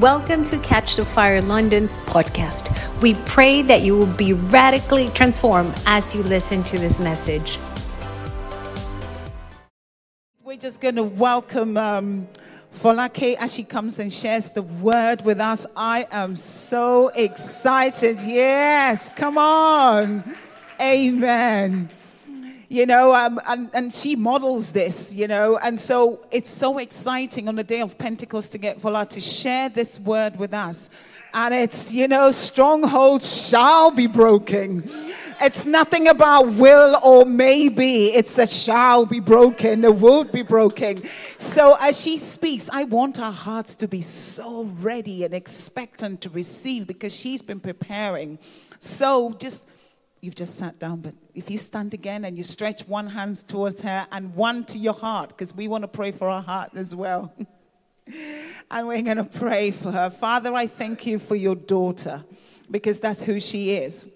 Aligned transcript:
Welcome 0.00 0.42
to 0.46 0.58
Catch 0.58 0.96
the 0.96 1.04
Fire 1.04 1.40
London's 1.40 2.00
podcast. 2.00 2.68
We 3.00 3.14
pray 3.26 3.62
that 3.62 3.82
you 3.82 3.96
will 3.96 4.12
be 4.12 4.32
radically 4.32 5.08
transformed 5.10 5.72
as 5.86 6.16
you 6.16 6.24
listen 6.24 6.64
to 6.64 6.76
this 6.76 7.00
message. 7.00 7.60
We're 10.42 10.56
just 10.56 10.80
going 10.80 10.96
to 10.96 11.04
welcome 11.04 11.76
um, 11.76 12.26
Folake 12.74 13.36
as 13.36 13.54
she 13.54 13.62
comes 13.62 14.00
and 14.00 14.12
shares 14.12 14.50
the 14.50 14.62
word 14.62 15.24
with 15.24 15.38
us. 15.38 15.64
I 15.76 16.08
am 16.10 16.34
so 16.34 17.10
excited. 17.14 18.20
Yes, 18.20 19.10
come 19.10 19.38
on. 19.38 20.24
Amen 20.80 21.88
you 22.74 22.86
know, 22.86 23.14
um, 23.14 23.40
and, 23.46 23.70
and 23.72 23.94
she 23.94 24.16
models 24.16 24.72
this, 24.72 25.14
you 25.14 25.28
know, 25.28 25.56
and 25.58 25.78
so 25.78 26.26
it's 26.32 26.50
so 26.50 26.78
exciting 26.78 27.46
on 27.46 27.54
the 27.54 27.62
day 27.62 27.80
of 27.80 27.96
Pentecost 27.96 28.50
to 28.50 28.58
get 28.58 28.80
Fola 28.80 29.08
to 29.10 29.20
share 29.20 29.68
this 29.68 30.00
word 30.00 30.36
with 30.36 30.52
us. 30.52 30.90
And 31.34 31.54
it's, 31.54 31.94
you 31.94 32.08
know, 32.08 32.32
strongholds 32.32 33.48
shall 33.48 33.92
be 33.92 34.08
broken. 34.08 34.90
It's 35.40 35.64
nothing 35.64 36.08
about 36.08 36.48
will 36.54 36.98
or 37.04 37.24
maybe. 37.24 38.06
It's 38.06 38.38
a 38.38 38.46
shall 38.46 39.06
be 39.06 39.20
broken, 39.20 39.84
a 39.84 39.92
will 39.92 40.24
be 40.24 40.42
broken. 40.42 41.04
So 41.38 41.76
as 41.80 42.00
she 42.00 42.18
speaks, 42.18 42.68
I 42.72 42.84
want 42.84 43.20
our 43.20 43.32
hearts 43.32 43.76
to 43.76 43.88
be 43.88 44.00
so 44.00 44.64
ready 44.78 45.24
and 45.24 45.32
expectant 45.32 46.20
to 46.22 46.30
receive 46.30 46.88
because 46.88 47.14
she's 47.14 47.40
been 47.40 47.60
preparing. 47.60 48.38
So 48.80 49.32
just 49.34 49.68
you've 50.24 50.34
just 50.34 50.56
sat 50.56 50.78
down, 50.78 51.00
but 51.00 51.14
if 51.34 51.50
you 51.50 51.58
stand 51.58 51.94
again 51.94 52.24
and 52.24 52.36
you 52.36 52.42
stretch 52.42 52.88
one 52.88 53.06
hand 53.06 53.46
towards 53.46 53.82
her 53.82 54.06
and 54.10 54.34
one 54.34 54.64
to 54.64 54.78
your 54.78 54.94
heart, 54.94 55.30
because 55.30 55.54
we 55.54 55.68
want 55.68 55.82
to 55.82 55.88
pray 55.88 56.10
for 56.10 56.28
our 56.28 56.42
heart 56.42 56.70
as 56.74 56.94
well. 56.94 57.32
and 58.70 58.88
we're 58.88 59.02
going 59.02 59.18
to 59.18 59.24
pray 59.24 59.70
for 59.70 59.90
her. 59.90 60.10
Father, 60.10 60.54
I 60.54 60.66
thank 60.66 61.06
you 61.06 61.18
for 61.18 61.36
your 61.36 61.54
daughter 61.54 62.24
because 62.70 63.00
that's 63.00 63.22
who 63.22 63.38
she 63.40 63.72
is. 63.72 64.08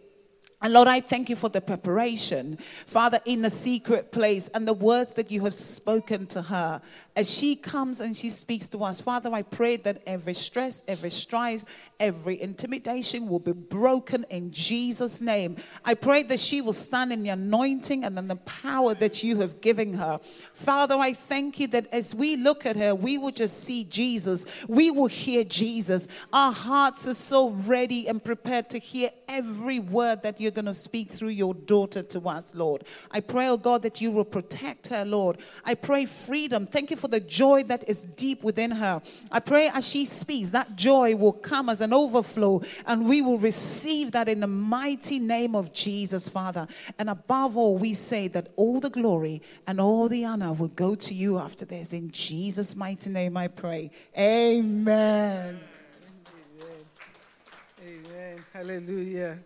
And 0.61 0.73
Lord, 0.73 0.89
I 0.89 1.01
thank 1.01 1.31
you 1.31 1.37
for 1.37 1.49
the 1.49 1.61
preparation, 1.61 2.59
Father, 2.87 3.21
in 3.25 3.43
the 3.43 3.51
secret 3.51 4.11
place 4.11 4.49
and 4.49 4.67
the 4.67 4.73
words 4.73 5.15
that 5.15 5.31
you 5.31 5.45
have 5.45 5.55
spoken 5.55 6.27
to 6.29 6.43
her 6.43 6.83
as 7.19 7.31
she 7.31 7.55
comes 7.55 8.01
and 8.01 8.17
she 8.17 8.31
speaks 8.31 8.69
to 8.71 8.83
us. 8.83 9.01
Father, 9.01 9.31
I 9.33 9.43
pray 9.43 9.77
that 9.79 10.03
every 10.07 10.35
stress, 10.35 10.83
every 10.89 11.11
strife, 11.11 11.65
every 12.01 12.41
intimidation 12.41 13.29
will 13.29 13.39
be 13.39 13.53
broken 13.53 14.27
in 14.31 14.51
Jesus' 14.51 15.21
name. 15.21 15.57
I 15.85 15.95
pray 15.95 16.25
that 16.25 16.41
she 16.41 16.61
will 16.61 16.73
stand 16.73 17.13
in 17.13 17.23
the 17.23 17.31
anointing 17.31 18.05
and 18.05 18.19
in 18.19 18.27
the 18.27 18.37
power 18.37 18.95
that 18.95 19.23
you 19.23 19.41
have 19.41 19.61
given 19.61 19.95
her. 19.95 20.19
Father, 20.55 20.97
I 20.97 21.13
thank 21.13 21.61
you 21.61 21.69
that 21.69 21.87
as 21.93 22.15
we 22.15 22.37
look 22.37 22.67
at 22.67 22.77
her, 22.77 22.95
we 22.95 23.17
will 23.19 23.33
just 23.33 23.63
see 23.63 23.85
Jesus. 23.85 24.45
We 24.67 24.91
will 24.91 25.07
hear 25.07 25.45
Jesus. 25.45 26.09
Our 26.33 26.53
hearts 26.53 27.07
are 27.07 27.15
so 27.15 27.51
ready 27.51 28.09
and 28.09 28.23
prepared 28.23 28.71
to 28.71 28.79
hear 28.79 29.11
every 29.29 29.79
word 29.79 30.23
that 30.23 30.41
you 30.41 30.49
you're 30.49 30.53
going 30.55 30.65
to 30.65 30.73
speak 30.73 31.11
through 31.11 31.29
your 31.29 31.53
daughter 31.53 32.03
to 32.03 32.27
us, 32.27 32.55
Lord. 32.55 32.85
I 33.11 33.21
pray, 33.21 33.51
oh 33.51 33.59
God, 33.59 33.83
that 33.83 34.01
you 34.01 34.11
will 34.11 34.25
protect 34.25 34.87
her, 34.89 35.05
Lord. 35.05 35.37
I 35.63 35.75
pray 35.75 36.07
freedom. 36.07 36.67
Thank 36.67 36.91
you 36.91 36.97
for 36.97 37.08
the 37.11 37.21
joy 37.21 37.65
that 37.65 37.89
is 37.89 38.05
deep 38.05 38.43
within 38.43 38.71
her. 38.71 39.03
I 39.31 39.41
pray 39.41 39.69
as 39.69 39.89
she 39.89 40.05
speaks, 40.05 40.51
that 40.51 40.77
joy 40.77 41.17
will 41.17 41.33
come 41.33 41.69
as 41.69 41.81
an 41.81 41.93
overflow, 41.93 42.63
and 42.87 43.09
we 43.09 43.23
will 43.23 43.39
receive 43.39 44.13
that 44.13 44.29
in 44.29 44.41
the 44.41 44.47
mighty 44.47 45.19
name 45.19 45.55
of 45.55 45.73
Jesus, 45.73 46.29
Father. 46.29 46.67
And 46.99 47.11
above 47.11 47.57
all, 47.57 47.77
we 47.79 47.95
say 47.95 48.29
that 48.29 48.49
all 48.57 48.81
the 48.81 48.91
glory 48.91 49.43
and 49.67 49.81
all 49.81 50.09
the 50.09 50.25
honor 50.25 50.53
will 50.53 50.69
go 50.69 50.95
to 50.95 51.15
you 51.15 51.39
after 51.39 51.65
this. 51.65 51.93
In 51.93 52.11
Jesus' 52.11 52.77
mighty 52.77 53.11
name, 53.11 53.37
I 53.37 53.49
pray. 53.49 53.91
Amen. 54.17 55.59
Amen. 55.59 55.61
Amen. 57.83 58.45
Hallelujah. 58.53 59.39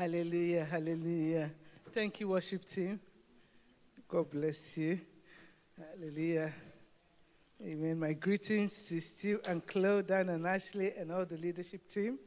Hallelujah, 0.00 0.64
hallelujah. 0.64 1.50
Thank 1.92 2.20
you, 2.20 2.28
worship 2.28 2.64
team. 2.64 2.98
God 4.08 4.30
bless 4.30 4.78
you. 4.78 4.98
Hallelujah. 5.80 6.52
Amen. 7.62 7.98
My 7.98 8.12
greetings 8.12 8.86
to 8.88 9.00
Stu 9.00 9.40
and 9.46 9.66
Claude, 9.66 10.08
Dan 10.08 10.28
and 10.28 10.46
Ashley 10.46 10.92
and 10.92 11.10
all 11.10 11.24
the 11.24 11.38
leadership 11.38 11.88
team. 11.88 12.18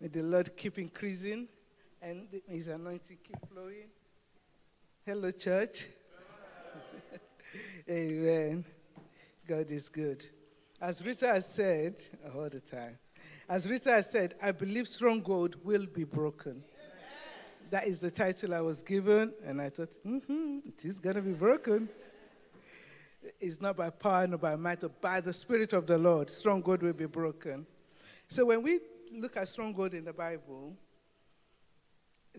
May 0.00 0.08
the 0.08 0.22
Lord 0.22 0.56
keep 0.56 0.78
increasing 0.78 1.48
and 2.00 2.28
his 2.48 2.68
anointing 2.68 3.18
keep 3.22 3.36
flowing. 3.52 3.88
Hello, 5.04 5.30
church. 5.32 5.86
Amen. 7.90 8.64
God 9.46 9.70
is 9.70 9.90
good. 9.90 10.24
As 10.80 11.04
Rita 11.04 11.26
has 11.26 11.46
said 11.46 11.96
all 12.34 12.48
the 12.48 12.60
time, 12.60 12.96
as 13.50 13.68
Rita 13.68 13.90
has 13.90 14.10
said, 14.10 14.34
I 14.42 14.50
believe 14.52 14.88
stronghold 14.88 15.56
will 15.62 15.84
be 15.84 16.04
broken. 16.04 16.64
That 17.68 17.86
is 17.86 18.00
the 18.00 18.10
title 18.10 18.54
I 18.54 18.60
was 18.60 18.80
given, 18.80 19.34
and 19.44 19.60
I 19.60 19.68
thought, 19.68 19.90
mm-hmm, 20.06 20.60
it 20.66 20.84
is 20.86 20.98
going 20.98 21.16
to 21.16 21.22
be 21.22 21.32
broken. 21.32 21.90
It's 23.40 23.60
not 23.60 23.76
by 23.76 23.90
power 23.90 24.26
nor 24.26 24.38
by 24.38 24.56
might, 24.56 24.80
but 24.80 25.00
by 25.00 25.20
the 25.20 25.32
Spirit 25.32 25.72
of 25.72 25.86
the 25.86 25.98
Lord. 25.98 26.30
Strong 26.30 26.62
Stronghold 26.62 26.82
will 26.82 26.92
be 26.92 27.06
broken. 27.06 27.66
So 28.28 28.46
when 28.46 28.62
we 28.62 28.80
look 29.12 29.36
at 29.36 29.48
strong 29.48 29.72
stronghold 29.72 29.94
in 29.94 30.04
the 30.04 30.12
Bible, 30.12 30.76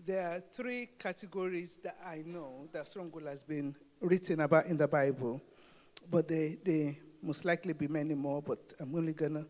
there 0.04 0.28
are 0.28 0.40
three 0.52 0.88
categories 0.98 1.78
that 1.84 1.96
I 2.04 2.22
know 2.26 2.68
that 2.72 2.88
stronghold 2.88 3.26
has 3.26 3.42
been 3.42 3.76
written 4.00 4.40
about 4.40 4.66
in 4.66 4.76
the 4.76 4.88
Bible, 4.88 5.40
but 6.10 6.26
they, 6.26 6.58
they 6.64 6.98
most 7.22 7.44
likely 7.44 7.72
be 7.72 7.88
many 7.88 8.14
more, 8.14 8.42
but 8.42 8.74
I'm 8.80 8.94
only 8.94 9.14
going 9.14 9.34
to 9.34 9.46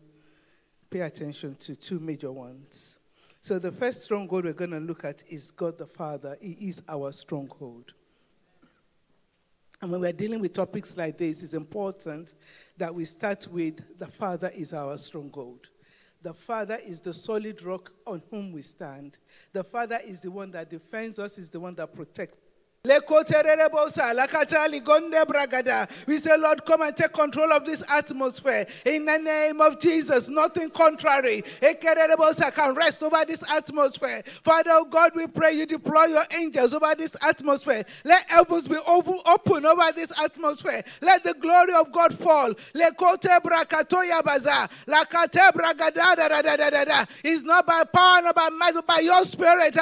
pay 0.89 1.01
attention 1.01 1.55
to 1.55 1.75
two 1.75 1.99
major 1.99 2.31
ones. 2.31 2.99
So 3.41 3.59
the 3.59 3.71
first 3.71 4.03
strong 4.03 4.27
stronghold 4.27 4.45
we're 4.45 4.53
going 4.53 4.71
to 4.71 4.79
look 4.79 5.03
at 5.03 5.23
is 5.29 5.51
God 5.51 5.77
the 5.77 5.87
Father. 5.87 6.37
He 6.41 6.53
is 6.53 6.81
our 6.87 7.11
stronghold. 7.11 7.93
And 9.81 9.91
when 9.91 10.01
we're 10.01 10.13
dealing 10.13 10.39
with 10.39 10.53
topics 10.53 10.95
like 10.95 11.17
this, 11.17 11.43
it's 11.43 11.53
important 11.53 12.33
that 12.77 12.93
we 12.93 13.05
start 13.05 13.47
with 13.47 13.97
the 13.97 14.07
Father 14.07 14.51
is 14.55 14.73
our 14.73 14.97
stronghold. 14.97 15.69
The 16.21 16.33
Father 16.33 16.79
is 16.83 16.99
the 17.01 17.13
solid 17.13 17.61
rock 17.61 17.91
on 18.07 18.23
whom 18.31 18.51
we 18.51 18.61
stand. 18.61 19.17
The 19.53 19.63
Father 19.63 19.99
is 20.03 20.19
the 20.19 20.31
one 20.31 20.49
that 20.51 20.69
defends 20.69 21.19
us, 21.19 21.37
is 21.37 21.49
the 21.49 21.59
one 21.59 21.75
that 21.75 21.93
protects 21.93 22.37
we 26.07 26.17
say, 26.17 26.37
Lord, 26.37 26.65
come 26.65 26.81
and 26.83 26.95
take 26.95 27.13
control 27.13 27.51
of 27.51 27.65
this 27.65 27.83
atmosphere. 27.89 28.67
In 28.85 29.05
the 29.05 29.17
name 29.17 29.59
of 29.59 29.79
Jesus, 29.79 30.29
nothing 30.29 30.69
contrary 30.69 31.43
can 31.61 32.75
rest 32.75 33.01
over 33.01 33.25
this 33.25 33.43
atmosphere. 33.49 34.21
Father 34.43 34.69
oh 34.73 34.85
God, 34.85 35.13
we 35.15 35.25
pray 35.27 35.53
you 35.53 35.65
deploy 35.65 36.05
your 36.05 36.25
angels 36.31 36.73
over 36.75 36.93
this 36.95 37.15
atmosphere. 37.21 37.83
Let 38.03 38.29
heavens 38.29 38.67
be 38.67 38.77
open, 38.87 39.17
open 39.25 39.65
over 39.65 39.91
this 39.95 40.11
atmosphere. 40.23 40.83
Let 41.01 41.23
the 41.23 41.33
glory 41.33 41.73
of 41.73 41.91
God 41.91 42.13
fall. 42.17 42.53
It's 47.23 47.43
not 47.43 47.65
by 47.65 47.83
power, 47.85 48.21
not 48.21 48.35
by 48.35 48.49
might, 48.49 48.73
but 48.73 48.85
by 48.87 48.99
your 48.99 49.23
spirit. 49.23 49.75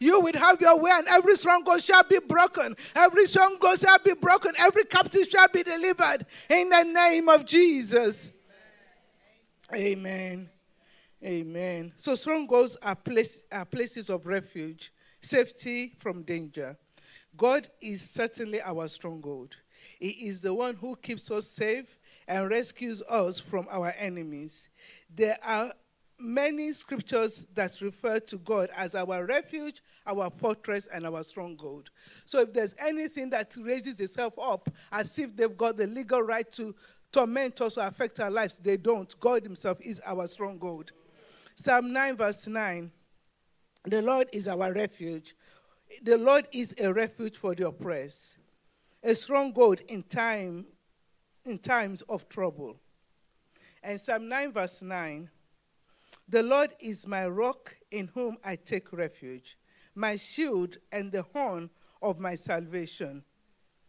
You 0.00 0.20
will 0.20 0.32
have 0.34 0.60
your 0.60 0.78
way 0.78 0.90
and 0.92 1.08
every 1.12 1.36
stronghold 1.36 1.82
shall 1.82 2.02
be 2.04 2.18
broken. 2.18 2.74
Every 2.94 3.26
stronghold 3.26 3.78
shall 3.78 3.98
be 3.98 4.14
broken. 4.14 4.52
Every 4.58 4.84
captive 4.84 5.28
shall 5.28 5.48
be 5.48 5.62
delivered 5.62 6.26
in 6.48 6.68
the 6.68 6.82
name 6.82 7.28
of 7.28 7.44
Jesus. 7.44 8.32
Amen. 9.72 10.48
Amen. 11.24 11.92
So 11.96 12.14
strongholds 12.14 12.76
are, 12.82 12.96
place, 12.96 13.44
are 13.52 13.64
places 13.64 14.10
of 14.10 14.26
refuge, 14.26 14.92
safety 15.20 15.94
from 15.98 16.22
danger. 16.22 16.76
God 17.36 17.68
is 17.80 18.02
certainly 18.02 18.60
our 18.60 18.88
stronghold. 18.88 19.54
He 19.98 20.10
is 20.10 20.40
the 20.40 20.52
one 20.52 20.74
who 20.74 20.96
keeps 20.96 21.30
us 21.30 21.46
safe 21.46 21.98
and 22.26 22.50
rescues 22.50 23.02
us 23.02 23.38
from 23.38 23.66
our 23.70 23.94
enemies. 23.96 24.68
There 25.14 25.38
are 25.44 25.72
many 26.22 26.72
scriptures 26.72 27.44
that 27.54 27.80
refer 27.80 28.20
to 28.20 28.38
God 28.38 28.70
as 28.76 28.94
our 28.94 29.26
refuge, 29.26 29.82
our 30.06 30.30
fortress, 30.30 30.86
and 30.92 31.06
our 31.06 31.22
stronghold. 31.22 31.90
So 32.24 32.40
if 32.40 32.52
there's 32.52 32.74
anything 32.78 33.30
that 33.30 33.54
raises 33.60 34.00
itself 34.00 34.34
up 34.40 34.70
as 34.92 35.18
if 35.18 35.36
they've 35.36 35.56
got 35.56 35.76
the 35.76 35.86
legal 35.86 36.22
right 36.22 36.50
to 36.52 36.74
torment 37.12 37.60
us 37.60 37.76
or 37.76 37.86
affect 37.86 38.20
our 38.20 38.30
lives, 38.30 38.58
they 38.58 38.76
don't. 38.76 39.18
God 39.20 39.42
Himself 39.42 39.78
is 39.80 40.00
our 40.06 40.26
stronghold. 40.26 40.92
Psalm 41.56 41.92
9, 41.92 42.16
verse 42.16 42.46
9 42.46 42.90
The 43.84 44.02
Lord 44.02 44.28
is 44.32 44.48
our 44.48 44.72
refuge. 44.72 45.34
The 46.02 46.16
Lord 46.16 46.48
is 46.52 46.74
a 46.78 46.92
refuge 46.92 47.36
for 47.36 47.54
the 47.54 47.68
oppressed, 47.68 48.38
a 49.02 49.14
stronghold 49.14 49.80
in 49.88 50.02
time 50.04 50.66
in 51.44 51.58
times 51.58 52.02
of 52.02 52.28
trouble. 52.28 52.76
And 53.82 54.00
Psalm 54.00 54.28
9, 54.28 54.52
verse 54.52 54.80
9 54.80 55.28
the 56.28 56.42
Lord 56.42 56.74
is 56.80 57.06
my 57.06 57.26
rock 57.26 57.76
in 57.90 58.08
whom 58.08 58.38
I 58.44 58.56
take 58.56 58.92
refuge, 58.92 59.58
my 59.94 60.16
shield 60.16 60.78
and 60.90 61.12
the 61.12 61.22
horn 61.22 61.70
of 62.00 62.18
my 62.18 62.34
salvation, 62.34 63.24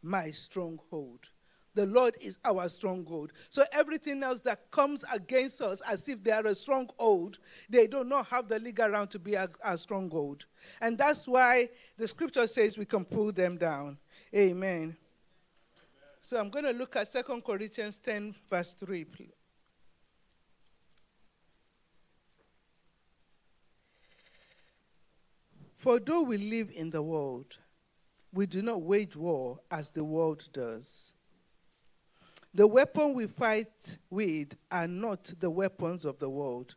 my 0.01 0.31
stronghold. 0.31 1.30
The 1.75 1.85
Lord 1.88 2.15
is 2.21 2.38
our 2.45 2.69
stronghold. 2.69 3.33
So 3.50 3.63
everything 3.71 4.21
else 4.21 4.41
that 4.41 4.69
comes 4.69 5.03
against 5.12 5.62
us 5.62 5.81
as 5.81 6.07
if 6.07 6.24
they 6.24 6.31
are 6.31 6.45
a 6.45 6.53
stronghold, 6.53 7.39
they 7.68 7.88
do 7.88 8.03
not 8.03 8.27
have 8.27 8.47
the 8.47 8.59
legal 8.59 8.89
ground 8.89 9.09
to 9.12 9.19
be 9.19 9.33
a, 9.33 9.50
stronghold. 9.75 10.45
And 10.81 10.97
that's 10.97 11.27
why 11.27 11.69
the 11.97 12.07
scripture 12.07 12.45
says 12.45 12.77
we 12.77 12.86
can 12.86 13.06
pull 13.06 13.31
them 13.31 13.57
down. 13.57 13.97
Amen. 14.36 14.95
So 16.21 16.39
I'm 16.39 16.50
going 16.50 16.65
to 16.65 16.71
look 16.71 16.95
at 16.95 17.12
2 17.12 17.41
Corinthians 17.41 17.97
10, 18.00 18.36
verse 18.50 18.74
3, 18.74 19.06
please. 19.06 19.43
For 25.83 26.00
though 26.00 26.21
we 26.21 26.38
live 26.38 26.71
in 26.74 26.91
the 26.91 27.01
world, 27.01 27.57
we 28.31 28.45
do 28.45 28.62
not 28.62 28.83
wage 28.83 29.18
war 29.18 29.59
as 29.69 29.91
the 29.91 30.06
world 30.06 30.47
does. 30.53 31.12
The 32.53 32.65
weapon 32.65 33.13
we 33.13 33.27
fight 33.27 33.97
with 34.09 34.56
are 34.71 34.88
not 34.88 35.33
the 35.41 35.50
weapons 35.50 36.06
of 36.06 36.18
the 36.19 36.30
world. 36.30 36.75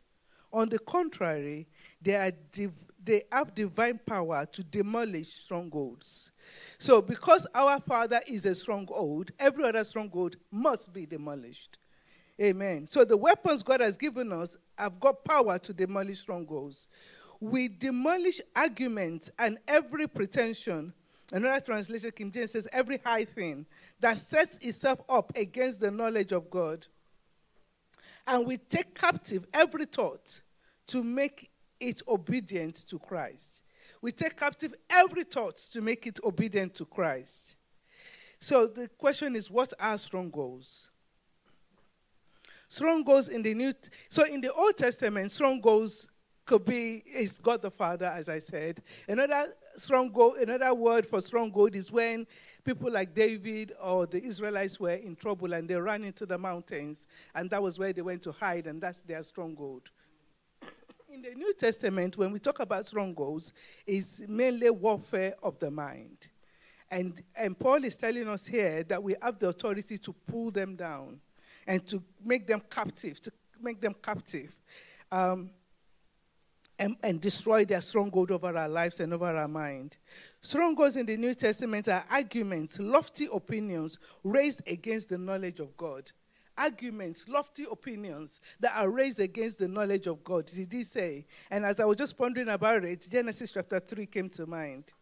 On 0.51 0.67
the 0.67 0.79
contrary, 0.79 1.69
they, 2.01 2.15
are 2.15 2.33
div- 2.51 2.91
they 3.01 3.21
have 3.31 3.55
divine 3.55 3.97
power 4.05 4.45
to 4.51 4.61
demolish 4.61 5.35
strongholds. 5.35 6.33
So, 6.77 7.01
because 7.01 7.47
our 7.55 7.79
Father 7.79 8.19
is 8.27 8.45
a 8.45 8.53
stronghold, 8.53 9.31
every 9.39 9.63
other 9.63 9.85
stronghold 9.85 10.35
must 10.51 10.91
be 10.91 11.05
demolished. 11.05 11.79
Amen. 12.41 12.85
So, 12.85 13.05
the 13.05 13.15
weapons 13.15 13.63
God 13.63 13.79
has 13.79 13.95
given 13.95 14.33
us 14.33 14.57
have 14.77 14.99
got 14.99 15.23
power 15.23 15.57
to 15.59 15.73
demolish 15.73 16.19
strongholds 16.19 16.89
we 17.39 17.67
demolish 17.67 18.41
arguments 18.55 19.29
and 19.39 19.57
every 19.67 20.07
pretension. 20.07 20.93
Another 21.31 21.59
translation, 21.59 22.11
King 22.11 22.31
James 22.31 22.51
says, 22.51 22.67
every 22.71 22.99
high 23.03 23.25
thing 23.25 23.65
that 23.99 24.17
sets 24.17 24.57
itself 24.57 25.01
up 25.09 25.35
against 25.35 25.79
the 25.79 25.91
knowledge 25.91 26.31
of 26.31 26.49
God. 26.49 26.87
And 28.25 28.45
we 28.45 28.57
take 28.57 28.95
captive 28.95 29.45
every 29.53 29.85
thought 29.85 30.41
to 30.87 31.03
make 31.03 31.49
it 31.79 32.01
obedient 32.07 32.87
to 32.87 32.99
Christ. 32.99 33.63
We 34.01 34.11
take 34.11 34.37
captive 34.37 34.73
every 34.89 35.23
thought 35.23 35.57
to 35.71 35.81
make 35.81 36.07
it 36.07 36.19
obedient 36.23 36.75
to 36.75 36.85
Christ. 36.85 37.55
So 38.39 38.67
the 38.67 38.87
question 38.97 39.35
is 39.35 39.49
what 39.49 39.73
are 39.79 39.97
strongholds? 39.97 40.89
Strongholds 42.67 43.29
in 43.29 43.41
the 43.43 43.53
New 43.53 43.73
so 44.09 44.25
in 44.25 44.41
the 44.41 44.51
Old 44.53 44.77
Testament, 44.77 45.31
strongholds 45.31 46.07
could 46.47 46.65
be 46.65 47.03
is 47.05 47.37
God 47.37 47.61
the 47.61 47.69
Father, 47.69 48.05
as 48.05 48.29
I 48.29 48.39
said. 48.39 48.81
Another 49.07 49.53
stronghold, 49.75 50.37
another 50.37 50.73
word 50.73 51.05
for 51.05 51.21
stronghold 51.21 51.75
is 51.75 51.91
when 51.91 52.25
people 52.63 52.91
like 52.91 53.13
David 53.13 53.73
or 53.83 54.07
the 54.07 54.23
Israelites 54.23 54.79
were 54.79 54.95
in 54.95 55.15
trouble 55.15 55.53
and 55.53 55.69
they 55.69 55.75
ran 55.75 56.03
into 56.03 56.25
the 56.25 56.37
mountains, 56.37 57.05
and 57.35 57.49
that 57.51 57.61
was 57.61 57.77
where 57.77 57.93
they 57.93 58.01
went 58.01 58.23
to 58.23 58.31
hide, 58.31 58.65
and 58.65 58.81
that's 58.81 58.99
their 59.01 59.21
stronghold. 59.21 59.91
In 61.13 61.21
the 61.21 61.35
New 61.35 61.53
Testament, 61.53 62.17
when 62.17 62.31
we 62.31 62.39
talk 62.39 62.59
about 62.59 62.85
strongholds, 62.85 63.53
it's 63.85 64.21
mainly 64.27 64.69
warfare 64.69 65.35
of 65.43 65.59
the 65.59 65.69
mind. 65.69 66.29
And, 66.89 67.21
and 67.35 67.59
Paul 67.59 67.83
is 67.83 67.97
telling 67.97 68.27
us 68.29 68.47
here 68.47 68.83
that 68.83 69.03
we 69.03 69.15
have 69.21 69.37
the 69.39 69.49
authority 69.49 69.97
to 69.97 70.13
pull 70.27 70.51
them 70.51 70.75
down 70.75 71.19
and 71.65 71.85
to 71.87 72.01
make 72.23 72.47
them 72.47 72.61
captive, 72.69 73.19
to 73.21 73.31
make 73.61 73.81
them 73.81 73.95
captive. 74.01 74.55
Um, 75.11 75.49
and, 76.79 76.95
and 77.03 77.19
destroy 77.19 77.65
their 77.65 77.81
stronghold 77.81 78.31
over 78.31 78.55
our 78.55 78.69
lives 78.69 78.99
and 78.99 79.13
over 79.13 79.35
our 79.35 79.47
mind. 79.47 79.97
Strongholds 80.41 80.95
in 80.95 81.05
the 81.05 81.17
New 81.17 81.33
Testament 81.33 81.87
are 81.87 82.05
arguments, 82.11 82.79
lofty 82.79 83.27
opinions 83.33 83.97
raised 84.23 84.61
against 84.67 85.09
the 85.09 85.17
knowledge 85.17 85.59
of 85.59 85.75
God. 85.75 86.11
Arguments, 86.57 87.25
lofty 87.27 87.65
opinions 87.71 88.41
that 88.59 88.75
are 88.75 88.89
raised 88.89 89.19
against 89.19 89.59
the 89.59 89.67
knowledge 89.67 90.07
of 90.07 90.23
God. 90.23 90.47
Did 90.47 90.73
he 90.73 90.83
say? 90.83 91.25
And 91.51 91.65
as 91.65 91.79
I 91.79 91.85
was 91.85 91.97
just 91.97 92.17
pondering 92.17 92.49
about 92.49 92.83
it, 92.83 93.07
Genesis 93.09 93.51
chapter 93.51 93.79
3 93.79 94.05
came 94.07 94.29
to 94.29 94.47
mind. 94.47 94.93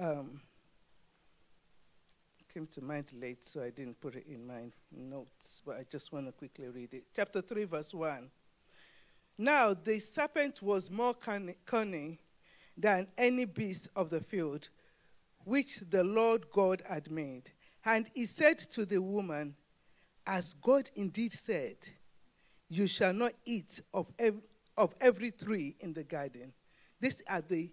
Um, 0.00 0.40
came 2.52 2.66
to 2.66 2.82
mind 2.82 3.06
late, 3.20 3.44
so 3.44 3.62
I 3.62 3.70
didn't 3.70 4.00
put 4.00 4.16
it 4.16 4.26
in 4.28 4.44
my 4.46 4.70
notes, 4.90 5.62
but 5.64 5.76
I 5.76 5.84
just 5.88 6.12
want 6.12 6.26
to 6.26 6.32
quickly 6.32 6.68
read 6.68 6.94
it. 6.94 7.04
Chapter 7.14 7.40
3, 7.40 7.64
verse 7.64 7.94
1. 7.94 8.28
Now 9.40 9.72
the 9.72 9.98
serpent 10.00 10.60
was 10.60 10.90
more 10.90 11.14
cunning 11.14 12.18
than 12.76 13.06
any 13.16 13.46
beast 13.46 13.88
of 13.96 14.10
the 14.10 14.20
field 14.20 14.68
which 15.44 15.80
the 15.88 16.04
Lord 16.04 16.50
God 16.50 16.82
had 16.86 17.10
made. 17.10 17.50
And 17.86 18.10
he 18.12 18.26
said 18.26 18.58
to 18.58 18.84
the 18.84 19.00
woman, 19.00 19.56
As 20.26 20.52
God 20.52 20.90
indeed 20.94 21.32
said, 21.32 21.76
You 22.68 22.86
shall 22.86 23.14
not 23.14 23.32
eat 23.46 23.80
of 23.94 24.12
every, 24.18 24.42
of 24.76 24.94
every 25.00 25.30
tree 25.30 25.74
in 25.80 25.94
the 25.94 26.04
garden. 26.04 26.52
These 27.00 27.22
are 27.26 27.40
the 27.40 27.70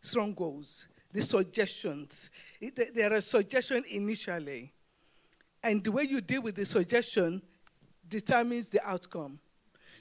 strongholds, 0.00 0.86
the 1.12 1.22
suggestions. 1.22 2.30
There 2.94 3.12
are 3.12 3.20
suggestions 3.20 3.86
initially. 3.88 4.72
And 5.64 5.82
the 5.82 5.90
way 5.90 6.04
you 6.04 6.20
deal 6.20 6.42
with 6.42 6.54
the 6.54 6.64
suggestion 6.64 7.42
determines 8.08 8.68
the 8.68 8.88
outcome. 8.88 9.40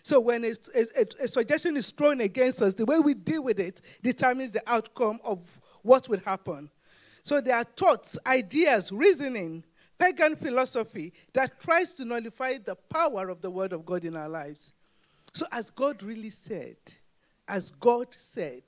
So 0.07 0.21
when 0.21 0.45
a, 0.45 0.53
a, 0.73 1.23
a, 1.23 1.27
suggestion 1.27 1.75
is 1.75 1.91
thrown 1.91 2.21
against 2.21 2.61
us, 2.61 2.73
the 2.73 2.85
way 2.85 2.97
we 2.97 3.13
deal 3.13 3.43
with 3.43 3.59
it 3.59 3.81
determines 4.01 4.53
the 4.53 4.61
outcome 4.65 5.19
of 5.21 5.41
what 5.81 6.07
will 6.07 6.21
happen. 6.21 6.69
So 7.23 7.41
there 7.41 7.57
are 7.57 7.65
thoughts, 7.65 8.17
ideas, 8.25 8.89
reasoning, 8.89 9.65
pagan 9.99 10.37
philosophy 10.37 11.11
that 11.33 11.59
tries 11.59 11.93
to 11.95 12.05
nullify 12.05 12.53
the 12.63 12.75
power 12.75 13.27
of 13.27 13.41
the 13.41 13.51
word 13.51 13.73
of 13.73 13.85
God 13.85 14.05
in 14.05 14.15
our 14.15 14.29
lives. 14.29 14.71
So 15.33 15.45
as 15.51 15.69
God 15.71 16.01
really 16.01 16.29
said, 16.29 16.77
as 17.45 17.71
God 17.71 18.07
said, 18.11 18.63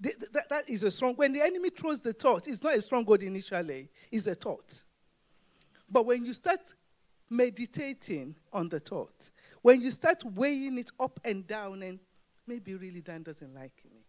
that, 0.00 0.48
that 0.50 0.68
is 0.68 0.82
a 0.82 0.90
strong. 0.90 1.14
When 1.14 1.34
the 1.34 1.42
enemy 1.42 1.70
throws 1.70 2.00
the 2.00 2.12
thought, 2.12 2.48
it's 2.48 2.64
not 2.64 2.74
a 2.74 2.80
strong 2.80 3.04
word 3.04 3.22
initially. 3.22 3.90
It's 4.10 4.26
a 4.26 4.34
thought. 4.34 4.82
But 5.88 6.04
when 6.04 6.26
you 6.26 6.34
start 6.34 6.74
meditating 7.30 8.34
on 8.52 8.68
the 8.68 8.80
thought, 8.80 9.30
when 9.64 9.80
you 9.80 9.90
start 9.90 10.22
weighing 10.22 10.76
it 10.76 10.90
up 11.00 11.18
and 11.24 11.46
down, 11.46 11.82
and 11.82 11.98
maybe 12.46 12.74
really 12.74 13.00
Dan 13.00 13.22
doesn't 13.22 13.54
like 13.54 13.72
me. 13.90 14.04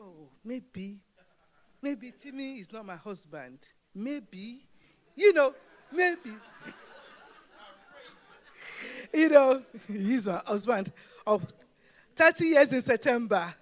Oh, 0.00 0.30
maybe, 0.42 0.96
maybe 1.82 2.10
Timmy 2.18 2.54
is 2.54 2.72
not 2.72 2.86
my 2.86 2.96
husband. 2.96 3.58
Maybe, 3.94 4.66
you 5.14 5.34
know, 5.34 5.54
maybe. 5.92 6.30
you 9.12 9.28
know, 9.28 9.62
he's 9.86 10.26
my 10.26 10.40
husband 10.46 10.90
of 11.26 11.44
30 12.16 12.46
years 12.46 12.72
in 12.72 12.80
September. 12.80 13.54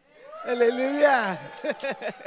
Hallelujah. 0.44 1.40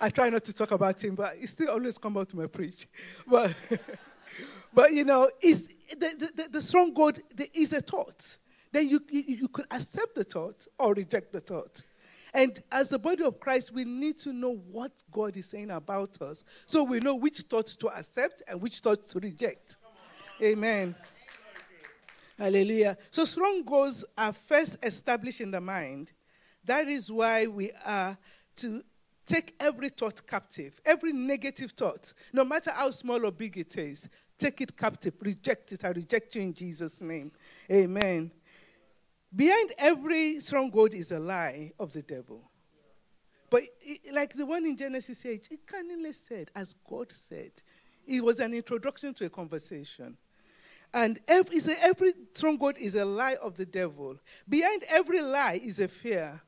I 0.00 0.10
try 0.10 0.30
not 0.30 0.42
to 0.46 0.52
talk 0.52 0.72
about 0.72 1.00
him, 1.02 1.14
but 1.14 1.36
he 1.36 1.46
still 1.46 1.70
always 1.70 1.96
come 1.96 2.16
out 2.16 2.28
to 2.30 2.36
my 2.36 2.48
preach. 2.48 2.88
But 3.24 3.54
but 4.74 4.92
you 4.92 5.04
know, 5.04 5.30
it's, 5.40 5.68
the, 5.90 6.32
the, 6.34 6.48
the 6.48 6.62
stronghold 6.62 7.18
is 7.54 7.72
a 7.72 7.80
thought. 7.80 8.38
Then 8.72 8.88
you, 8.88 9.00
you, 9.10 9.22
you 9.26 9.48
could 9.48 9.66
accept 9.70 10.14
the 10.14 10.24
thought 10.24 10.66
or 10.78 10.94
reject 10.94 11.32
the 11.32 11.40
thought. 11.40 11.82
And 12.34 12.62
as 12.72 12.88
the 12.88 12.98
body 12.98 13.22
of 13.24 13.38
Christ, 13.38 13.72
we 13.74 13.84
need 13.84 14.16
to 14.20 14.32
know 14.32 14.56
what 14.70 14.90
God 15.10 15.36
is 15.36 15.50
saying 15.50 15.70
about 15.70 16.20
us 16.22 16.42
so 16.64 16.82
we 16.82 16.98
know 16.98 17.14
which 17.14 17.40
thoughts 17.40 17.76
to 17.76 17.88
accept 17.88 18.42
and 18.48 18.60
which 18.60 18.78
thoughts 18.78 19.12
to 19.12 19.18
reject. 19.18 19.76
Amen. 20.42 20.94
Hallelujah. 22.38 22.96
So 23.10 23.26
strongholds 23.26 24.04
are 24.16 24.32
first 24.32 24.78
established 24.82 25.42
in 25.42 25.50
the 25.50 25.60
mind. 25.60 26.12
That 26.64 26.88
is 26.88 27.12
why 27.12 27.46
we 27.46 27.70
are 27.84 28.16
to 28.56 28.82
take 29.26 29.54
every 29.60 29.88
thought 29.88 30.26
captive, 30.26 30.80
every 30.84 31.12
negative 31.12 31.72
thought, 31.72 32.12
no 32.32 32.44
matter 32.44 32.70
how 32.70 32.90
small 32.90 33.24
or 33.24 33.30
big 33.30 33.56
it 33.58 33.76
is, 33.76 34.08
Take 34.42 34.60
it 34.60 34.76
captive. 34.76 35.14
Reject 35.20 35.70
it. 35.70 35.84
I 35.84 35.90
reject 35.90 36.34
you 36.34 36.42
in 36.42 36.52
Jesus' 36.52 37.00
name. 37.00 37.30
Amen. 37.70 38.32
Behind 39.34 39.72
every 39.78 40.40
stronghold 40.40 40.94
is 40.94 41.12
a 41.12 41.20
lie 41.20 41.70
of 41.78 41.92
the 41.92 42.02
devil. 42.02 42.50
But 43.50 43.62
like 44.12 44.34
the 44.34 44.44
one 44.44 44.66
in 44.66 44.76
Genesis 44.76 45.24
8, 45.24 45.46
it 45.52 45.64
cunningly 45.64 46.12
said, 46.12 46.50
as 46.56 46.74
God 46.74 47.12
said. 47.12 47.52
It 48.04 48.24
was 48.24 48.40
an 48.40 48.52
introduction 48.52 49.14
to 49.14 49.26
a 49.26 49.30
conversation. 49.30 50.16
And 50.92 51.20
every, 51.28 51.60
every 51.82 52.12
stronghold 52.34 52.78
is 52.78 52.96
a 52.96 53.04
lie 53.04 53.36
of 53.40 53.54
the 53.56 53.64
devil. 53.64 54.16
Behind 54.48 54.82
every 54.90 55.22
lie 55.22 55.60
is 55.62 55.78
a 55.78 55.86
fear 55.86 56.42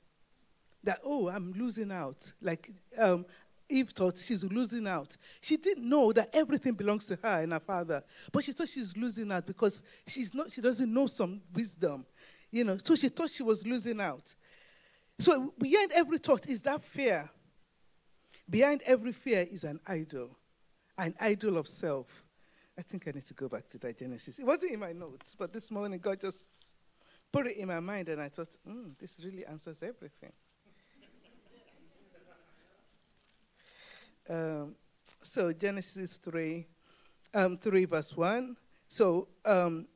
that, 0.84 1.00
oh, 1.04 1.28
I'm 1.28 1.52
losing 1.52 1.90
out. 1.90 2.32
Like 2.40 2.70
um, 2.98 3.26
Eve 3.68 3.90
thought 3.90 4.18
she's 4.18 4.44
losing 4.44 4.86
out. 4.86 5.16
She 5.40 5.56
didn't 5.56 5.88
know 5.88 6.12
that 6.12 6.30
everything 6.34 6.74
belongs 6.74 7.06
to 7.06 7.18
her 7.22 7.42
and 7.42 7.52
her 7.52 7.60
father, 7.60 8.02
but 8.32 8.44
she 8.44 8.52
thought 8.52 8.68
she's 8.68 8.96
losing 8.96 9.32
out 9.32 9.46
because 9.46 9.82
she's 10.06 10.34
not, 10.34 10.52
she 10.52 10.60
doesn't 10.60 10.92
know 10.92 11.06
some 11.06 11.40
wisdom, 11.52 12.06
you 12.50 12.64
know. 12.64 12.78
So 12.82 12.94
she 12.94 13.08
thought 13.08 13.30
she 13.30 13.42
was 13.42 13.66
losing 13.66 14.00
out. 14.00 14.34
So 15.18 15.54
behind 15.58 15.92
every 15.92 16.18
thought 16.18 16.48
is 16.48 16.60
that 16.62 16.82
fear. 16.82 17.30
Behind 18.48 18.82
every 18.84 19.12
fear 19.12 19.46
is 19.50 19.64
an 19.64 19.80
idol. 19.86 20.36
an 20.98 21.14
idol 21.20 21.56
of 21.58 21.66
self. 21.66 22.06
I 22.78 22.82
think 22.82 23.06
I 23.06 23.12
need 23.12 23.24
to 23.26 23.34
go 23.34 23.48
back 23.48 23.68
to 23.68 23.78
that 23.78 23.98
Genesis. 23.98 24.38
It 24.38 24.44
wasn't 24.44 24.72
in 24.72 24.80
my 24.80 24.92
notes, 24.92 25.34
but 25.38 25.52
this 25.52 25.70
morning 25.70 26.00
God 26.00 26.20
just 26.20 26.46
put 27.32 27.46
it 27.46 27.56
in 27.56 27.68
my 27.68 27.80
mind, 27.80 28.08
and 28.08 28.20
I 28.20 28.28
thought, 28.28 28.48
mm, 28.68 28.96
this 28.98 29.20
really 29.24 29.44
answers 29.46 29.82
everything. 29.82 30.32
Um, 34.28 34.74
so 35.22 35.52
Genesis 35.52 36.16
3, 36.16 36.66
um, 37.34 37.58
3 37.58 37.84
verse 37.84 38.16
1. 38.16 38.56
So 38.88 39.28
um, 39.44 39.86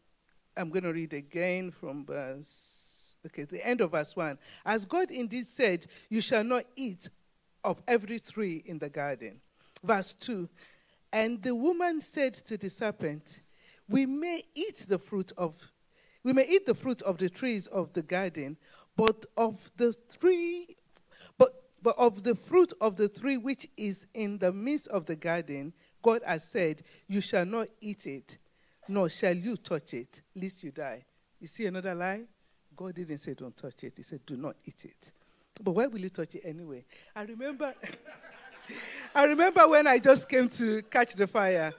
I'm 0.57 0.71
going 0.71 0.85
to 0.85 0.93
read 0.93 1.13
again 1.13 1.71
from 1.71 2.05
verse, 2.05 3.15
okay, 3.27 3.45
the 3.45 3.65
end 3.67 3.81
of 3.81 3.93
verse 3.93 4.17
1. 4.17 4.39
As 4.65 4.85
God 4.85 5.11
indeed 5.11 5.47
said, 5.47 5.87
you 6.09 6.21
shall 6.21 6.45
not 6.45 6.65
eat 6.77 7.09
of 7.65 7.83
every 7.87 8.21
tree 8.21 8.63
in 8.67 8.79
the 8.79 8.89
garden. 8.89 9.41
Verse 9.85 10.15
2. 10.15 10.49
And 11.13 11.43
the 11.43 11.55
woman 11.55 12.01
said 12.01 12.35
to 12.35 12.57
the 12.57 12.69
serpent, 12.69 13.41
We 13.89 14.07
may 14.07 14.43
eat 14.55 14.85
the 14.89 14.99
fruit 14.99 15.33
of 15.37 15.55
we 16.25 16.33
may 16.33 16.47
eat 16.49 16.67
the 16.67 16.75
fruit 16.75 17.01
of 17.03 17.17
the 17.17 17.31
trees 17.31 17.69
of 17.69 17.93
the 17.93 18.03
garden, 18.03 18.57
but 18.97 19.25
of 19.37 19.71
the 19.77 19.95
tree 20.19 20.77
but 21.89 21.99
of 21.99 22.23
the 22.23 22.35
fruit 22.35 22.75
of 22.83 22.97
the 22.97 23.09
tree 23.09 23.39
which 23.39 23.67
is 23.79 24.07
in 24.13 24.37
the 24.37 24.53
midst 24.53 24.89
of 24.89 25.07
the 25.07 25.17
garden, 25.17 25.73
God 26.03 26.21
has 26.27 26.45
said, 26.45 26.83
You 27.07 27.23
shall 27.23 27.47
not 27.47 27.69
eat 27.81 28.07
it, 28.07 28.37
nor 28.89 29.09
shall 29.09 29.35
you 29.35 29.57
touch 29.57 29.95
it, 29.95 30.21
lest 30.37 30.63
you 30.63 30.71
die. 30.71 31.07
You 31.41 31.47
see 31.47 31.65
another 31.65 31.95
lie? 31.95 32.25
God 32.77 32.95
didn't 32.95 33.17
say 33.17 33.33
don't 33.33 33.57
touch 33.57 33.85
it. 33.85 33.95
He 33.97 34.03
said, 34.03 34.21
Do 34.27 34.37
not 34.37 34.57
eat 34.67 34.85
it. 34.85 35.13
But 35.65 35.71
why 35.71 35.87
will 35.87 36.01
you 36.01 36.11
touch 36.11 36.35
it 36.35 36.43
anyway? 36.45 36.85
I 37.17 37.23
remember 37.23 37.73
I 39.15 39.25
remember 39.25 39.67
when 39.67 39.87
I 39.87 39.99
just 39.99 40.29
came 40.29 40.51
to 40.51 40.83
catch 40.83 41.15
the 41.15 41.27
fire. 41.27 41.73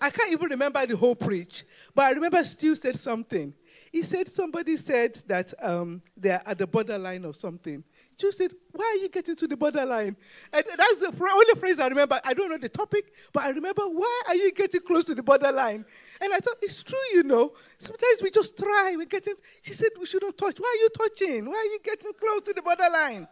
I 0.00 0.10
can't 0.10 0.30
even 0.30 0.48
remember 0.48 0.86
the 0.86 0.96
whole 0.96 1.16
preach, 1.16 1.64
but 1.92 2.04
I 2.04 2.12
remember 2.12 2.44
Stu 2.44 2.76
said 2.76 2.94
something. 2.94 3.52
He 3.90 4.02
said 4.02 4.30
somebody 4.30 4.76
said 4.76 5.16
that 5.26 5.52
um, 5.60 6.02
they're 6.16 6.42
at 6.46 6.58
the 6.58 6.68
borderline 6.68 7.24
of 7.24 7.34
something. 7.34 7.82
Stu 8.16 8.32
said, 8.32 8.52
Why 8.72 8.96
are 8.96 9.02
you 9.02 9.10
getting 9.10 9.36
to 9.36 9.46
the 9.46 9.58
borderline? 9.58 10.16
And 10.50 10.64
that's 10.78 11.00
the 11.00 11.12
only 11.20 11.60
phrase 11.60 11.78
I 11.78 11.88
remember. 11.88 12.18
I 12.24 12.32
don't 12.32 12.48
know 12.48 12.56
the 12.56 12.70
topic, 12.70 13.12
but 13.30 13.42
I 13.42 13.50
remember, 13.50 13.82
Why 13.82 14.22
are 14.28 14.34
you 14.34 14.52
getting 14.52 14.80
close 14.80 15.04
to 15.06 15.14
the 15.14 15.22
borderline? 15.22 15.84
And 16.22 16.32
I 16.32 16.38
thought, 16.38 16.56
It's 16.62 16.82
true, 16.82 16.98
you 17.12 17.24
know. 17.24 17.52
Sometimes 17.76 18.22
we 18.22 18.30
just 18.30 18.56
try. 18.56 18.94
We're 18.96 19.04
getting, 19.04 19.34
she 19.60 19.74
said, 19.74 19.90
We 19.98 20.06
shouldn't 20.06 20.38
touch. 20.38 20.58
Why 20.58 20.66
are 20.66 20.82
you 20.82 20.88
touching? 21.08 21.44
Why 21.44 21.56
are 21.56 21.72
you 21.72 21.78
getting 21.84 22.12
close 22.18 22.42
to 22.42 22.54
the 22.54 22.62
borderline? 22.62 23.28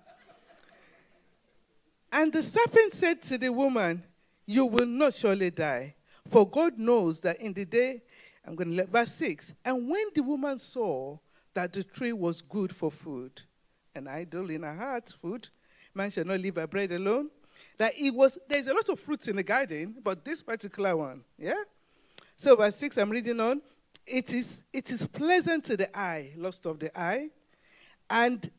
And 2.13 2.31
the 2.31 2.43
serpent 2.43 2.93
said 2.93 3.23
to 3.23 3.39
the 3.39 3.51
woman, 3.51 4.03
You 4.45 4.67
will 4.67 4.87
not 4.87 5.15
surely 5.15 5.51
die, 5.51 5.95
for 6.29 6.47
God 6.47 6.79
knows 6.79 7.21
that 7.21 7.41
in 7.41 7.55
the 7.55 7.65
day, 7.65 8.03
I'm 8.47 8.55
going 8.55 8.69
to 8.69 8.77
let 8.77 8.91
verse 8.91 9.15
6. 9.15 9.55
And 9.65 9.89
when 9.89 10.09
the 10.15 10.23
woman 10.23 10.59
saw 10.59 11.17
that 11.55 11.73
the 11.73 11.85
tree 11.85 12.13
was 12.13 12.43
good 12.43 12.77
for 12.77 12.91
food, 12.91 13.43
an 13.95 14.09
idol 14.09 14.51
in 14.51 14.63
her 14.63 14.75
heart, 14.75 15.13
food, 15.21 15.49
man 15.95 16.11
shall 16.11 16.25
not 16.25 16.41
live 16.41 16.55
by 16.55 16.67
bread 16.67 16.93
alone, 16.93 17.31
that 17.79 17.93
it 17.97 18.15
was, 18.15 18.39
there's 18.49 18.67
a 18.67 18.75
lot 18.75 18.89
of 18.89 18.99
fruits 19.01 19.29
in 19.29 19.37
the 19.37 19.43
garden, 19.43 19.97
but 20.03 20.25
this 20.25 20.43
particular 20.43 20.97
one, 20.97 21.23
yeah? 21.39 21.63
So 22.37 22.57
verse 22.57 22.77
6, 22.77 22.97
I'm 22.99 23.11
reading 23.11 23.41
on. 23.41 23.63
It 24.07 24.35
is, 24.35 24.65
it 24.73 24.91
is 24.91 25.07
pleasant 25.07 25.65
to 25.65 25.77
the 25.77 25.97
eye, 25.99 26.33
lust 26.37 26.67
of 26.67 26.79
the 26.79 26.97
eye, 26.99 27.31
and, 28.11 28.51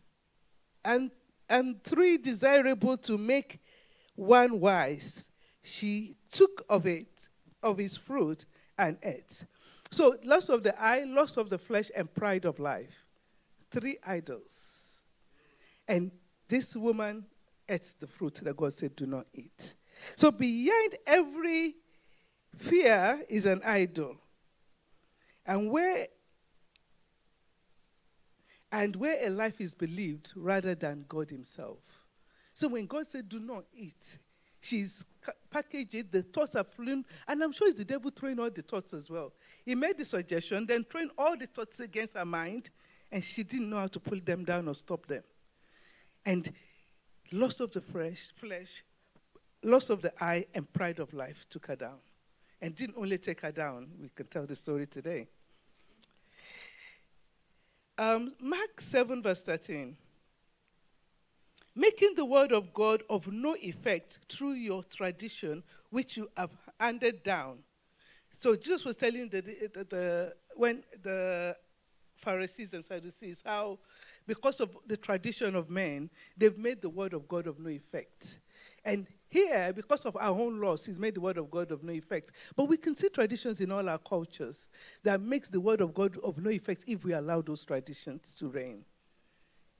and 0.83 1.11
and 1.49 1.83
three, 1.83 2.17
desirable 2.17 2.97
to 2.97 3.17
make 3.17 3.59
one 4.15 4.59
wise. 4.59 5.29
She 5.61 6.15
took 6.31 6.63
of 6.69 6.85
it, 6.85 7.29
of 7.61 7.77
his 7.77 7.97
fruit, 7.97 8.45
and 8.77 8.97
ate. 9.03 9.45
So, 9.91 10.15
loss 10.23 10.49
of 10.49 10.63
the 10.63 10.79
eye, 10.81 11.03
loss 11.05 11.37
of 11.37 11.49
the 11.49 11.57
flesh, 11.57 11.91
and 11.95 12.11
pride 12.13 12.45
of 12.45 12.59
life. 12.59 13.05
Three 13.71 13.97
idols. 14.05 14.74
And 15.87 16.11
this 16.47 16.75
woman 16.75 17.25
ate 17.67 17.93
the 17.99 18.07
fruit 18.07 18.35
that 18.43 18.57
God 18.57 18.73
said, 18.73 18.95
do 18.95 19.05
not 19.05 19.27
eat. 19.33 19.73
So, 20.15 20.29
behind 20.31 20.95
every 21.07 21.75
fear 22.57 23.23
is 23.29 23.45
an 23.45 23.61
idol. 23.65 24.17
And 25.45 25.69
where 25.69 26.07
and 28.71 28.95
where 28.97 29.25
a 29.25 29.29
life 29.29 29.61
is 29.61 29.73
believed 29.73 30.33
rather 30.35 30.75
than 30.75 31.05
God 31.07 31.29
Himself. 31.29 31.79
So 32.53 32.67
when 32.67 32.85
God 32.87 33.07
said, 33.07 33.29
Do 33.29 33.39
not 33.39 33.63
eat, 33.73 34.17
she's 34.59 35.05
packaged 35.49 35.95
it, 35.95 36.11
the 36.11 36.23
thoughts 36.23 36.55
are 36.55 36.63
flew, 36.63 37.03
and 37.27 37.43
I'm 37.43 37.51
sure 37.51 37.69
it's 37.69 37.77
the 37.77 37.85
devil 37.85 38.11
throwing 38.11 38.39
all 38.39 38.49
the 38.49 38.61
thoughts 38.61 38.93
as 38.93 39.09
well. 39.09 39.33
He 39.65 39.75
made 39.75 39.97
the 39.97 40.05
suggestion, 40.05 40.65
then 40.65 40.83
throwing 40.83 41.09
all 41.17 41.37
the 41.37 41.47
thoughts 41.47 41.79
against 41.79 42.17
her 42.17 42.25
mind, 42.25 42.69
and 43.11 43.23
she 43.23 43.43
didn't 43.43 43.69
know 43.69 43.77
how 43.77 43.87
to 43.87 43.99
pull 43.99 44.19
them 44.19 44.43
down 44.43 44.67
or 44.67 44.75
stop 44.75 45.05
them. 45.05 45.23
And 46.25 46.51
loss 47.31 47.59
of 47.59 47.71
the 47.71 47.81
flesh, 47.81 48.29
flesh, 48.35 48.83
loss 49.63 49.89
of 49.89 50.01
the 50.01 50.13
eye, 50.23 50.45
and 50.53 50.71
pride 50.73 50.99
of 50.99 51.13
life 51.13 51.45
took 51.49 51.67
her 51.67 51.75
down. 51.75 51.97
And 52.61 52.75
didn't 52.75 52.95
only 52.97 53.17
take 53.17 53.41
her 53.41 53.51
down, 53.51 53.89
we 54.01 54.09
can 54.15 54.27
tell 54.27 54.45
the 54.45 54.55
story 54.55 54.87
today. 54.87 55.27
Um, 57.97 58.33
Mark 58.39 58.81
7, 58.81 59.21
verse 59.21 59.43
13. 59.43 59.95
Making 61.75 62.15
the 62.15 62.25
word 62.25 62.51
of 62.51 62.73
God 62.73 63.03
of 63.09 63.27
no 63.27 63.55
effect 63.55 64.19
through 64.29 64.53
your 64.53 64.83
tradition, 64.83 65.63
which 65.89 66.17
you 66.17 66.29
have 66.37 66.51
handed 66.79 67.23
down. 67.23 67.59
So 68.39 68.55
Jesus 68.55 68.85
was 68.85 68.95
telling 68.95 69.29
the, 69.29 69.41
the, 69.41 69.83
the 69.89 70.33
when 70.55 70.83
the 71.01 71.55
Pharisees 72.17 72.73
and 72.73 72.83
Sadducees 72.83 73.43
how, 73.45 73.79
because 74.27 74.59
of 74.59 74.75
the 74.87 74.97
tradition 74.97 75.55
of 75.55 75.69
men, 75.69 76.09
they've 76.37 76.57
made 76.57 76.81
the 76.81 76.89
word 76.89 77.13
of 77.13 77.27
God 77.27 77.47
of 77.47 77.59
no 77.59 77.69
effect. 77.69 78.39
And 78.83 79.07
here, 79.27 79.73
because 79.75 80.05
of 80.05 80.15
our 80.15 80.31
own 80.31 80.61
laws, 80.61 80.85
he's 80.85 80.99
made 80.99 81.15
the 81.15 81.21
word 81.21 81.37
of 81.37 81.51
God 81.51 81.71
of 81.71 81.83
no 81.83 81.91
effect. 81.91 82.31
But 82.55 82.65
we 82.65 82.77
can 82.77 82.95
see 82.95 83.09
traditions 83.09 83.59
in 83.59 83.71
all 83.71 83.87
our 83.89 83.97
cultures 83.97 84.67
that 85.03 85.21
makes 85.21 85.49
the 85.49 85.59
word 85.59 85.81
of 85.81 85.93
God 85.93 86.17
of 86.23 86.37
no 86.37 86.49
effect 86.49 86.83
if 86.87 87.03
we 87.03 87.13
allow 87.13 87.41
those 87.41 87.65
traditions 87.65 88.37
to 88.39 88.47
reign. 88.47 88.85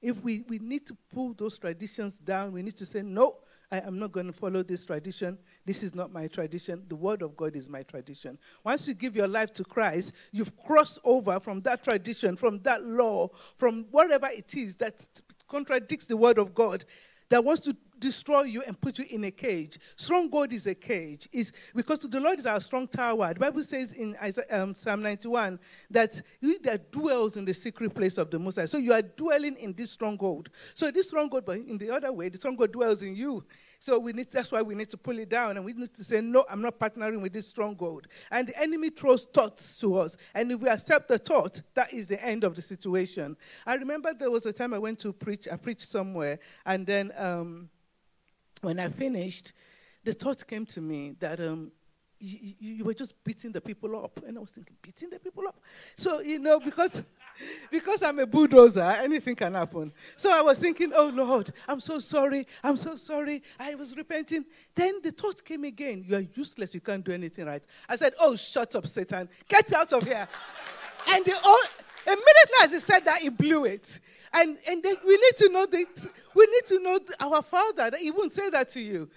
If 0.02 0.22
we, 0.22 0.44
we 0.48 0.58
need 0.58 0.86
to 0.86 0.96
pull 1.12 1.32
those 1.32 1.58
traditions 1.58 2.18
down, 2.18 2.52
we 2.52 2.62
need 2.62 2.76
to 2.76 2.86
say, 2.86 3.02
no, 3.02 3.38
I 3.70 3.78
am 3.78 3.98
not 3.98 4.12
going 4.12 4.26
to 4.26 4.32
follow 4.32 4.62
this 4.62 4.86
tradition. 4.86 5.38
This 5.64 5.82
is 5.82 5.94
not 5.94 6.12
my 6.12 6.28
tradition. 6.28 6.84
The 6.88 6.96
word 6.96 7.22
of 7.22 7.36
God 7.36 7.56
is 7.56 7.68
my 7.68 7.82
tradition. 7.82 8.38
Once 8.64 8.86
you 8.86 8.94
give 8.94 9.16
your 9.16 9.26
life 9.26 9.52
to 9.54 9.64
Christ, 9.64 10.12
you've 10.30 10.56
crossed 10.56 10.98
over 11.04 11.40
from 11.40 11.60
that 11.62 11.82
tradition, 11.82 12.36
from 12.36 12.60
that 12.62 12.84
law, 12.84 13.28
from 13.56 13.86
whatever 13.90 14.28
it 14.30 14.54
is 14.54 14.76
that 14.76 15.06
contradicts 15.48 16.06
the 16.06 16.16
word 16.16 16.38
of 16.38 16.54
God, 16.54 16.84
that 17.28 17.44
wants 17.44 17.62
to 17.62 17.76
destroy 17.98 18.42
you 18.42 18.62
and 18.66 18.80
put 18.80 18.98
you 18.98 19.06
in 19.10 19.24
a 19.24 19.30
cage. 19.30 19.78
Stronghold 19.96 20.52
is 20.52 20.66
a 20.66 20.74
cage. 20.74 21.28
Is 21.32 21.52
because 21.74 22.00
the 22.00 22.20
Lord 22.20 22.38
is 22.38 22.46
our 22.46 22.60
strong 22.60 22.86
tower. 22.86 23.34
The 23.34 23.40
Bible 23.40 23.62
says 23.62 23.92
in 23.92 24.16
Isaiah, 24.22 24.62
um, 24.62 24.74
Psalm 24.74 25.02
91 25.02 25.58
that 25.90 26.20
he 26.40 26.58
that 26.62 26.90
dwells 26.92 27.36
in 27.36 27.44
the 27.44 27.54
secret 27.54 27.94
place 27.94 28.18
of 28.18 28.30
the 28.30 28.38
Most 28.38 28.56
High. 28.56 28.66
So 28.66 28.78
you 28.78 28.92
are 28.92 29.02
dwelling 29.02 29.56
in 29.56 29.72
this 29.72 29.90
stronghold. 29.90 30.50
So 30.74 30.90
this 30.90 31.08
stronghold, 31.08 31.44
but 31.46 31.58
in 31.58 31.78
the 31.78 31.90
other 31.90 32.12
way, 32.12 32.28
the 32.28 32.38
stronghold 32.38 32.72
dwells 32.72 33.02
in 33.02 33.16
you. 33.16 33.44
So 33.78 33.98
we 33.98 34.12
need, 34.12 34.30
that's 34.30 34.50
why 34.50 34.62
we 34.62 34.74
need 34.74 34.90
to 34.90 34.96
pull 34.96 35.18
it 35.18 35.28
down 35.28 35.56
and 35.56 35.64
we 35.64 35.72
need 35.72 35.94
to 35.94 36.04
say, 36.04 36.20
no, 36.20 36.44
I'm 36.48 36.62
not 36.62 36.78
partnering 36.78 37.22
with 37.22 37.32
this 37.32 37.48
stronghold. 37.48 38.06
And 38.30 38.48
the 38.48 38.60
enemy 38.60 38.90
throws 38.90 39.26
thoughts 39.26 39.78
to 39.80 39.96
us. 39.96 40.16
And 40.34 40.50
if 40.50 40.60
we 40.60 40.68
accept 40.68 41.08
the 41.08 41.18
thought, 41.18 41.60
that 41.74 41.92
is 41.92 42.06
the 42.06 42.22
end 42.24 42.44
of 42.44 42.54
the 42.54 42.62
situation. 42.62 43.36
I 43.66 43.74
remember 43.76 44.12
there 44.14 44.30
was 44.30 44.46
a 44.46 44.52
time 44.52 44.72
I 44.72 44.78
went 44.78 44.98
to 45.00 45.12
preach, 45.12 45.46
I 45.50 45.56
preached 45.56 45.86
somewhere, 45.86 46.38
and 46.64 46.86
then 46.86 47.12
um, 47.16 47.68
when 48.62 48.80
I 48.80 48.88
finished, 48.88 49.52
the 50.04 50.12
thought 50.12 50.46
came 50.46 50.66
to 50.66 50.80
me 50.80 51.16
that 51.20 51.40
um, 51.40 51.72
you, 52.18 52.54
you, 52.58 52.84
were 52.84 52.94
just 52.94 53.22
beating 53.24 53.52
the 53.52 53.60
people 53.60 54.02
up. 54.02 54.20
And 54.26 54.38
I 54.38 54.40
was 54.40 54.50
thinking, 54.50 54.76
beating 54.80 55.10
the 55.10 55.18
people 55.18 55.46
up? 55.46 55.60
So, 55.96 56.20
you 56.20 56.38
know, 56.38 56.58
because, 56.58 57.02
because 57.70 58.02
I'm 58.02 58.18
a 58.18 58.26
bulldozer, 58.26 58.80
anything 58.80 59.34
can 59.34 59.54
happen. 59.54 59.92
So 60.16 60.30
I 60.32 60.42
was 60.42 60.58
thinking, 60.58 60.92
oh 60.94 61.10
Lord, 61.14 61.50
I'm 61.68 61.80
so 61.80 61.98
sorry. 61.98 62.46
I'm 62.62 62.76
so 62.76 62.96
sorry. 62.96 63.42
I 63.58 63.74
was 63.74 63.96
repenting. 63.96 64.44
Then 64.74 65.00
the 65.02 65.10
thought 65.10 65.44
came 65.44 65.64
again, 65.64 66.04
you 66.06 66.16
are 66.16 66.24
useless. 66.34 66.74
You 66.74 66.80
can't 66.80 67.04
do 67.04 67.12
anything 67.12 67.46
right. 67.46 67.62
I 67.88 67.96
said, 67.96 68.14
oh, 68.20 68.36
shut 68.36 68.74
up, 68.74 68.86
Satan. 68.86 69.28
Get 69.48 69.72
out 69.74 69.92
of 69.92 70.04
here. 70.04 70.26
and 71.12 71.24
the, 71.24 71.34
oh, 71.44 71.66
immediately 72.06 72.62
as 72.62 72.72
he 72.72 72.78
said 72.78 73.04
that, 73.04 73.18
he 73.18 73.28
blew 73.28 73.64
it. 73.64 74.00
And, 74.36 74.58
and 74.68 74.84
we 75.06 75.16
need 75.16 75.36
to 75.36 75.48
know 75.48 75.66
the, 75.66 75.86
we 76.34 76.46
need 76.46 76.66
to 76.66 76.78
know 76.78 77.00
our 77.20 77.42
Father 77.42 77.90
that 77.90 77.98
He 77.98 78.10
won't 78.10 78.32
say 78.32 78.50
that 78.50 78.68
to 78.70 78.80
you. 78.80 79.08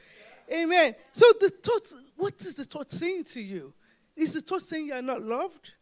Amen. 0.51 0.95
So 1.11 1.25
the 1.39 1.49
thought, 1.49 1.87
what 2.15 2.39
is 2.41 2.55
the 2.55 2.63
thought 2.63 2.89
saying 2.89 3.25
to 3.25 3.41
you? 3.41 3.73
Is 4.15 4.33
the 4.33 4.41
thought 4.41 4.63
saying 4.63 4.87
you 4.87 4.93
are 4.93 5.01
not 5.01 5.21
loved? 5.21 5.73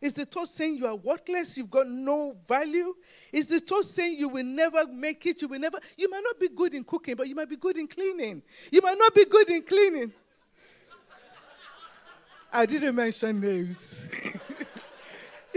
Is 0.00 0.14
the 0.14 0.24
thought 0.24 0.48
saying 0.48 0.76
you 0.76 0.86
are 0.86 0.96
worthless? 0.96 1.56
You've 1.56 1.70
got 1.70 1.86
no 1.86 2.36
value? 2.48 2.94
Is 3.32 3.46
the 3.46 3.60
thought 3.60 3.84
saying 3.84 4.18
you 4.18 4.28
will 4.28 4.44
never 4.44 4.86
make 4.86 5.24
it? 5.26 5.42
You 5.42 5.48
will 5.48 5.60
never. 5.60 5.78
You 5.96 6.10
might 6.10 6.22
not 6.24 6.40
be 6.40 6.48
good 6.48 6.74
in 6.74 6.84
cooking, 6.84 7.14
but 7.16 7.28
you 7.28 7.34
might 7.34 7.48
be 7.48 7.56
good 7.56 7.76
in 7.76 7.86
cleaning. 7.86 8.42
You 8.72 8.80
might 8.82 8.98
not 8.98 9.14
be 9.14 9.24
good 9.26 9.50
in 9.50 9.62
cleaning. 9.62 10.12
I 12.52 12.66
didn't 12.66 12.94
mention 12.96 13.40
names. 13.40 14.06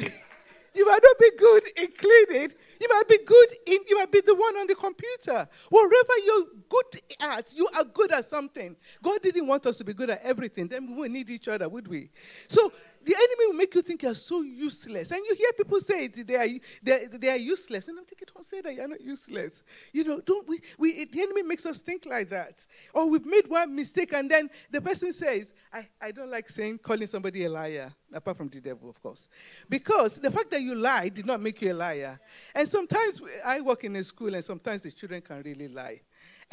you 0.75 0.85
might 0.85 1.01
not 1.01 1.19
be 1.19 1.31
good 1.37 1.63
in 1.77 1.87
cleaning. 1.97 2.53
You 2.79 2.87
might 2.89 3.07
be 3.07 3.19
good 3.25 3.53
in, 3.65 3.79
you 3.87 3.97
might 3.97 4.11
be 4.11 4.21
the 4.21 4.35
one 4.35 4.57
on 4.57 4.67
the 4.67 4.75
computer. 4.75 5.47
Whatever 5.69 6.13
you're 6.25 6.45
good 6.69 7.01
at, 7.21 7.53
you 7.55 7.67
are 7.77 7.83
good 7.83 8.11
at 8.11 8.25
something. 8.25 8.75
God 9.01 9.21
didn't 9.21 9.47
want 9.47 9.65
us 9.65 9.77
to 9.79 9.83
be 9.83 9.93
good 9.93 10.09
at 10.09 10.21
everything. 10.23 10.67
Then 10.67 10.87
we 10.87 10.93
would 10.95 11.11
need 11.11 11.29
each 11.29 11.47
other, 11.47 11.69
would 11.69 11.87
we? 11.87 12.09
So 12.47 12.71
the 13.05 13.15
enemy 13.15 13.47
will 13.47 13.57
make 13.57 13.73
you 13.75 13.81
think 13.81 14.03
you're 14.03 14.15
so 14.15 14.41
useless. 14.41 15.11
And 15.11 15.21
you 15.25 15.35
hear 15.35 15.51
people 15.53 15.79
say 15.79 16.05
it, 16.05 16.27
they 16.27 16.35
are, 16.35 16.47
they, 16.81 17.07
they 17.11 17.29
are 17.29 17.37
useless. 17.37 17.87
And 17.87 17.99
I'm 17.99 18.05
thinking, 18.05 18.27
don't 18.33 18.45
say 18.45 18.61
that 18.61 18.73
you're 18.73 18.87
not 18.87 19.01
useless. 19.01 19.63
You 19.91 20.03
know, 20.03 20.19
don't 20.19 20.47
we, 20.47 20.59
we, 20.77 21.05
the 21.05 21.21
enemy 21.21 21.43
makes 21.43 21.65
us 21.65 21.79
think 21.79 22.05
like 22.05 22.29
that. 22.29 22.65
Or 22.93 23.09
we've 23.09 23.25
made 23.25 23.47
one 23.47 23.75
mistake 23.75 24.13
and 24.13 24.29
then 24.29 24.49
the 24.71 24.81
person 24.81 25.11
says, 25.13 25.53
I, 25.71 25.87
I 26.01 26.11
don't 26.11 26.31
like 26.31 26.49
saying, 26.49 26.79
calling 26.79 27.07
somebody 27.07 27.45
a 27.45 27.49
liar, 27.49 27.93
apart 28.13 28.37
from 28.37 28.49
the 28.49 28.61
devil, 28.61 28.89
of 28.89 29.01
course. 29.01 29.29
Because 29.69 30.17
the 30.17 30.31
fact 30.31 30.51
that 30.51 30.61
you 30.61 30.75
lie 30.75 31.09
did 31.09 31.25
not 31.25 31.41
make 31.41 31.61
you 31.61 31.73
a 31.73 31.75
liar. 31.75 32.19
And 32.55 32.67
sometimes 32.67 33.21
I 33.45 33.61
work 33.61 33.83
in 33.83 33.95
a 33.95 34.03
school 34.03 34.33
and 34.33 34.43
sometimes 34.43 34.81
the 34.81 34.91
children 34.91 35.21
can 35.21 35.41
really 35.41 35.67
lie 35.67 36.01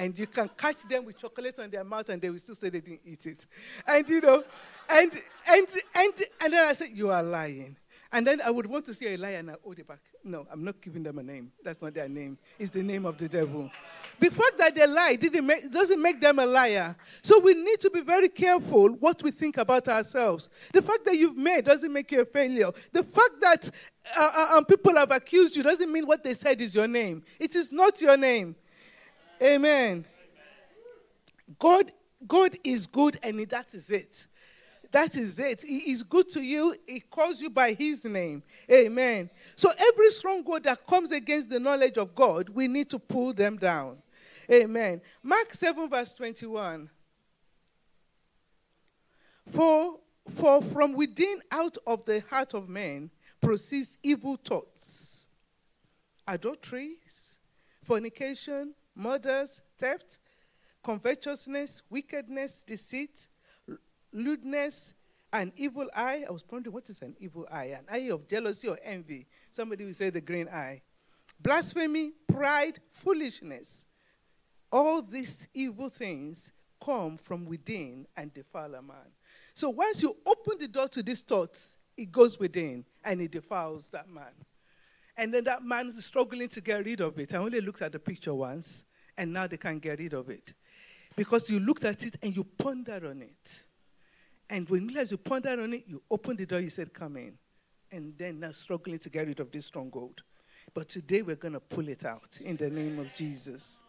and 0.00 0.19
you 0.19 0.26
can 0.26 0.49
catch 0.57 0.83
them 0.85 1.04
with 1.04 1.19
chocolate 1.19 1.59
on 1.59 1.69
their 1.69 1.85
mouth 1.85 2.09
and 2.09 2.23
they 2.23 2.30
will 2.30 2.38
still 2.38 2.54
say 2.54 2.71
they 2.71 2.80
didn't 2.80 3.02
eat 3.04 3.26
it. 3.26 3.47
And 3.87 4.09
you 4.09 4.23
know, 4.23 4.42
and 4.90 5.12
and 5.49 5.66
and 5.94 6.12
and 6.40 6.52
then 6.52 6.68
I 6.68 6.73
said, 6.73 6.88
You 6.92 7.11
are 7.11 7.23
lying. 7.23 7.76
And 8.12 8.26
then 8.26 8.40
I 8.44 8.50
would 8.50 8.66
want 8.66 8.87
to 8.87 8.94
say 8.94 9.14
a 9.14 9.16
liar 9.16 9.37
and 9.37 9.50
I 9.50 9.54
hold 9.62 9.78
it 9.78 9.87
back. 9.87 10.00
No, 10.25 10.44
I'm 10.50 10.64
not 10.64 10.80
giving 10.80 11.04
them 11.04 11.18
a 11.18 11.23
name. 11.23 11.52
That's 11.64 11.80
not 11.80 11.94
their 11.94 12.09
name. 12.09 12.38
It's 12.59 12.70
the 12.70 12.82
name 12.82 13.06
of 13.06 13.16
the 13.16 13.28
devil. 13.28 13.70
The 14.18 14.30
fact 14.30 14.59
that 14.59 14.75
they 14.75 14.87
lie 14.87 15.14
didn't 15.14 15.47
make, 15.47 15.70
doesn't 15.70 16.02
make 16.02 16.20
them 16.20 16.40
a 16.40 16.47
liar. 16.47 16.97
So 17.23 17.38
we 17.38 17.54
need 17.54 17.78
to 17.80 17.90
be 17.90 18.00
very 18.00 18.28
careful 18.28 18.88
what 18.94 19.23
we 19.23 19.30
think 19.30 19.59
about 19.59 19.87
ourselves. 19.87 20.49
The 20.73 20.82
fact 20.82 21.04
that 21.04 21.16
you've 21.16 21.37
made 21.37 21.66
doesn't 21.66 21.92
make 21.92 22.11
you 22.11 22.23
a 22.23 22.25
failure. 22.25 22.70
The 22.92 23.04
fact 23.04 23.40
that 23.42 23.70
uh, 24.18 24.30
uh, 24.37 24.56
um, 24.56 24.64
people 24.64 24.97
have 24.97 25.12
accused 25.12 25.54
you 25.54 25.62
doesn't 25.62 25.90
mean 25.90 26.04
what 26.04 26.25
they 26.25 26.35
said 26.35 26.61
is 26.61 26.75
your 26.75 26.88
name. 26.88 27.23
It 27.38 27.54
is 27.54 27.70
not 27.70 28.02
your 28.02 28.16
name. 28.16 28.56
Amen. 29.40 30.04
God, 31.59 31.92
God 32.26 32.56
is 32.64 32.87
good, 32.87 33.18
and 33.23 33.38
that 33.49 33.73
is 33.73 33.90
it. 33.90 34.26
That 34.92 35.16
is 35.16 35.38
it. 35.38 35.62
He 35.62 35.92
is 35.92 36.02
good 36.02 36.28
to 36.30 36.40
you. 36.40 36.75
He 36.87 37.00
calls 37.00 37.40
you 37.40 37.49
by 37.49 37.73
his 37.73 38.04
name. 38.04 38.42
Amen. 38.70 39.30
So 39.54 39.70
every 39.78 40.11
stronghold 40.11 40.64
that 40.64 40.87
comes 40.87 41.12
against 41.12 41.49
the 41.49 41.61
knowledge 41.61 41.97
of 41.97 42.14
God, 42.14 42.49
we 42.49 42.66
need 42.66 42.90
to 42.90 42.99
pull 42.99 43.32
them 43.32 43.56
down. 43.56 43.99
Amen. 44.50 45.00
Mark 45.23 45.54
7, 45.54 45.88
verse 45.88 46.14
21. 46.16 46.90
For, 49.50 49.99
for 50.37 50.62
from 50.62 50.94
within 50.94 51.40
out 51.52 51.76
of 51.87 52.04
the 52.04 52.20
heart 52.28 52.54
of 52.54 52.68
men, 52.68 53.11
proceeds 53.40 53.97
evil 54.02 54.38
thoughts, 54.44 55.28
adulteries, 56.26 57.38
fornication, 57.82 58.75
murders, 58.94 59.61
theft, 59.78 60.18
covetousness, 60.82 61.82
wickedness, 61.90 62.64
deceit, 62.64 63.28
lewdness, 64.12 64.95
an 65.33 65.52
evil 65.57 65.88
eye. 65.95 66.25
I 66.29 66.33
was 66.33 66.45
wondering, 66.50 66.75
what 66.75 66.88
is 66.90 67.00
an 67.02 67.17
evil 67.21 67.47
eye? 67.50 67.76
An 67.79 67.85
eye 67.90 68.11
of 68.11 68.26
jealousy 68.26 68.69
or 68.69 68.79
envy. 68.83 69.26
Somebody 69.50 69.85
will 69.85 69.95
say 69.95 70.11
the 70.11 70.21
green 70.21 70.49
eye. 70.49 70.83
Blasphemy, 71.40 72.12
pride, 72.29 72.81
foolishness. 72.90 73.85
All 74.73 75.02
these 75.02 75.49
evil 75.55 75.88
things 75.88 76.52
come 76.85 77.17
from 77.17 77.45
within 77.45 78.07
and 78.17 78.33
defile 78.33 78.75
a 78.75 78.83
man. 78.83 79.12
So 79.55 79.71
once 79.71 80.02
you 80.02 80.17
open 80.26 80.59
the 80.59 80.69
door 80.69 80.88
to 80.88 81.02
these 81.02 81.23
thoughts, 81.23 81.76
it 81.97 82.11
goes 82.11 82.38
within 82.38 82.85
and 83.05 83.21
it 83.21 83.31
defiles 83.31 83.88
that 83.88 84.09
man. 84.09 84.33
And 85.17 85.35
then 85.35 85.45
that 85.45 85.62
man 85.62 85.88
is 85.88 86.05
struggling 86.05 86.49
to 86.49 86.61
get 86.61 86.85
rid 86.85 87.01
of 87.01 87.18
it. 87.18 87.35
I 87.35 87.38
only 87.38 87.61
looked 87.61 87.83
at 87.83 87.92
the 87.92 87.99
picture 87.99 88.35
once, 88.35 88.85
and 89.18 89.33
now 89.33 89.46
they 89.46 89.59
can't 89.59 89.81
get 89.81 89.99
rid 89.99 90.14
of 90.14 90.31
it. 90.31 90.55
Because 91.14 91.51
you 91.51 91.61
looked 91.61 91.85
at 91.85 92.05
it 92.07 92.16
and 92.23 92.35
you 92.35 92.44
pondered 92.44 93.05
on 93.05 93.20
it. 93.20 93.66
And 94.51 94.69
when 94.69 94.83
you 94.83 94.89
realize 94.89 95.13
you 95.13 95.17
pondered 95.17 95.61
on 95.61 95.73
it, 95.73 95.85
you 95.87 96.03
opened 96.11 96.39
the 96.39 96.47
door, 96.47 96.61
you 96.61 96.71
said, 96.71 96.93
Come 96.93 97.17
in. 97.17 97.39
And 97.93 98.13
then 98.19 98.41
now 98.41 98.53
struggling 98.53 98.99
to 98.99 99.09
get 99.09 99.27
rid 99.27 99.41
of 99.41 99.51
this 99.51 99.67
stronghold. 99.67 100.23
But 100.75 100.89
today 100.89 101.23
we're 101.23 101.37
going 101.37 101.55
to 101.55 101.61
pull 101.61 101.89
it 101.89 102.05
out 102.05 102.39
in 102.41 102.57
the 102.57 102.69
name 102.69 102.99
of 102.99 103.15
Jesus. 103.15 103.81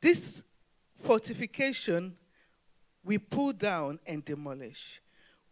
This 0.00 0.42
fortification 1.02 2.16
we 3.04 3.18
pull 3.18 3.52
down 3.52 3.98
and 4.06 4.24
demolish. 4.24 5.00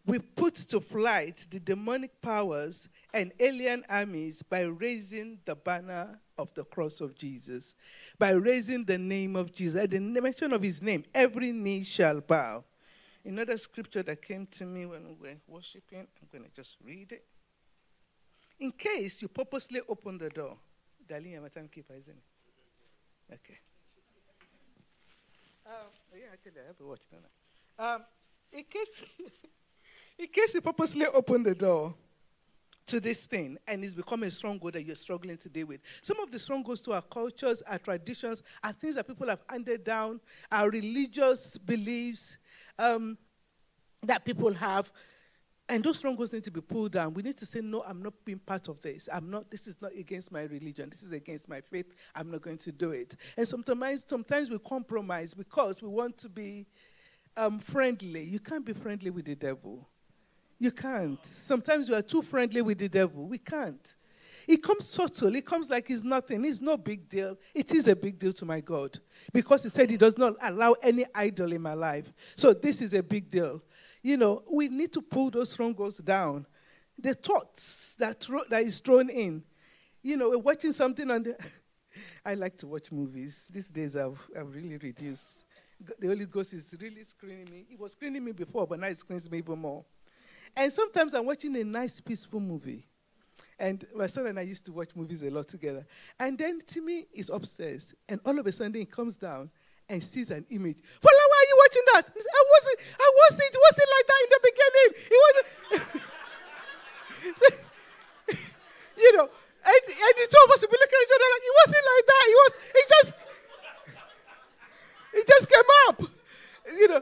We 0.05 0.19
put 0.19 0.55
to 0.55 0.79
flight 0.79 1.45
the 1.51 1.59
demonic 1.59 2.21
powers 2.21 2.87
and 3.13 3.31
alien 3.39 3.83
armies 3.89 4.41
by 4.41 4.61
raising 4.61 5.39
the 5.45 5.55
banner 5.55 6.19
of 6.37 6.53
the 6.53 6.63
cross 6.63 7.01
of 7.01 7.15
Jesus, 7.15 7.75
by 8.17 8.31
raising 8.31 8.83
the 8.83 8.97
name 8.97 9.35
of 9.35 9.53
Jesus. 9.53 9.83
At 9.83 9.91
the 9.91 9.99
mention 9.99 10.53
of 10.53 10.63
his 10.63 10.81
name, 10.81 11.03
every 11.13 11.51
knee 11.51 11.83
shall 11.83 12.19
bow. 12.21 12.63
Another 13.23 13.57
scripture 13.57 14.01
that 14.03 14.21
came 14.21 14.47
to 14.47 14.65
me 14.65 14.85
when 14.85 15.03
we 15.03 15.29
were 15.29 15.35
worshiping, 15.47 15.99
I'm 15.99 16.27
going 16.31 16.43
to 16.43 16.55
just 16.55 16.77
read 16.83 17.11
it. 17.11 17.23
In 18.59 18.71
case 18.71 19.21
you 19.21 19.27
purposely 19.27 19.81
open 19.87 20.17
the 20.17 20.29
door, 20.29 20.57
darling, 21.07 21.35
I'm 21.37 21.45
a 21.45 21.49
timekeeper, 21.49 21.93
isn't 21.93 22.15
it? 22.17 23.33
Okay. 23.33 23.59
Um, 25.65 25.73
yeah, 26.15 26.25
actually, 26.33 26.61
I 26.63 26.67
have 26.67 26.79
a 26.79 26.83
watch. 26.83 27.01
Um, 27.79 28.03
in 28.51 28.63
case, 28.63 29.01
in 30.19 30.27
case 30.27 30.53
you 30.55 30.61
purposely 30.61 31.05
open 31.05 31.43
the 31.43 31.55
door, 31.55 31.93
to 32.87 32.99
this 32.99 33.25
thing 33.25 33.57
and 33.67 33.85
it's 33.85 33.95
become 33.95 34.23
a 34.23 34.29
stronghold 34.29 34.73
that 34.73 34.83
you're 34.83 34.97
struggling 34.97 35.37
to 35.37 35.47
deal 35.47 35.67
with. 35.67 35.79
Some 36.01 36.19
of 36.19 36.29
the 36.29 36.37
strongholds 36.37 36.81
to 36.81 36.91
our 36.91 37.01
cultures, 37.01 37.61
our 37.61 37.77
traditions, 37.77 38.43
are 38.63 38.73
things 38.73 38.95
that 38.95 39.07
people 39.07 39.29
have 39.29 39.39
handed 39.49 39.85
down, 39.85 40.19
our 40.51 40.69
religious 40.69 41.57
beliefs 41.57 42.37
um, 42.81 43.17
that 44.03 44.25
people 44.25 44.53
have. 44.53 44.91
And 45.69 45.81
those 45.83 45.99
strongholds 45.99 46.33
need 46.33 46.43
to 46.43 46.51
be 46.51 46.59
pulled 46.59 46.91
down. 46.91 47.13
We 47.13 47.21
need 47.21 47.37
to 47.37 47.45
say, 47.45 47.61
no, 47.61 47.81
I'm 47.87 48.03
not 48.03 48.13
being 48.25 48.39
part 48.39 48.67
of 48.67 48.81
this. 48.81 49.07
I'm 49.13 49.29
not, 49.29 49.49
this 49.49 49.67
is 49.67 49.81
not 49.81 49.91
against 49.97 50.29
my 50.29 50.41
religion. 50.43 50.89
This 50.89 51.03
is 51.03 51.13
against 51.13 51.47
my 51.47 51.61
faith. 51.61 51.95
I'm 52.13 52.29
not 52.29 52.41
going 52.41 52.57
to 52.57 52.73
do 52.73 52.91
it. 52.91 53.15
And 53.37 53.47
sometimes, 53.47 54.03
sometimes 54.05 54.49
we 54.49 54.59
compromise 54.59 55.33
because 55.33 55.81
we 55.81 55.87
want 55.87 56.17
to 56.17 56.29
be 56.29 56.65
um, 57.37 57.59
friendly. 57.59 58.23
You 58.23 58.39
can't 58.39 58.65
be 58.65 58.73
friendly 58.73 59.11
with 59.11 59.25
the 59.25 59.35
devil. 59.35 59.87
You 60.59 60.71
can't. 60.71 61.25
Sometimes 61.25 61.87
you 61.87 61.95
are 61.95 62.01
too 62.01 62.21
friendly 62.21 62.61
with 62.61 62.79
the 62.79 62.89
devil. 62.89 63.25
We 63.25 63.37
can't. 63.37 63.95
It 64.47 64.63
comes 64.63 64.87
subtle. 64.87 65.35
It 65.35 65.45
comes 65.45 65.69
like 65.69 65.89
it's 65.89 66.03
nothing. 66.03 66.45
It's 66.45 66.61
no 66.61 66.77
big 66.77 67.07
deal. 67.09 67.37
It 67.53 67.73
is 67.73 67.87
a 67.87 67.95
big 67.95 68.19
deal 68.19 68.33
to 68.33 68.45
my 68.45 68.61
God 68.61 68.99
because 69.33 69.63
He 69.63 69.69
said 69.69 69.89
He 69.89 69.97
does 69.97 70.17
not 70.17 70.35
allow 70.41 70.75
any 70.81 71.05
idol 71.13 71.51
in 71.51 71.61
my 71.61 71.73
life. 71.73 72.11
So 72.35 72.53
this 72.53 72.81
is 72.81 72.93
a 72.93 73.03
big 73.03 73.29
deal. 73.29 73.61
You 74.01 74.17
know, 74.17 74.43
we 74.51 74.67
need 74.67 74.91
to 74.93 75.01
pull 75.01 75.29
those 75.29 75.51
strongholds 75.51 75.97
down. 75.97 76.45
The 76.97 77.13
thoughts 77.13 77.95
that, 77.99 78.27
that 78.49 78.63
is 78.63 78.79
thrown 78.79 79.09
in. 79.09 79.43
You 80.01 80.17
know, 80.17 80.29
we're 80.29 80.37
watching 80.39 80.71
something 80.71 81.09
on 81.11 81.23
the. 81.23 81.37
I 82.25 82.35
like 82.35 82.57
to 82.59 82.67
watch 82.67 82.91
movies. 82.91 83.49
These 83.51 83.67
days 83.67 83.95
I've, 83.95 84.19
I've 84.37 84.53
really 84.53 84.77
reduced. 84.77 85.45
The 85.99 86.07
Holy 86.07 86.25
Ghost 86.25 86.53
is 86.53 86.75
really 86.79 87.03
screening 87.03 87.49
me. 87.51 87.65
It 87.69 87.79
was 87.79 87.93
screening 87.93 88.23
me 88.23 88.31
before, 88.31 88.67
but 88.67 88.79
now 88.79 88.87
it 88.87 88.97
screens 88.97 89.29
me 89.29 89.39
even 89.39 89.59
more. 89.59 89.83
And 90.55 90.71
sometimes 90.71 91.13
I'm 91.13 91.25
watching 91.25 91.55
a 91.55 91.63
nice, 91.63 91.99
peaceful 91.99 92.39
movie. 92.39 92.85
And 93.61 93.85
my 93.95 94.07
son 94.07 94.25
and 94.25 94.39
I 94.39 94.41
used 94.41 94.65
to 94.65 94.71
watch 94.71 94.89
movies 94.95 95.21
a 95.21 95.29
lot 95.29 95.47
together. 95.47 95.85
And 96.19 96.35
then 96.35 96.61
Timmy 96.65 97.05
is 97.13 97.29
upstairs, 97.29 97.93
and 98.09 98.19
all 98.25 98.39
of 98.39 98.47
a 98.47 98.51
sudden 98.51 98.73
he 98.73 98.85
comes 98.85 99.15
down 99.15 99.51
and 99.87 100.03
sees 100.03 100.31
an 100.31 100.47
image. 100.49 100.79
Well, 101.03 101.13
why 101.13 101.37
are 101.37 101.47
you 101.47 101.57
watching 101.61 101.85
that? 101.93 102.09
I 102.09 102.43
wasn't, 102.49 102.77
I 102.97 103.09
wasn't, 103.21 103.53
it 103.53 103.61
wasn't 103.61 103.89
like 103.93 104.07
that 104.09 104.21
in 104.25 104.29
the 104.33 104.41
beginning. 104.49 104.89
It 105.13 105.19
wasn't. 105.21 105.47
you 108.97 109.11
know, 109.13 109.29
and, 109.29 109.81
and 109.93 110.13
the 110.17 110.25
two 110.25 110.41
of 110.43 110.51
us 110.51 110.61
would 110.61 110.71
be 110.71 110.77
looking 110.81 110.97
at 110.97 111.05
each 111.05 111.13
other 111.13 111.29
like, 111.29 111.45
it 111.45 111.55
wasn't 111.61 111.85
like 111.85 112.05
that. 112.09 112.23
It 112.25 112.37
was, 112.41 112.53
it 112.81 112.87
just, 112.89 113.13
it 115.13 115.25
just 115.27 115.45
came 115.53 115.69
up. 115.87 116.01
You 116.65 116.87
know, 116.87 117.01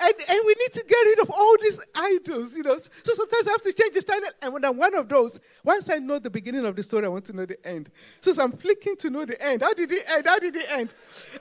and, 0.00 0.12
and 0.28 0.40
we 0.46 0.54
need 0.58 0.72
to 0.72 0.84
get 0.86 0.96
rid 0.96 1.20
of 1.20 1.30
all 1.30 1.56
these 1.60 1.80
idols, 1.94 2.56
you 2.56 2.62
know. 2.62 2.76
So 2.76 3.14
sometimes 3.14 3.46
I 3.46 3.50
have 3.50 3.62
to 3.62 3.72
change 3.72 3.94
the 3.94 4.02
channel. 4.02 4.28
And 4.42 4.52
when 4.52 4.64
I'm 4.64 4.76
one 4.76 4.94
of 4.94 5.08
those, 5.08 5.40
once 5.62 5.88
I 5.88 5.98
know 5.98 6.18
the 6.18 6.30
beginning 6.30 6.64
of 6.64 6.76
the 6.76 6.82
story, 6.82 7.04
I 7.04 7.08
want 7.08 7.24
to 7.26 7.32
know 7.32 7.46
the 7.46 7.64
end. 7.66 7.90
So, 8.20 8.32
so 8.32 8.42
I'm 8.42 8.52
flicking 8.52 8.96
to 8.96 9.10
know 9.10 9.24
the 9.24 9.40
end. 9.40 9.62
How 9.62 9.72
did 9.72 9.92
it 9.92 10.04
end? 10.08 10.26
How 10.26 10.38
did 10.38 10.56
it 10.56 10.70
end? 10.70 10.94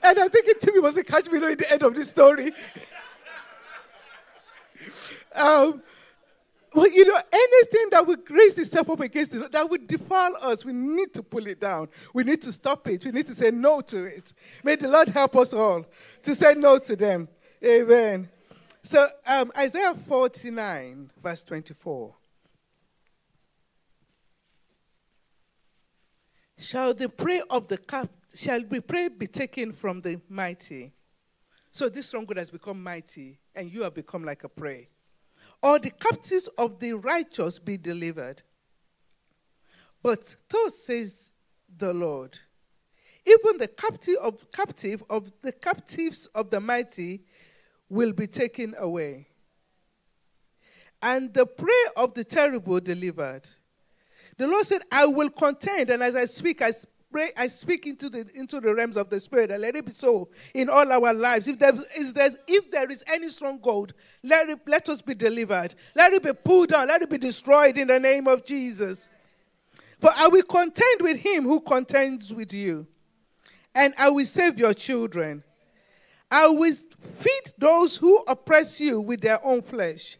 And 0.03 0.19
I'm 0.19 0.29
thinking 0.29 0.53
Timmy 0.59 0.79
was 0.79 0.97
a 0.97 1.03
catch 1.03 1.29
me 1.29 1.39
knowing 1.39 1.57
the 1.57 1.71
end 1.71 1.83
of 1.83 1.95
the 1.95 2.03
story. 2.03 2.51
um, 5.35 5.81
well, 6.73 6.89
you 6.89 7.05
know, 7.05 7.19
anything 7.31 7.89
that 7.91 8.05
would 8.05 8.29
raise 8.31 8.57
itself 8.57 8.89
up 8.89 8.99
against 8.99 9.33
it, 9.33 9.51
that 9.51 9.69
would 9.69 9.85
defile 9.85 10.35
us, 10.41 10.65
we 10.65 10.73
need 10.73 11.13
to 11.13 11.21
pull 11.21 11.45
it 11.45 11.59
down. 11.59 11.87
We 12.13 12.23
need 12.23 12.41
to 12.43 12.51
stop 12.51 12.87
it. 12.87 13.05
We 13.05 13.11
need 13.11 13.27
to 13.27 13.33
say 13.33 13.51
no 13.51 13.81
to 13.81 14.05
it. 14.05 14.33
May 14.63 14.75
the 14.75 14.87
Lord 14.87 15.09
help 15.09 15.35
us 15.35 15.53
all 15.53 15.85
to 16.23 16.33
say 16.33 16.55
no 16.55 16.79
to 16.79 16.95
them. 16.95 17.27
Amen. 17.63 18.27
So, 18.83 19.07
um, 19.25 19.49
Isaiah 19.57 19.95
49, 19.95 21.09
verse 21.21 21.43
24. 21.45 22.13
Shall 26.57 26.93
the 26.93 27.07
prey 27.07 27.41
of 27.49 27.67
the 27.67 27.77
cap 27.77 28.09
shall 28.35 28.61
the 28.61 28.81
prey 28.81 29.09
be 29.09 29.27
taken 29.27 29.71
from 29.71 30.01
the 30.01 30.19
mighty? 30.27 30.91
So 31.71 31.87
this 31.87 32.07
stronghold 32.07 32.37
has 32.37 32.49
become 32.49 32.81
mighty, 32.81 33.39
and 33.55 33.71
you 33.71 33.83
have 33.83 33.93
become 33.93 34.23
like 34.23 34.43
a 34.43 34.49
prey. 34.49 34.87
Or 35.61 35.79
the 35.79 35.89
captives 35.89 36.47
of 36.57 36.79
the 36.79 36.93
righteous 36.93 37.59
be 37.59 37.77
delivered. 37.77 38.41
But 40.01 40.35
thus 40.49 40.77
says 40.85 41.31
the 41.77 41.93
Lord, 41.93 42.37
even 43.25 43.57
the 43.57 43.67
captive 43.67 44.17
of 44.21 44.51
captive 44.51 45.03
of 45.09 45.31
the 45.41 45.53
captives 45.53 46.27
of 46.27 46.49
the 46.49 46.59
mighty 46.59 47.23
will 47.89 48.13
be 48.13 48.27
taken 48.27 48.75
away, 48.77 49.27
and 51.01 51.33
the 51.33 51.45
prey 51.45 51.85
of 51.97 52.13
the 52.13 52.23
terrible 52.23 52.79
delivered. 52.79 53.49
The 54.37 54.47
Lord 54.47 54.65
said, 54.65 54.81
I 54.91 55.05
will 55.05 55.29
contend, 55.29 55.89
and 55.89 56.01
as 56.01 56.15
I 56.15 56.25
speak, 56.25 56.61
I 56.61 56.71
pray, 57.11 57.31
I 57.37 57.47
speak 57.47 57.85
into 57.85 58.09
the 58.09 58.27
into 58.33 58.59
the 58.59 58.73
realms 58.73 58.97
of 58.97 59.09
the 59.09 59.19
spirit, 59.19 59.51
and 59.51 59.61
let 59.61 59.75
it 59.75 59.85
be 59.85 59.91
so 59.91 60.29
in 60.55 60.69
all 60.69 60.91
our 60.91 61.13
lives. 61.13 61.47
If 61.47 61.59
there 61.59 61.73
is 61.95 62.13
there's, 62.13 62.39
if 62.47 62.71
there 62.71 62.89
is 62.89 63.03
any 63.07 63.29
stronghold, 63.29 63.93
let 64.23 64.49
it, 64.49 64.59
let 64.65 64.89
us 64.89 65.01
be 65.01 65.13
delivered. 65.13 65.75
Let 65.95 66.13
it 66.13 66.23
be 66.23 66.33
pulled 66.33 66.69
down. 66.69 66.87
Let 66.87 67.03
it 67.03 67.09
be 67.09 67.19
destroyed 67.19 67.77
in 67.77 67.87
the 67.87 67.99
name 67.99 68.27
of 68.27 68.43
Jesus. 68.43 69.09
For 70.01 70.09
I 70.17 70.27
will 70.27 70.43
contend 70.43 71.01
with 71.01 71.17
him 71.17 71.43
who 71.43 71.61
contends 71.61 72.33
with 72.33 72.51
you, 72.51 72.87
and 73.75 73.93
I 73.97 74.09
will 74.09 74.25
save 74.25 74.57
your 74.57 74.73
children. 74.73 75.43
I 76.33 76.47
will 76.47 76.73
feed 76.73 77.53
those 77.59 77.95
who 77.95 78.17
oppress 78.27 78.81
you 78.81 78.99
with 78.99 79.21
their 79.21 79.39
own 79.45 79.61
flesh, 79.61 80.17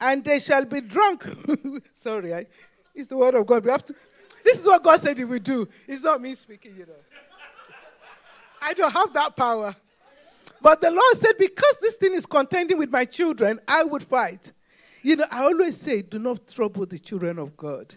and 0.00 0.24
they 0.24 0.40
shall 0.40 0.64
be 0.64 0.80
drunk. 0.80 1.24
Sorry, 1.92 2.34
I, 2.34 2.46
it's 2.92 3.06
the 3.06 3.16
word 3.16 3.36
of 3.36 3.46
God. 3.46 3.64
We 3.64 3.70
have 3.70 3.84
to. 3.84 3.94
This 4.42 4.60
is 4.60 4.66
what 4.66 4.82
God 4.82 4.98
said 4.98 5.16
He 5.16 5.24
would 5.24 5.44
do. 5.44 5.68
It's 5.86 6.02
not 6.02 6.20
me 6.20 6.34
speaking, 6.34 6.74
you 6.76 6.86
know. 6.86 6.92
I 8.60 8.74
don't 8.74 8.90
have 8.90 9.12
that 9.12 9.36
power. 9.36 9.76
But 10.60 10.80
the 10.80 10.90
Lord 10.90 11.16
said, 11.16 11.34
because 11.38 11.78
this 11.80 11.94
thing 11.94 12.14
is 12.14 12.26
contending 12.26 12.76
with 12.76 12.90
my 12.90 13.04
children, 13.04 13.60
I 13.68 13.84
would 13.84 14.02
fight. 14.02 14.50
You 15.02 15.14
know, 15.14 15.26
I 15.30 15.44
always 15.44 15.76
say, 15.76 16.02
do 16.02 16.18
not 16.18 16.48
trouble 16.48 16.84
the 16.84 16.98
children 16.98 17.38
of 17.38 17.56
God. 17.56 17.94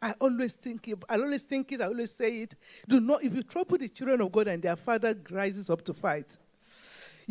I 0.00 0.14
always 0.20 0.54
think 0.54 0.88
it, 0.88 0.98
I 1.08 1.14
always 1.14 1.42
think 1.42 1.70
it, 1.70 1.80
I 1.80 1.86
always 1.86 2.10
say 2.10 2.38
it. 2.38 2.56
Do 2.88 2.98
not, 2.98 3.22
if 3.22 3.36
you 3.36 3.44
trouble 3.44 3.78
the 3.78 3.88
children 3.88 4.20
of 4.20 4.32
God 4.32 4.48
and 4.48 4.60
their 4.60 4.74
father 4.74 5.14
rises 5.30 5.70
up 5.70 5.84
to 5.84 5.94
fight, 5.94 6.36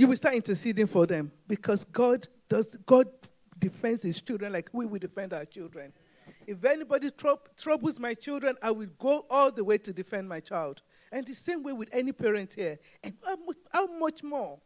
you 0.01 0.07
will 0.07 0.15
start 0.15 0.33
interceding 0.33 0.87
for 0.87 1.05
them 1.05 1.31
because 1.47 1.83
God 1.83 2.27
does 2.49 2.75
God 2.87 3.07
defends 3.59 4.01
his 4.01 4.19
children 4.19 4.51
like 4.51 4.67
we 4.73 4.87
will 4.87 4.97
defend 4.97 5.31
our 5.31 5.45
children. 5.45 5.93
If 6.47 6.65
anybody 6.65 7.11
troubles 7.55 7.99
my 7.99 8.15
children, 8.15 8.55
I 8.63 8.71
will 8.71 8.89
go 8.97 9.27
all 9.29 9.51
the 9.51 9.63
way 9.63 9.77
to 9.77 9.93
defend 9.93 10.27
my 10.27 10.39
child. 10.39 10.81
And 11.11 11.23
the 11.23 11.35
same 11.35 11.61
way 11.61 11.73
with 11.73 11.87
any 11.91 12.11
parent 12.13 12.55
here. 12.55 12.79
And 13.03 13.13
how 13.23 13.35
much, 13.45 13.57
how 13.71 13.99
much 13.99 14.23
more? 14.23 14.59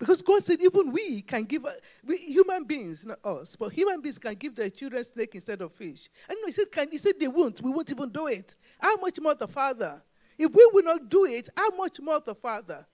Because 0.00 0.20
God 0.20 0.42
said 0.42 0.60
even 0.60 0.90
we 0.90 1.22
can 1.22 1.44
give, 1.44 1.64
uh, 1.64 1.70
we, 2.04 2.16
human 2.16 2.64
beings, 2.64 3.06
not 3.06 3.24
us, 3.24 3.54
but 3.54 3.68
human 3.68 4.00
beings 4.00 4.18
can 4.18 4.34
give 4.34 4.56
their 4.56 4.70
children 4.70 5.04
snake 5.04 5.36
instead 5.36 5.60
of 5.60 5.72
fish. 5.72 6.08
And 6.28 6.36
He 6.44 6.50
said, 6.50 6.72
can, 6.72 6.90
he 6.90 6.98
said 6.98 7.20
they 7.20 7.28
won't. 7.28 7.62
We 7.62 7.70
won't 7.70 7.92
even 7.92 8.08
do 8.08 8.26
it. 8.26 8.56
How 8.80 8.96
much 8.96 9.20
more 9.20 9.36
the 9.36 9.46
Father? 9.46 10.02
If 10.36 10.52
we 10.52 10.68
will 10.72 10.82
not 10.82 11.08
do 11.08 11.24
it, 11.24 11.48
how 11.56 11.70
much 11.76 12.00
more 12.00 12.18
the 12.18 12.34
Father? 12.34 12.84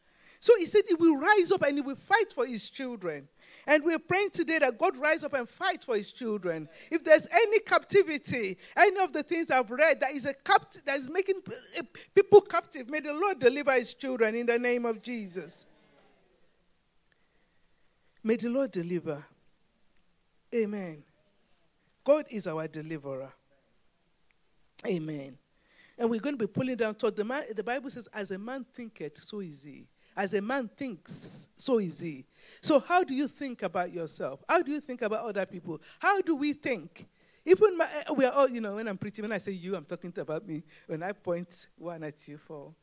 So 0.40 0.56
he 0.56 0.64
said 0.64 0.82
he 0.88 0.94
will 0.94 1.16
rise 1.16 1.52
up 1.52 1.62
and 1.62 1.76
he 1.76 1.82
will 1.82 1.96
fight 1.96 2.32
for 2.34 2.46
his 2.46 2.70
children. 2.70 3.28
And 3.66 3.84
we're 3.84 3.98
praying 3.98 4.30
today 4.30 4.58
that 4.58 4.78
God 4.78 4.96
rise 4.96 5.22
up 5.22 5.34
and 5.34 5.46
fight 5.46 5.84
for 5.84 5.96
his 5.96 6.10
children. 6.10 6.66
If 6.90 7.04
there's 7.04 7.26
any 7.30 7.60
captivity, 7.60 8.56
any 8.74 9.04
of 9.04 9.12
the 9.12 9.22
things 9.22 9.50
I've 9.50 9.70
read 9.70 10.00
that 10.00 10.12
is 10.12 10.24
a 10.24 10.32
captive 10.32 10.82
that 10.86 10.98
is 10.98 11.10
making 11.10 11.42
eh, 11.76 11.82
people 12.14 12.40
captive, 12.40 12.88
may 12.88 13.00
the 13.00 13.12
Lord 13.12 13.38
deliver 13.38 13.72
his 13.72 13.92
children 13.92 14.34
in 14.34 14.46
the 14.46 14.58
name 14.58 14.86
of 14.86 15.02
Jesus. 15.02 15.66
May 18.24 18.36
the 18.36 18.48
Lord 18.48 18.70
deliver. 18.70 19.24
Amen. 20.54 21.02
God 22.02 22.24
is 22.30 22.46
our 22.46 22.66
deliverer. 22.66 23.32
Amen. 24.86 25.36
And 25.98 26.08
we're 26.08 26.20
going 26.20 26.38
to 26.38 26.46
be 26.46 26.50
pulling 26.50 26.76
down 26.76 26.94
toward 26.94 27.14
the 27.14 27.24
man, 27.24 27.44
the 27.54 27.62
Bible 27.62 27.90
says, 27.90 28.08
as 28.14 28.30
a 28.30 28.38
man 28.38 28.64
thinketh, 28.72 29.22
so 29.22 29.40
is 29.40 29.62
he. 29.62 29.86
As 30.16 30.34
a 30.34 30.42
man 30.42 30.68
thinks, 30.76 31.48
so 31.56 31.78
is 31.78 32.00
he. 32.00 32.26
So, 32.60 32.80
how 32.80 33.04
do 33.04 33.14
you 33.14 33.28
think 33.28 33.62
about 33.62 33.92
yourself? 33.92 34.42
How 34.48 34.62
do 34.62 34.70
you 34.70 34.80
think 34.80 35.02
about 35.02 35.24
other 35.24 35.46
people? 35.46 35.80
How 35.98 36.20
do 36.20 36.34
we 36.34 36.52
think? 36.52 37.06
Even 37.46 37.78
my, 37.78 37.84
eh, 37.84 38.12
we 38.14 38.24
are 38.26 38.32
all, 38.32 38.48
you 38.48 38.60
know, 38.60 38.74
when 38.74 38.86
I'm 38.86 38.98
preaching, 38.98 39.22
when 39.22 39.32
I 39.32 39.38
say 39.38 39.52
you, 39.52 39.74
I'm 39.76 39.84
talking 39.84 40.12
about 40.16 40.46
me. 40.46 40.62
When 40.86 41.02
I 41.02 41.12
point 41.12 41.68
one 41.76 42.02
at 42.02 42.28
you, 42.28 42.38
four. 42.38 42.74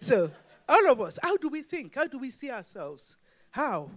So, 0.00 0.30
all 0.68 0.90
of 0.90 1.00
us, 1.00 1.18
how 1.22 1.36
do 1.36 1.48
we 1.48 1.62
think? 1.62 1.94
How 1.94 2.06
do 2.06 2.18
we 2.18 2.30
see 2.30 2.50
ourselves? 2.50 3.16
How? 3.50 3.90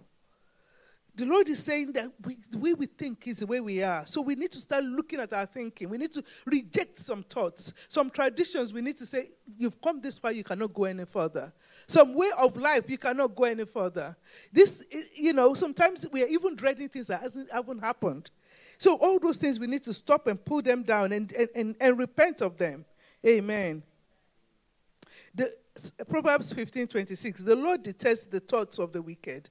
The 1.15 1.25
Lord 1.25 1.49
is 1.49 1.63
saying 1.63 1.93
that 1.93 2.11
we, 2.23 2.37
the 2.51 2.59
way 2.59 2.73
we 2.75 2.85
think 2.85 3.27
is 3.27 3.39
the 3.39 3.47
way 3.47 3.59
we 3.59 3.81
are. 3.81 4.05
So 4.05 4.21
we 4.21 4.35
need 4.35 4.51
to 4.51 4.59
start 4.59 4.83
looking 4.83 5.19
at 5.19 5.33
our 5.33 5.47
thinking. 5.47 5.89
We 5.89 5.97
need 5.97 6.11
to 6.11 6.23
reject 6.45 6.99
some 6.99 7.23
thoughts, 7.23 7.73
some 7.87 8.11
traditions. 8.11 8.71
We 8.71 8.81
need 8.81 8.97
to 8.97 9.05
say, 9.05 9.31
You've 9.57 9.81
come 9.81 9.99
this 9.99 10.19
far, 10.19 10.31
you 10.31 10.43
cannot 10.43 10.75
go 10.75 10.83
any 10.83 11.05
further 11.05 11.51
some 11.87 12.13
way 12.15 12.29
of 12.39 12.57
life, 12.57 12.89
you 12.89 12.97
cannot 12.97 13.35
go 13.35 13.45
any 13.45 13.65
further. 13.65 14.15
This, 14.51 14.85
you 15.15 15.31
know, 15.31 15.53
sometimes 15.53 16.05
we 16.11 16.23
are 16.23 16.27
even 16.27 16.55
dreading 16.55 16.89
things 16.89 17.07
that 17.07 17.21
hasn't, 17.21 17.51
haven't 17.51 17.79
happened. 17.79 18.29
So 18.77 18.97
all 18.97 19.19
those 19.19 19.37
things 19.37 19.59
we 19.59 19.67
need 19.67 19.83
to 19.83 19.93
stop 19.93 20.27
and 20.27 20.43
pull 20.43 20.61
them 20.61 20.83
down 20.83 21.13
and, 21.13 21.31
and, 21.31 21.49
and, 21.55 21.75
and 21.79 21.97
repent 21.97 22.41
of 22.41 22.57
them. 22.57 22.85
Amen. 23.25 23.83
The, 25.33 25.53
Proverbs 26.09 26.51
15 26.51 26.87
26. 26.87 27.43
The 27.43 27.55
Lord 27.55 27.83
detests 27.83 28.25
the 28.25 28.39
thoughts 28.39 28.79
of 28.79 28.91
the 28.91 29.01
wicked, 29.01 29.49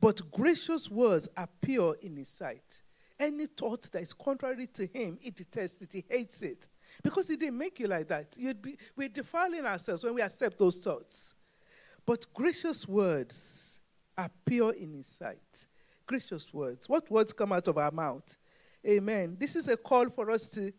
but 0.00 0.30
gracious 0.30 0.90
words 0.90 1.28
pure 1.62 1.96
in 2.02 2.16
his 2.16 2.28
sight. 2.28 2.80
Any 3.18 3.46
thought 3.46 3.82
that 3.92 4.02
is 4.02 4.12
contrary 4.12 4.66
to 4.68 4.86
him, 4.86 5.18
he 5.20 5.30
detests 5.30 5.80
it, 5.82 5.90
he 5.92 6.04
hates 6.08 6.42
it. 6.42 6.68
Because 7.02 7.28
he 7.28 7.36
didn't 7.36 7.58
make 7.58 7.78
you 7.78 7.86
like 7.86 8.08
that. 8.08 8.34
You'd 8.36 8.60
be, 8.60 8.76
we're 8.96 9.08
defiling 9.08 9.64
ourselves 9.64 10.02
when 10.02 10.14
we 10.14 10.22
accept 10.22 10.58
those 10.58 10.78
thoughts. 10.78 11.34
But 12.06 12.32
gracious 12.34 12.88
words 12.88 13.70
pure 14.50 14.72
in 14.72 14.92
his 14.92 15.06
sight. 15.06 15.66
Gracious 16.06 16.52
words. 16.52 16.88
What 16.88 17.10
words 17.10 17.32
come 17.32 17.52
out 17.52 17.68
of 17.68 17.78
our 17.78 17.92
mouth? 17.92 18.36
Amen. 18.86 19.36
This 19.38 19.56
is 19.56 19.68
a 19.68 19.76
call 19.76 20.10
for 20.10 20.30
us 20.30 20.48
to 20.50 20.72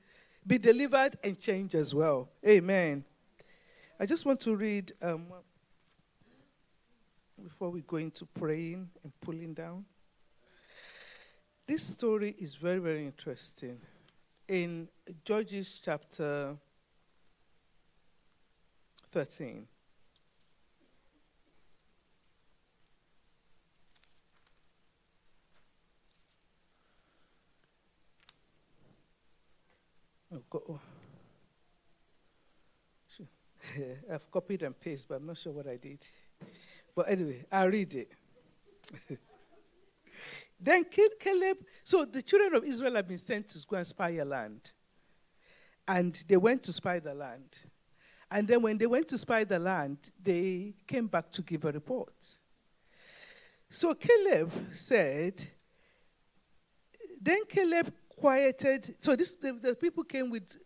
be 0.45 0.57
delivered 0.57 1.17
and 1.23 1.39
change 1.39 1.75
as 1.75 1.95
well. 1.95 2.29
Amen. 2.45 3.05
I 3.99 4.05
just 4.05 4.25
want 4.25 4.39
to 4.41 4.55
read 4.55 4.91
um, 5.01 5.27
before 7.41 7.69
we 7.69 7.81
go 7.81 7.97
into 7.97 8.25
praying 8.25 8.89
and 9.03 9.13
pulling 9.21 9.53
down. 9.53 9.85
This 11.67 11.83
story 11.83 12.35
is 12.37 12.55
very, 12.55 12.79
very 12.79 13.05
interesting. 13.05 13.79
In 14.47 14.89
Judges 15.23 15.79
chapter 15.81 16.57
13, 19.13 19.67
I've 30.33 30.49
got. 30.49 30.63
Oh. 30.69 30.79
I've 34.11 34.31
copied 34.31 34.63
and 34.63 34.79
pasted, 34.79 35.09
but 35.09 35.15
I'm 35.15 35.27
not 35.27 35.37
sure 35.37 35.53
what 35.53 35.67
I 35.67 35.77
did. 35.77 36.07
But 36.95 37.09
anyway, 37.09 37.45
I'll 37.51 37.69
read 37.69 37.93
it. 37.95 38.11
then 40.59 40.85
Caleb, 41.19 41.57
so 41.83 42.05
the 42.05 42.21
children 42.21 42.55
of 42.55 42.63
Israel 42.63 42.95
have 42.95 43.07
been 43.07 43.17
sent 43.17 43.49
to 43.49 43.65
go 43.67 43.77
and 43.77 43.87
spy 43.87 44.11
a 44.11 44.25
land. 44.25 44.71
And 45.87 46.13
they 46.27 46.37
went 46.37 46.63
to 46.63 46.73
spy 46.73 46.99
the 46.99 47.13
land. 47.13 47.59
And 48.29 48.47
then 48.47 48.61
when 48.61 48.77
they 48.77 48.87
went 48.87 49.07
to 49.09 49.17
spy 49.17 49.43
the 49.43 49.59
land, 49.59 49.97
they 50.21 50.73
came 50.87 51.07
back 51.07 51.31
to 51.33 51.41
give 51.41 51.65
a 51.65 51.71
report. 51.71 52.37
So 53.69 53.93
Caleb 53.93 54.51
said, 54.73 55.45
then 57.21 57.45
Caleb 57.47 57.93
quieted. 58.21 58.95
So 58.99 59.15
this, 59.15 59.35
the, 59.35 59.53
the 59.53 59.75
people 59.75 60.03
came 60.03 60.29
with 60.29 60.59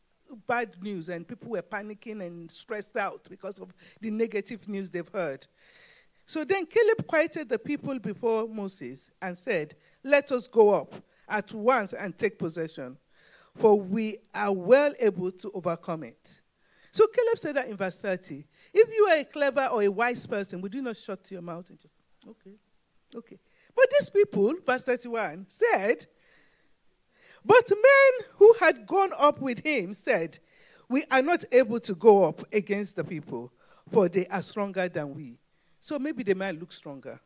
bad 0.47 0.75
news, 0.83 1.09
and 1.09 1.27
people 1.27 1.49
were 1.49 1.61
panicking 1.61 2.21
and 2.21 2.51
stressed 2.51 2.97
out 2.97 3.25
because 3.29 3.57
of 3.59 3.73
the 4.01 4.11
negative 4.11 4.67
news 4.67 4.89
they've 4.89 5.09
heard. 5.13 5.47
So 6.25 6.43
then 6.43 6.65
Caleb 6.65 7.07
quieted 7.07 7.49
the 7.49 7.59
people 7.59 7.97
before 7.99 8.47
Moses 8.47 9.09
and 9.21 9.37
said, 9.37 9.75
Let 10.03 10.31
us 10.31 10.47
go 10.47 10.71
up 10.71 10.93
at 11.29 11.53
once 11.53 11.93
and 11.93 12.17
take 12.17 12.37
possession, 12.37 12.97
for 13.55 13.79
we 13.79 14.17
are 14.33 14.51
well 14.51 14.93
able 14.99 15.31
to 15.31 15.51
overcome 15.53 16.03
it. 16.03 16.41
So 16.91 17.05
Caleb 17.07 17.37
said 17.37 17.55
that 17.55 17.67
in 17.67 17.77
verse 17.77 17.97
30. 17.97 18.43
If 18.73 18.89
you 18.93 19.07
are 19.11 19.19
a 19.19 19.23
clever 19.23 19.67
or 19.71 19.83
a 19.83 19.89
wise 19.89 20.25
person, 20.25 20.61
would 20.61 20.73
you 20.73 20.81
not 20.81 20.97
shut 20.97 21.29
your 21.31 21.41
mouth 21.41 21.69
and 21.69 21.79
just, 21.79 21.93
okay, 22.27 22.55
okay. 23.15 23.37
But 23.75 23.85
these 23.91 24.09
people, 24.09 24.53
verse 24.65 24.83
31, 24.83 25.45
said, 25.47 26.07
But 27.45 27.69
men 27.69 28.27
who 28.37 28.55
had 28.59 28.87
gone 28.87 29.11
up 29.17 29.39
with 29.39 29.63
him 29.63 29.93
said, 29.93 30.39
We 30.89 31.03
are 31.11 31.21
not 31.21 31.43
able 31.51 31.79
to 31.81 31.93
go 31.93 32.23
up 32.23 32.41
against 32.51 32.95
the 32.95 33.03
people, 33.03 33.53
for 33.91 34.09
they 34.09 34.25
are 34.27 34.41
stronger 34.41 34.89
than 34.89 35.13
we. 35.13 35.37
So 35.79 35.99
maybe 35.99 36.23
they 36.23 36.33
might 36.33 36.59
look 36.59 36.73
stronger. 36.73 37.19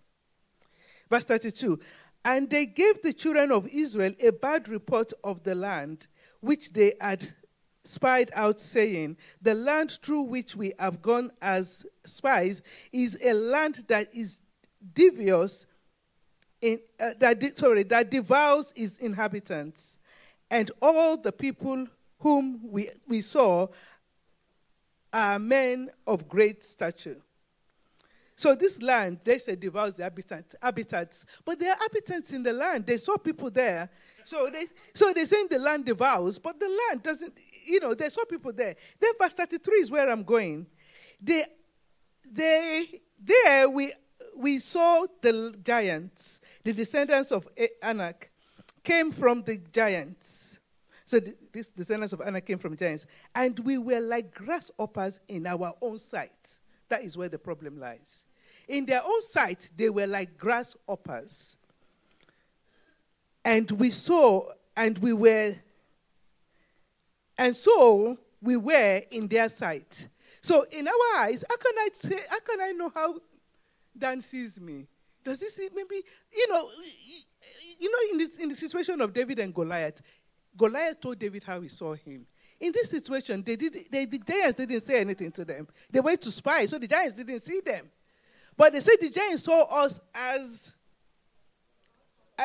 Verse 1.10 1.24
32 1.24 1.80
And 2.26 2.50
they 2.50 2.66
gave 2.66 3.02
the 3.02 3.14
children 3.14 3.52
of 3.52 3.68
Israel 3.70 4.14
a 4.22 4.32
bad 4.32 4.68
report 4.68 5.14
of 5.24 5.44
the 5.44 5.56
land 5.56 6.08
which 6.42 6.74
they 6.74 6.94
had 7.00 7.26
spied 7.86 8.30
out, 8.36 8.60
saying, 8.60 9.16
The 9.42 9.54
land 9.54 10.00
through 10.04 10.24
which 10.24 10.56
we 10.56 10.74
have 10.80 11.02
gone 11.02 11.32
as 11.42 11.86
spies 12.06 12.62
is 12.92 13.18
a 13.24 13.34
land 13.34 13.86
that 13.88 14.14
is 14.14 14.42
devious, 14.94 15.66
in, 16.62 16.80
uh, 17.00 17.12
that, 17.20 17.58
sorry, 17.58 17.84
that 17.84 18.12
devours 18.12 18.74
its 18.76 18.98
inhabitants. 18.98 19.98
And 20.52 20.72
all 20.82 21.18
the 21.18 21.32
people 21.32 21.88
whom 22.20 22.60
we, 22.72 22.90
we 23.08 23.22
saw 23.22 23.68
are 25.14 25.40
men 25.40 25.90
of 26.06 26.28
great 26.28 26.64
stature. 26.64 27.18
So 28.40 28.56
this 28.56 28.82
land, 28.82 29.20
they 29.26 29.38
said, 29.38 29.60
devours 29.60 29.96
the 29.96 30.04
habitat, 30.04 30.56
habitats. 30.62 31.26
But 31.44 31.60
there 31.60 31.74
are 31.74 31.78
habitants 31.78 32.32
in 32.32 32.42
the 32.42 32.54
land. 32.54 32.86
They 32.86 32.96
saw 32.96 33.18
people 33.18 33.52
there. 33.52 33.90
So 34.24 34.50
they 34.50 34.68
so 34.94 35.12
they 35.12 35.26
saying 35.26 35.48
the 35.50 35.60
land 35.60 35.86
devours, 35.86 36.40
but 36.40 36.58
the 36.58 36.70
land 36.70 37.04
doesn't, 37.04 37.34
you 37.66 37.82
know, 37.82 37.94
they 37.94 38.08
saw 38.08 38.24
people 38.24 38.54
there. 38.54 38.76
Then 38.98 39.12
verse 39.20 39.34
33 39.34 39.74
is 39.80 39.92
where 39.92 40.10
I'm 40.10 40.24
going. 40.24 40.68
They 41.22 41.44
they 42.32 43.02
there 43.22 43.70
we 43.70 43.92
we 44.38 44.60
saw 44.60 45.06
the 45.22 45.54
giants, 45.62 46.40
the 46.64 46.72
descendants 46.72 47.34
of 47.34 47.46
Anak, 47.82 48.29
came 48.90 49.12
from 49.12 49.44
the 49.44 49.58
giants. 49.72 50.58
So 51.06 51.20
the, 51.20 51.36
these 51.52 51.70
descendants 51.70 52.12
of 52.14 52.22
Anak 52.22 52.46
came 52.46 52.58
from 52.58 52.76
giants, 52.76 53.06
and 53.36 53.58
we 53.60 53.78
were 53.78 54.00
like 54.00 54.34
grasshoppers 54.34 55.20
in 55.28 55.46
our 55.46 55.74
own 55.82 56.00
sight. 56.00 56.60
That 56.90 57.04
is 57.04 57.16
where 57.16 57.30
the 57.30 57.38
problem 57.38 57.80
lies. 57.80 58.26
In 58.68 58.86
their 58.86 59.02
own 59.04 59.22
sight, 59.22 59.70
they 59.78 59.90
were 59.90 60.08
like 60.08 60.38
grasshoppers. 60.38 61.56
And 63.46 63.70
we 63.72 63.92
saw, 63.92 64.50
and 64.76 64.98
we 65.00 65.14
were, 65.14 65.56
and 67.38 67.56
so 67.56 68.18
we 68.42 68.58
were 68.58 69.02
in 69.12 69.28
their 69.28 69.50
sight. 69.50 70.08
So 70.42 70.66
in 70.72 70.88
our 70.88 71.18
eyes, 71.18 71.44
how 71.48 71.58
can 71.58 71.74
I 71.78 71.90
say, 71.94 72.20
how 72.30 72.40
can 72.40 72.62
I 72.62 72.72
know 72.72 72.92
how 72.94 73.20
Dan 73.98 74.22
sees 74.22 74.60
me? 74.60 74.88
Does 75.24 75.42
he 75.42 75.50
see 75.50 75.70
maybe, 75.76 76.02
you 76.34 76.48
know, 76.50 76.68
you 77.80 77.92
know, 77.92 78.12
in 78.12 78.18
this 78.18 78.38
in 78.38 78.50
the 78.50 78.56
situation 78.56 79.00
of 79.02 79.14
David 79.14 79.40
and 79.40 79.54
Goliath, 79.54 80.02
Goliath 80.58 81.00
told 81.00 81.20
David 81.20 81.44
how 81.44 81.62
he 81.62 81.68
saw 81.68 81.94
him. 81.94 82.26
In 82.60 82.72
this 82.74 82.90
situation, 82.90 83.42
they 83.42 83.56
did 83.56 83.88
they, 83.90 84.06
the 84.06 84.20
giants 84.20 84.56
didn't 84.56 84.82
say 84.82 85.00
anything 85.00 85.32
to 85.32 85.46
them. 85.46 85.68
They 85.90 86.02
went 86.02 86.22
to 86.22 86.32
spy, 86.32 86.66
so 86.66 86.78
the 86.78 86.88
giants 86.88 87.14
didn't 87.14 87.40
see 87.40 87.62
them. 87.62 87.90
But 88.58 88.74
they 88.74 88.82
said 88.82 88.96
the 89.00 89.10
giants 89.10 89.44
saw 89.44 89.84
us 89.84 90.00
as 90.14 90.74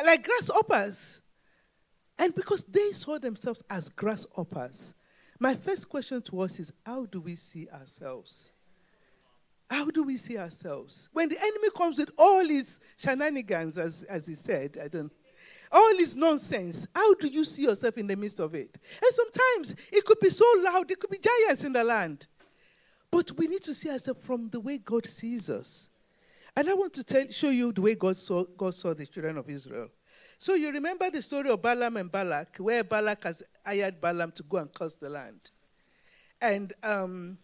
like 0.03 0.25
grasshoppers. 0.25 1.21
And 2.17 2.33
because 2.33 2.63
they 2.63 2.91
saw 2.91 3.19
themselves 3.19 3.61
as 3.69 3.89
grasshoppers, 3.89 4.93
my 5.39 5.55
first 5.55 5.89
question 5.89 6.21
to 6.23 6.39
us 6.41 6.59
is 6.59 6.71
how 6.85 7.05
do 7.05 7.19
we 7.19 7.35
see 7.35 7.67
ourselves? 7.69 8.51
How 9.69 9.85
do 9.85 10.03
we 10.03 10.17
see 10.17 10.37
ourselves? 10.37 11.09
When 11.11 11.29
the 11.29 11.39
enemy 11.39 11.69
comes 11.75 11.97
with 11.97 12.11
all 12.17 12.45
his 12.45 12.79
shenanigans, 12.97 13.77
as, 13.77 14.03
as 14.03 14.27
he 14.27 14.35
said, 14.35 14.77
I 14.83 14.87
don't 14.87 15.11
all 15.71 15.97
his 15.97 16.15
nonsense, 16.15 16.87
how 16.95 17.13
do 17.15 17.27
you 17.27 17.43
see 17.43 17.63
yourself 17.63 17.97
in 17.97 18.07
the 18.07 18.15
midst 18.15 18.39
of 18.39 18.55
it? 18.55 18.77
And 19.01 19.13
sometimes 19.13 19.75
it 19.91 20.05
could 20.05 20.19
be 20.19 20.29
so 20.29 20.45
loud, 20.59 20.89
it 20.89 20.99
could 20.99 21.09
be 21.09 21.19
giants 21.19 21.63
in 21.63 21.73
the 21.73 21.83
land. 21.83 22.27
But 23.11 23.31
we 23.37 23.47
need 23.47 23.63
to 23.63 23.73
see 23.73 23.89
ourselves 23.89 24.25
from 24.25 24.49
the 24.49 24.59
way 24.59 24.77
God 24.77 25.05
sees 25.05 25.49
us. 25.49 25.89
And 26.55 26.69
I 26.69 26.73
want 26.73 26.93
to 26.93 27.03
tell, 27.03 27.27
show 27.29 27.49
you 27.49 27.73
the 27.73 27.81
way 27.81 27.95
God 27.95 28.17
saw, 28.17 28.45
God 28.45 28.73
saw 28.73 28.93
the 28.93 29.05
children 29.05 29.37
of 29.37 29.49
Israel. 29.49 29.89
So 30.37 30.53
you 30.53 30.71
remember 30.71 31.09
the 31.09 31.21
story 31.21 31.49
of 31.49 31.61
Balaam 31.61 31.97
and 31.97 32.11
Balak, 32.11 32.57
where 32.57 32.83
Balak 32.83 33.23
has 33.23 33.43
hired 33.65 33.99
Balaam 33.99 34.31
to 34.33 34.43
go 34.43 34.57
and 34.57 34.73
curse 34.73 34.95
the 34.95 35.09
land. 35.09 35.51
And 36.41 36.73
um, 36.83 37.37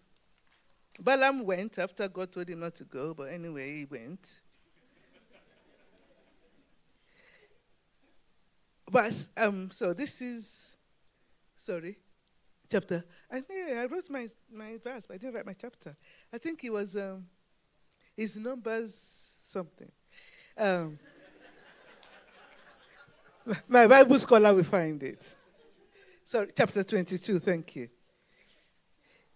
Balaam 1.00 1.46
went 1.46 1.80
after 1.80 2.08
God 2.08 2.32
told 2.32 2.50
him 2.50 2.60
not 2.60 2.76
to 2.76 2.84
go, 2.84 3.14
but 3.14 3.32
anyway, 3.32 3.80
he 3.80 3.86
went. 3.86 4.42
but 8.92 9.28
um, 9.38 9.72
so 9.72 9.94
this 9.94 10.22
is, 10.22 10.76
sorry, 11.58 11.98
chapter. 12.70 13.04
I 13.30 13.42
think 13.42 13.78
I 13.78 13.86
wrote 13.86 14.10
my, 14.10 14.28
my 14.54 14.78
verse, 14.84 15.06
but 15.06 15.16
I 15.16 15.18
didn't 15.18 15.36
write 15.36 15.46
my 15.46 15.56
chapter. 15.60 15.96
I 16.34 16.38
think 16.38 16.64
it 16.64 16.72
was. 16.72 16.96
Um, 16.96 17.26
his 18.16 18.38
numbers 18.38 19.32
something. 19.42 19.92
Um, 20.58 21.00
my 23.68 23.88
Bible 23.88 24.20
scholar 24.20 24.54
will 24.54 24.64
find 24.64 25.02
it. 25.02 25.36
Sorry, 26.26 26.50
chapter 26.56 26.84
22, 26.84 27.40
thank 27.40 27.76
you. 27.76 27.90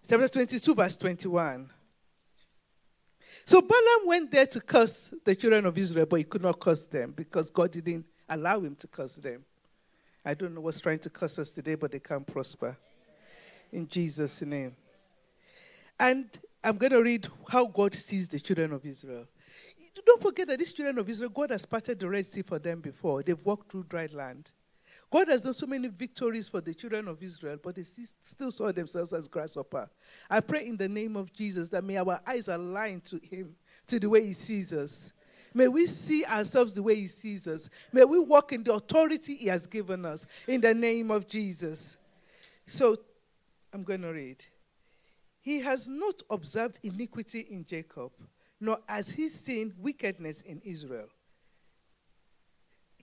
Chapter 0.08 0.28
22, 0.28 0.76
verse 0.76 0.98
21. 0.98 1.68
So 3.44 3.62
Balaam 3.62 4.08
went 4.08 4.32
there 4.32 4.46
to 4.46 4.62
curse 4.62 5.12
the 5.24 5.36
children 5.36 5.66
of 5.66 5.78
Israel, 5.78 6.06
but 6.06 6.18
he 6.18 6.24
could 6.24 6.44
not 6.44 6.60
curse 6.60 6.86
them 6.86 7.14
because 7.16 7.50
God 7.50 7.72
didn't 7.72 8.06
allow 8.30 8.60
him 8.60 8.76
to 8.76 8.88
curse 8.88 9.16
them. 9.16 9.44
I 10.24 10.34
don't 10.36 10.54
know 10.54 10.62
what's 10.62 10.80
trying 10.80 11.00
to 11.00 11.10
curse 11.10 11.40
us 11.40 11.52
today, 11.52 11.76
but 11.76 11.92
they 11.92 12.00
can't 12.00 12.26
prosper. 12.26 12.78
In 13.72 13.88
Jesus' 13.88 14.42
name. 14.44 14.76
And 16.00 16.26
I'm 16.64 16.78
going 16.78 16.92
to 16.92 17.02
read 17.02 17.28
how 17.50 17.66
God 17.66 17.96
sees 17.96 18.30
the 18.30 18.40
children 18.40 18.74
of 18.74 18.86
Israel. 18.86 19.26
Don't 20.06 20.22
forget 20.22 20.48
that 20.48 20.60
these 20.60 20.74
children 20.74 21.00
of 21.00 21.10
Israel, 21.10 21.30
God 21.30 21.50
has 21.50 21.66
parted 21.66 22.00
the 22.00 22.08
Red 22.08 22.28
Sea 22.28 22.44
for 22.44 22.60
them 22.60 22.80
before. 22.80 23.24
They've 23.24 23.44
walked 23.44 23.72
through 23.72 23.86
dry 23.90 24.08
land. 24.12 24.52
God 25.12 25.28
has 25.30 25.42
done 25.42 25.54
so 25.54 25.66
many 25.66 25.88
victories 25.88 26.50
for 26.50 26.62
the 26.62 26.74
children 26.74 27.08
of 27.08 27.22
Israel, 27.22 27.58
but 27.62 27.76
they 27.76 27.84
still 27.84 28.52
saw 28.52 28.72
themselves 28.72 29.14
as 29.14 29.28
grasshopper. 29.28 29.90
I 30.30 30.40
pray 30.40 30.66
in 30.66 30.78
the 30.78 30.90
name 30.90 31.16
of 31.16 31.32
Jesus 31.32 31.70
that 31.70 31.84
may 31.84 31.98
our 31.98 32.20
eyes 32.28 32.48
align 32.48 33.02
to 33.02 33.20
Him, 33.24 33.56
to 33.88 34.00
the 34.00 34.10
way 34.10 34.26
He 34.26 34.34
sees 34.34 34.74
us. 34.74 35.14
May 35.54 35.68
we 35.68 35.88
see 35.88 36.26
ourselves 36.26 36.74
the 36.74 36.84
way 36.84 36.96
He 36.96 37.08
sees 37.08 37.48
us. 37.48 37.70
May 37.94 38.04
we 38.04 38.20
walk 38.20 38.52
in 38.52 38.64
the 38.64 38.74
authority 38.74 39.36
He 39.36 39.48
has 39.48 39.66
given 39.68 40.06
us 40.06 40.26
in 40.48 40.60
the 40.60 40.74
name 40.74 41.12
of 41.12 41.28
Jesus. 41.28 41.98
So, 42.68 42.98
I'm 43.74 43.84
going 43.84 44.02
to 44.02 44.12
read. 44.12 44.44
He 45.42 45.60
has 45.60 45.88
not 45.88 46.24
observed 46.32 46.80
iniquity 46.82 47.46
in 47.52 47.64
Jacob, 47.66 48.12
nor 48.60 48.80
has 48.88 49.12
he 49.12 49.30
seen 49.30 49.76
wickedness 49.78 50.42
in 50.42 50.60
Israel. 50.66 51.08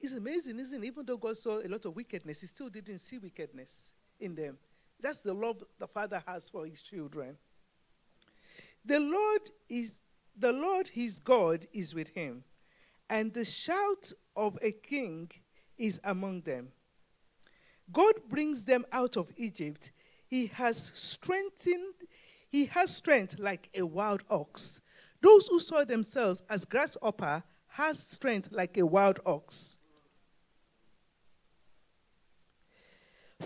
It's 0.02 0.12
amazing, 0.12 0.58
isn't 0.58 0.82
it? 0.82 0.86
Even 0.86 1.06
though 1.06 1.16
God 1.16 1.36
saw 1.36 1.60
a 1.60 1.68
lot 1.68 1.84
of 1.84 1.94
wickedness, 1.94 2.40
he 2.40 2.46
still 2.48 2.68
didn't 2.68 2.98
see 2.98 3.18
wickedness 3.18 3.92
in 4.18 4.34
them. 4.34 4.58
That's 5.00 5.20
the 5.20 5.32
love 5.32 5.62
the 5.78 5.86
Father 5.86 6.22
has 6.26 6.48
for 6.48 6.66
his 6.66 6.82
children. 6.82 7.36
The 8.84 8.98
Lord 8.98 9.50
is 9.68 10.00
the 10.36 10.52
Lord 10.52 10.88
his 10.88 11.18
God 11.18 11.66
is 11.72 11.94
with 11.94 12.08
him, 12.08 12.42
and 13.08 13.32
the 13.32 13.44
shout 13.44 14.12
of 14.34 14.58
a 14.62 14.72
king 14.72 15.30
is 15.78 16.00
among 16.04 16.40
them. 16.42 16.68
God 17.92 18.14
brings 18.28 18.64
them 18.64 18.84
out 18.92 19.16
of 19.16 19.30
Egypt. 19.36 19.92
He 20.26 20.46
has 20.46 20.90
strengthened 20.94 21.94
he 22.52 22.66
has 22.66 22.94
strength 22.94 23.38
like 23.38 23.70
a 23.74 23.82
wild 23.82 24.22
ox. 24.28 24.82
Those 25.22 25.46
who 25.48 25.58
saw 25.58 25.84
themselves 25.84 26.42
as 26.50 26.66
grasshopper 26.66 27.42
has 27.68 27.98
strength 27.98 28.48
like 28.52 28.76
a 28.76 28.84
wild 28.84 29.20
ox. 29.24 29.78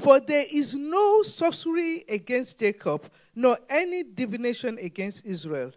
For 0.00 0.20
there 0.20 0.44
is 0.50 0.74
no 0.74 1.22
sorcery 1.22 2.04
against 2.08 2.58
Jacob, 2.58 3.10
nor 3.34 3.58
any 3.68 4.02
divination 4.02 4.78
against 4.78 5.24
Israel. 5.24 5.72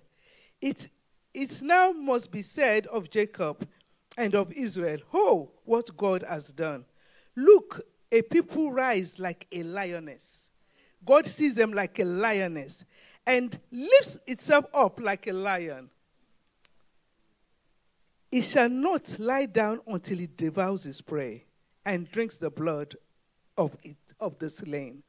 It, 0.61 0.89
it 1.33 1.61
now 1.61 1.91
must 1.91 2.31
be 2.31 2.41
said 2.41 2.87
of 2.87 3.09
Jacob 3.09 3.67
and 4.17 4.35
of 4.35 4.51
Israel, 4.53 4.99
Oh, 5.13 5.51
what 5.65 5.95
God 5.95 6.23
has 6.27 6.51
done. 6.51 6.85
Look, 7.35 7.81
a 8.11 8.21
people 8.21 8.71
rise 8.71 9.19
like 9.19 9.47
a 9.51 9.63
lioness. 9.63 10.49
God 11.05 11.27
sees 11.27 11.55
them 11.55 11.71
like 11.71 11.99
a 11.99 12.03
lioness 12.03 12.83
and 13.25 13.57
lifts 13.71 14.19
itself 14.27 14.65
up 14.73 14.99
like 14.99 15.27
a 15.27 15.33
lion. 15.33 15.89
It 18.31 18.43
shall 18.43 18.69
not 18.69 19.17
lie 19.19 19.45
down 19.45 19.81
until 19.87 20.19
it 20.19 20.35
devours 20.37 20.85
its 20.85 21.01
prey 21.01 21.45
and 21.85 22.09
drinks 22.11 22.37
the 22.37 22.51
blood 22.51 22.95
of, 23.57 23.75
it, 23.83 23.97
of 24.19 24.37
the 24.39 24.49
slain. 24.49 25.03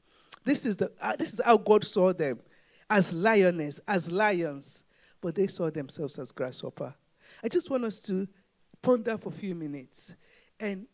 This 0.44 0.64
is, 0.64 0.76
the, 0.76 0.90
uh, 1.00 1.16
this 1.16 1.34
is 1.34 1.40
how 1.44 1.56
God 1.56 1.84
saw 1.84 2.12
them 2.12 2.40
as 2.88 3.12
lioness, 3.12 3.80
as 3.86 4.10
lions, 4.10 4.84
but 5.20 5.34
they 5.34 5.46
saw 5.46 5.70
themselves 5.70 6.18
as 6.18 6.32
grasshopper. 6.32 6.94
I 7.44 7.48
just 7.48 7.70
want 7.70 7.84
us 7.84 8.00
to 8.02 8.26
ponder 8.82 9.16
for 9.18 9.28
a 9.28 9.32
few 9.32 9.54
minutes 9.54 10.14
and, 10.58 10.86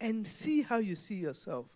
and 0.00 0.26
see 0.26 0.62
how 0.62 0.78
you 0.78 0.94
see 0.94 1.16
yourself. 1.16 1.66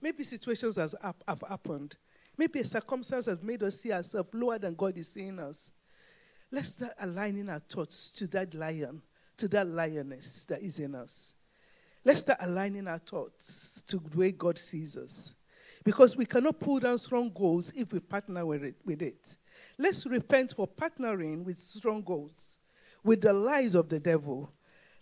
Maybe 0.00 0.24
situations 0.24 0.76
have, 0.76 0.94
have 1.26 1.42
happened. 1.48 1.96
Maybe 2.38 2.60
a 2.60 2.64
circumstance 2.64 3.26
has 3.26 3.42
made 3.42 3.62
us 3.62 3.80
see 3.80 3.92
ourselves 3.92 4.28
lower 4.32 4.58
than 4.58 4.74
God 4.74 4.96
is 4.96 5.08
seeing 5.08 5.38
us. 5.38 5.72
Let's 6.52 6.70
start 6.70 6.92
aligning 7.00 7.48
our 7.48 7.60
thoughts 7.60 8.10
to 8.12 8.26
that 8.28 8.54
lion, 8.54 9.02
to 9.38 9.48
that 9.48 9.66
lioness 9.66 10.44
that 10.46 10.62
is 10.62 10.78
in 10.78 10.94
us. 10.94 11.34
Let's 12.06 12.20
start 12.20 12.38
aligning 12.40 12.86
our 12.86 13.00
thoughts 13.00 13.82
to 13.88 13.98
the 13.98 14.16
way 14.16 14.30
God 14.30 14.60
sees 14.60 14.96
us. 14.96 15.34
Because 15.82 16.16
we 16.16 16.24
cannot 16.24 16.60
pull 16.60 16.78
down 16.78 16.98
strongholds 16.98 17.72
if 17.74 17.92
we 17.92 17.98
partner 17.98 18.46
with 18.46 18.62
it. 19.02 19.36
Let's 19.76 20.06
repent 20.06 20.54
for 20.54 20.68
partnering 20.68 21.42
with 21.44 21.58
strongholds, 21.58 22.60
with 23.02 23.22
the 23.22 23.32
lies 23.32 23.74
of 23.74 23.88
the 23.88 23.98
devil. 23.98 24.52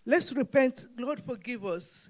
Let's 0.03 0.33
repent, 0.33 0.83
Lord, 0.97 1.21
forgive 1.23 1.63
us 1.63 2.09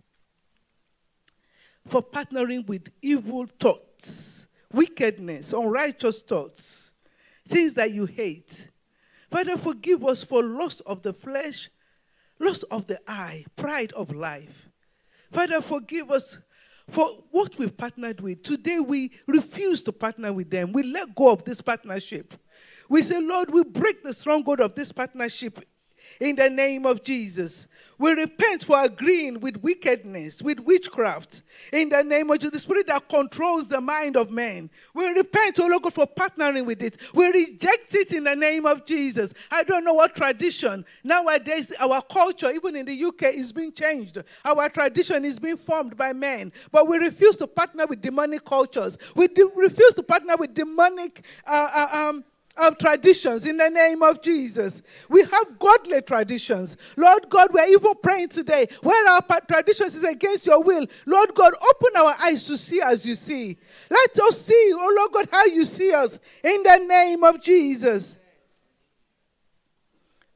for 1.85 2.01
partnering 2.01 2.65
with 2.65 2.87
evil 3.01 3.47
thoughts, 3.59 4.47
wickedness, 4.71 5.51
unrighteous 5.51 6.21
thoughts, 6.21 6.93
things 7.45 7.73
that 7.73 7.91
you 7.91 8.05
hate. 8.05 8.69
Father, 9.29 9.57
forgive 9.57 10.05
us 10.05 10.23
for 10.23 10.41
loss 10.41 10.79
of 10.81 11.01
the 11.01 11.13
flesh, 11.13 11.69
loss 12.39 12.63
of 12.63 12.87
the 12.87 12.97
eye, 13.09 13.43
pride 13.57 13.91
of 13.91 14.15
life. 14.15 14.64
Father, 15.35 15.61
forgive 15.61 16.11
us 16.11 16.37
for 16.89 17.05
what 17.31 17.57
we've 17.57 17.75
partnered 17.75 18.21
with. 18.21 18.41
Today 18.41 18.79
we 18.79 19.11
refuse 19.27 19.83
to 19.83 19.91
partner 19.91 20.31
with 20.31 20.49
them. 20.49 20.71
We 20.71 20.83
let 20.83 21.13
go 21.13 21.29
of 21.29 21.43
this 21.43 21.59
partnership. 21.59 22.35
We 22.87 23.01
say, 23.01 23.19
Lord, 23.19 23.51
we 23.51 23.65
break 23.65 24.01
the 24.01 24.13
stronghold 24.13 24.61
of 24.61 24.75
this 24.75 24.93
partnership 24.93 25.59
in 26.19 26.35
the 26.35 26.49
name 26.49 26.85
of 26.85 27.03
Jesus. 27.03 27.67
We 27.97 28.11
repent 28.11 28.65
for 28.65 28.83
agreeing 28.83 29.39
with 29.39 29.57
wickedness, 29.57 30.41
with 30.41 30.59
witchcraft, 30.59 31.43
in 31.71 31.89
the 31.89 32.03
name 32.03 32.29
of 32.29 32.39
Jesus, 32.39 32.51
the 32.51 32.59
spirit 32.59 32.87
that 32.87 33.07
controls 33.07 33.69
the 33.69 33.79
mind 33.79 34.17
of 34.17 34.31
men. 34.31 34.69
We 34.93 35.07
repent, 35.07 35.59
oh 35.61 35.67
Lord 35.67 35.83
God, 35.83 35.93
for 35.93 36.05
partnering 36.05 36.65
with 36.65 36.83
it. 36.83 36.97
We 37.13 37.27
reject 37.27 37.95
it 37.95 38.11
in 38.11 38.25
the 38.25 38.35
name 38.35 38.65
of 38.65 38.85
Jesus. 38.85 39.33
I 39.49 39.63
don't 39.63 39.85
know 39.85 39.93
what 39.93 40.15
tradition. 40.15 40.83
Nowadays, 41.03 41.71
our 41.79 42.01
culture, 42.01 42.51
even 42.51 42.75
in 42.75 42.85
the 42.85 43.05
UK, 43.05 43.35
is 43.35 43.53
being 43.53 43.71
changed. 43.71 44.21
Our 44.43 44.67
tradition 44.69 45.23
is 45.23 45.39
being 45.39 45.57
formed 45.57 45.95
by 45.95 46.11
men. 46.11 46.51
But 46.71 46.89
we 46.89 46.97
refuse 46.97 47.37
to 47.37 47.47
partner 47.47 47.85
with 47.85 48.01
demonic 48.01 48.43
cultures. 48.43 48.97
We 49.15 49.29
refuse 49.55 49.93
to 49.93 50.03
partner 50.03 50.35
with 50.37 50.53
demonic 50.53 51.23
uh, 51.47 51.69
uh, 51.73 52.09
um, 52.09 52.25
um, 52.57 52.75
traditions 52.75 53.45
in 53.45 53.57
the 53.57 53.69
name 53.69 54.01
of 54.01 54.21
Jesus. 54.21 54.81
We 55.09 55.21
have 55.21 55.59
godly 55.59 56.01
traditions. 56.01 56.77
Lord 56.97 57.29
God, 57.29 57.49
we're 57.51 57.67
even 57.67 57.93
praying 58.01 58.29
today 58.29 58.67
where 58.81 59.11
our 59.11 59.21
traditions 59.47 59.95
is 59.95 60.03
against 60.03 60.45
your 60.45 60.61
will. 60.63 60.85
Lord 61.05 61.33
God, 61.33 61.53
open 61.53 61.97
our 61.97 62.13
eyes 62.23 62.45
to 62.47 62.57
see 62.57 62.81
as 62.81 63.07
you 63.07 63.15
see. 63.15 63.57
Let 63.89 64.19
us 64.19 64.41
see, 64.41 64.71
oh 64.73 64.95
Lord 64.97 65.11
God, 65.11 65.29
how 65.31 65.45
you 65.45 65.63
see 65.63 65.93
us 65.93 66.19
in 66.43 66.63
the 66.63 66.77
name 66.77 67.23
of 67.23 67.41
Jesus. 67.41 68.17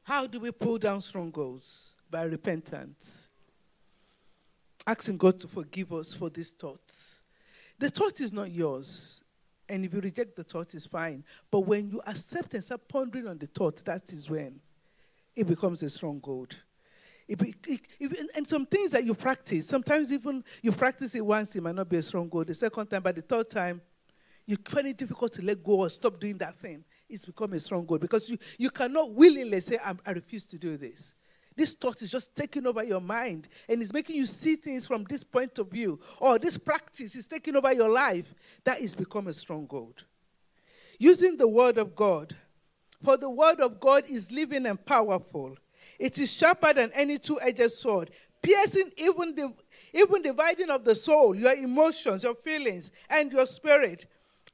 How 0.02 0.26
do 0.26 0.40
we 0.40 0.50
pull 0.50 0.78
down 0.78 1.00
strongholds? 1.00 1.94
By 2.10 2.22
repentance. 2.24 3.30
Asking 4.86 5.16
God 5.16 5.38
to 5.40 5.46
forgive 5.46 5.92
us 5.92 6.12
for 6.14 6.28
these 6.30 6.50
thoughts. 6.50 7.22
The 7.78 7.88
thought 7.88 8.20
is 8.20 8.32
not 8.32 8.50
yours. 8.50 9.20
And 9.70 9.84
if 9.84 9.94
you 9.94 10.00
reject 10.00 10.34
the 10.34 10.42
thought, 10.42 10.74
it's 10.74 10.86
fine. 10.86 11.24
But 11.48 11.60
when 11.60 11.88
you 11.88 12.02
accept 12.04 12.54
and 12.54 12.64
start 12.64 12.88
pondering 12.88 13.28
on 13.28 13.38
the 13.38 13.46
thought, 13.46 13.84
that 13.84 14.12
is 14.12 14.28
when 14.28 14.58
it 15.36 15.46
becomes 15.46 15.84
a 15.84 15.88
stronghold. 15.88 16.56
It 17.28 17.40
it, 17.40 17.80
it, 18.00 18.30
and 18.36 18.48
some 18.48 18.66
things 18.66 18.90
that 18.90 19.04
you 19.04 19.14
practice, 19.14 19.68
sometimes 19.68 20.12
even 20.12 20.42
you 20.60 20.72
practice 20.72 21.14
it 21.14 21.24
once, 21.24 21.54
it 21.54 21.62
might 21.62 21.76
not 21.76 21.88
be 21.88 21.98
a 21.98 22.02
stronghold. 22.02 22.48
The 22.48 22.54
second 22.54 22.88
time, 22.88 23.02
but 23.02 23.14
the 23.14 23.22
third 23.22 23.48
time, 23.48 23.80
you 24.44 24.56
find 24.68 24.88
it 24.88 24.96
difficult 24.96 25.32
to 25.34 25.42
let 25.42 25.62
go 25.62 25.82
or 25.82 25.88
stop 25.88 26.18
doing 26.18 26.36
that 26.38 26.56
thing. 26.56 26.84
It's 27.08 27.24
become 27.24 27.52
a 27.52 27.60
stronghold 27.60 28.00
because 28.00 28.28
you, 28.28 28.38
you 28.58 28.70
cannot 28.70 29.14
willingly 29.14 29.60
say, 29.60 29.78
I 30.04 30.10
refuse 30.10 30.46
to 30.46 30.58
do 30.58 30.76
this. 30.76 31.14
This 31.60 31.74
thought 31.74 32.00
is 32.00 32.10
just 32.10 32.34
taking 32.34 32.66
over 32.66 32.82
your 32.82 33.02
mind 33.02 33.46
and 33.68 33.82
it's 33.82 33.92
making 33.92 34.16
you 34.16 34.24
see 34.24 34.56
things 34.56 34.86
from 34.86 35.04
this 35.04 35.22
point 35.22 35.58
of 35.58 35.70
view. 35.70 36.00
Or 36.18 36.38
this 36.38 36.56
practice 36.56 37.14
is 37.14 37.26
taking 37.26 37.54
over 37.54 37.70
your 37.74 37.90
life. 37.90 38.34
That 38.64 38.80
is 38.80 38.94
become 38.94 39.26
a 39.26 39.32
stronghold. 39.34 40.04
Using 40.98 41.36
the 41.36 41.46
word 41.46 41.76
of 41.76 41.94
God. 41.94 42.34
For 43.04 43.18
the 43.18 43.28
word 43.28 43.60
of 43.60 43.78
God 43.78 44.04
is 44.08 44.32
living 44.32 44.64
and 44.64 44.82
powerful. 44.86 45.54
It 45.98 46.18
is 46.18 46.32
sharper 46.32 46.72
than 46.72 46.92
any 46.94 47.18
two-edged 47.18 47.70
sword, 47.72 48.10
piercing 48.40 48.90
even 48.96 49.34
the 49.34 49.52
even 49.92 50.22
dividing 50.22 50.70
of 50.70 50.86
the 50.86 50.94
soul, 50.94 51.34
your 51.34 51.52
emotions, 51.52 52.24
your 52.24 52.36
feelings, 52.36 52.90
and 53.10 53.30
your 53.30 53.44
spirit, 53.44 54.06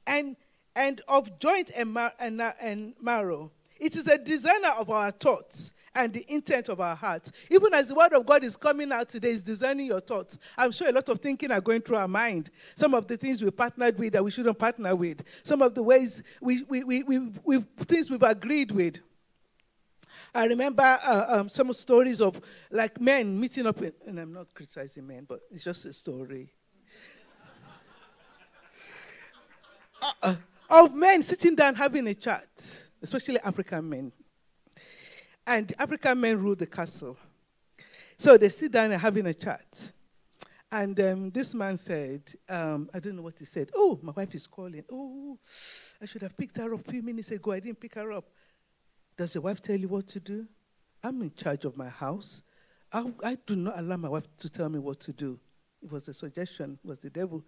and 0.05 0.35
and 0.75 0.99
of 1.07 1.39
joint 1.39 1.71
and, 1.73 1.89
mar- 1.89 2.11
and, 2.19 2.41
and 2.59 2.95
marrow. 3.01 3.49
It 3.79 3.95
is 3.95 4.07
a 4.07 4.17
designer 4.17 4.71
of 4.77 4.89
our 4.89 5.11
thoughts 5.11 5.71
and 5.97 6.13
the 6.13 6.25
intent 6.31 6.69
of 6.69 6.79
our 6.79 6.95
hearts. 6.95 7.31
Even 7.49 7.73
as 7.73 7.87
the 7.87 7.95
word 7.95 8.13
of 8.13 8.25
God 8.25 8.43
is 8.43 8.55
coming 8.55 8.91
out 8.91 9.09
today, 9.09 9.31
is 9.31 9.43
designing 9.43 9.87
your 9.87 9.99
thoughts. 9.99 10.37
I'm 10.57 10.71
sure 10.71 10.87
a 10.87 10.91
lot 10.91 11.09
of 11.09 11.19
thinking 11.19 11.51
are 11.51 11.59
going 11.59 11.81
through 11.81 11.97
our 11.97 12.07
mind. 12.07 12.51
Some 12.75 12.93
of 12.93 13.07
the 13.07 13.17
things 13.17 13.41
we 13.41 13.51
partnered 13.51 13.97
with 13.97 14.13
that 14.13 14.23
we 14.23 14.31
shouldn't 14.31 14.59
partner 14.59 14.95
with. 14.95 15.23
Some 15.43 15.61
of 15.61 15.73
the 15.73 15.83
ways 15.83 16.23
we, 16.39 16.63
we, 16.69 16.83
we, 16.83 17.03
we, 17.03 17.19
we 17.43 17.59
things 17.79 18.09
we've 18.09 18.23
agreed 18.23 18.71
with. 18.71 18.99
I 20.33 20.45
remember 20.45 20.83
uh, 20.83 21.25
um, 21.29 21.49
some 21.49 21.73
stories 21.73 22.21
of 22.21 22.39
like 22.69 23.01
men 23.01 23.39
meeting 23.39 23.65
up, 23.65 23.81
in, 23.81 23.93
and 24.05 24.19
I'm 24.19 24.33
not 24.33 24.53
criticizing 24.53 25.07
men, 25.07 25.25
but 25.27 25.39
it's 25.51 25.63
just 25.63 25.85
a 25.85 25.93
story. 25.93 26.51
uh, 30.01 30.11
uh, 30.21 30.35
of 30.69 30.93
men 30.93 31.23
sitting 31.23 31.55
down 31.55 31.75
having 31.75 32.07
a 32.07 32.13
chat, 32.13 32.47
especially 33.01 33.39
African 33.39 33.89
men. 33.89 34.11
And 35.47 35.73
African 35.79 36.19
men 36.19 36.41
rule 36.41 36.55
the 36.55 36.67
castle. 36.67 37.17
So 38.17 38.37
they 38.37 38.49
sit 38.49 38.73
down 38.73 38.91
and 38.91 39.01
having 39.01 39.25
a 39.27 39.33
chat. 39.33 39.93
And 40.69 40.99
um, 40.99 41.29
this 41.31 41.55
man 41.55 41.77
said, 41.77 42.21
um, 42.49 42.89
I 42.93 42.99
don't 42.99 43.15
know 43.15 43.21
what 43.21 43.39
he 43.39 43.45
said. 43.45 43.69
Oh, 43.73 43.97
my 44.01 44.11
wife 44.11 44.35
is 44.35 44.45
calling. 44.45 44.83
Oh, 44.91 45.39
I 46.01 46.05
should 46.05 46.21
have 46.23 46.35
picked 46.35 46.57
her 46.57 46.73
up 46.73 46.85
a 46.85 46.91
few 46.91 47.01
minutes 47.01 47.31
ago. 47.31 47.53
I 47.53 47.61
didn't 47.61 47.79
pick 47.79 47.95
her 47.95 48.11
up. 48.11 48.25
Does 49.15 49.33
your 49.35 49.43
wife 49.43 49.61
tell 49.61 49.77
you 49.77 49.87
what 49.87 50.07
to 50.09 50.19
do? 50.19 50.45
I'm 51.01 51.21
in 51.21 51.33
charge 51.33 51.63
of 51.63 51.77
my 51.77 51.87
house. 51.87 52.43
I, 52.91 53.05
I 53.23 53.37
do 53.45 53.55
not 53.55 53.79
allow 53.79 53.95
my 53.95 54.09
wife 54.09 54.27
to 54.39 54.49
tell 54.49 54.67
me 54.67 54.79
what 54.79 54.99
to 55.01 55.13
do. 55.13 55.39
It 55.81 55.89
was 55.89 56.09
a 56.09 56.13
suggestion, 56.13 56.77
it 56.83 56.87
was 56.87 56.99
the 56.99 57.09
devil. 57.09 57.45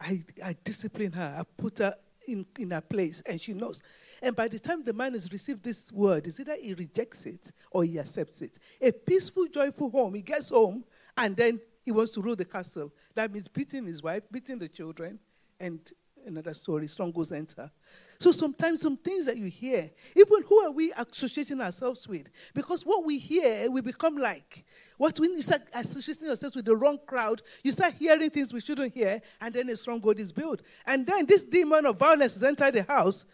I, 0.00 0.22
I 0.44 0.54
discipline 0.62 1.12
her. 1.12 1.36
I 1.38 1.42
put 1.60 1.78
her 1.78 1.96
in, 2.28 2.46
in 2.58 2.70
her 2.70 2.80
place, 2.80 3.22
and 3.26 3.40
she 3.40 3.52
knows. 3.52 3.82
And 4.22 4.36
by 4.36 4.46
the 4.46 4.58
time 4.58 4.84
the 4.84 4.92
man 4.92 5.12
has 5.14 5.30
received 5.32 5.64
this 5.64 5.92
word, 5.92 6.28
is 6.28 6.38
either 6.38 6.56
he 6.60 6.74
rejects 6.74 7.26
it 7.26 7.50
or 7.72 7.84
he 7.84 7.98
accepts 7.98 8.40
it. 8.40 8.58
A 8.80 8.92
peaceful, 8.92 9.46
joyful 9.48 9.90
home. 9.90 10.14
He 10.14 10.22
gets 10.22 10.50
home 10.50 10.84
and 11.18 11.36
then 11.36 11.60
he 11.84 11.90
wants 11.90 12.12
to 12.12 12.22
rule 12.22 12.36
the 12.36 12.44
castle. 12.44 12.92
That 13.16 13.32
means 13.32 13.48
beating 13.48 13.84
his 13.84 14.00
wife, 14.00 14.22
beating 14.30 14.60
the 14.60 14.68
children, 14.68 15.18
and 15.58 15.80
another 16.24 16.54
story, 16.54 16.86
strongholds 16.86 17.32
enter. 17.32 17.70
So 18.18 18.30
sometimes 18.30 18.80
some 18.80 18.96
things 18.96 19.26
that 19.26 19.36
you 19.36 19.46
hear, 19.46 19.90
even 20.14 20.42
who 20.44 20.60
are 20.60 20.70
we 20.70 20.92
associating 20.92 21.60
ourselves 21.60 22.06
with? 22.06 22.28
Because 22.54 22.86
what 22.86 23.04
we 23.04 23.18
hear, 23.18 23.68
we 23.68 23.80
become 23.80 24.16
like. 24.16 24.64
What 24.98 25.18
when 25.18 25.32
you 25.32 25.42
start 25.42 25.62
associating 25.74 26.26
yourselves 26.26 26.54
with 26.54 26.64
the 26.64 26.76
wrong 26.76 26.98
crowd, 27.04 27.42
you 27.64 27.72
start 27.72 27.94
hearing 27.94 28.30
things 28.30 28.52
we 28.52 28.60
shouldn't 28.60 28.94
hear, 28.94 29.20
and 29.40 29.52
then 29.52 29.68
a 29.68 29.76
stronghold 29.76 30.20
is 30.20 30.30
built. 30.30 30.62
And 30.86 31.04
then 31.04 31.26
this 31.26 31.44
demon 31.46 31.86
of 31.86 31.98
violence 31.98 32.34
has 32.34 32.44
entered 32.44 32.74
the 32.74 32.84
house, 32.84 33.24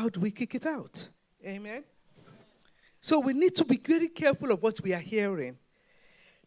how 0.00 0.08
do 0.08 0.20
we 0.20 0.30
kick 0.30 0.54
it 0.54 0.66
out? 0.66 1.08
Amen. 1.46 1.84
So 3.00 3.20
we 3.20 3.32
need 3.32 3.54
to 3.56 3.64
be 3.64 3.76
very 3.76 4.08
careful 4.08 4.50
of 4.50 4.62
what 4.62 4.80
we 4.80 4.92
are 4.92 4.98
hearing. 4.98 5.56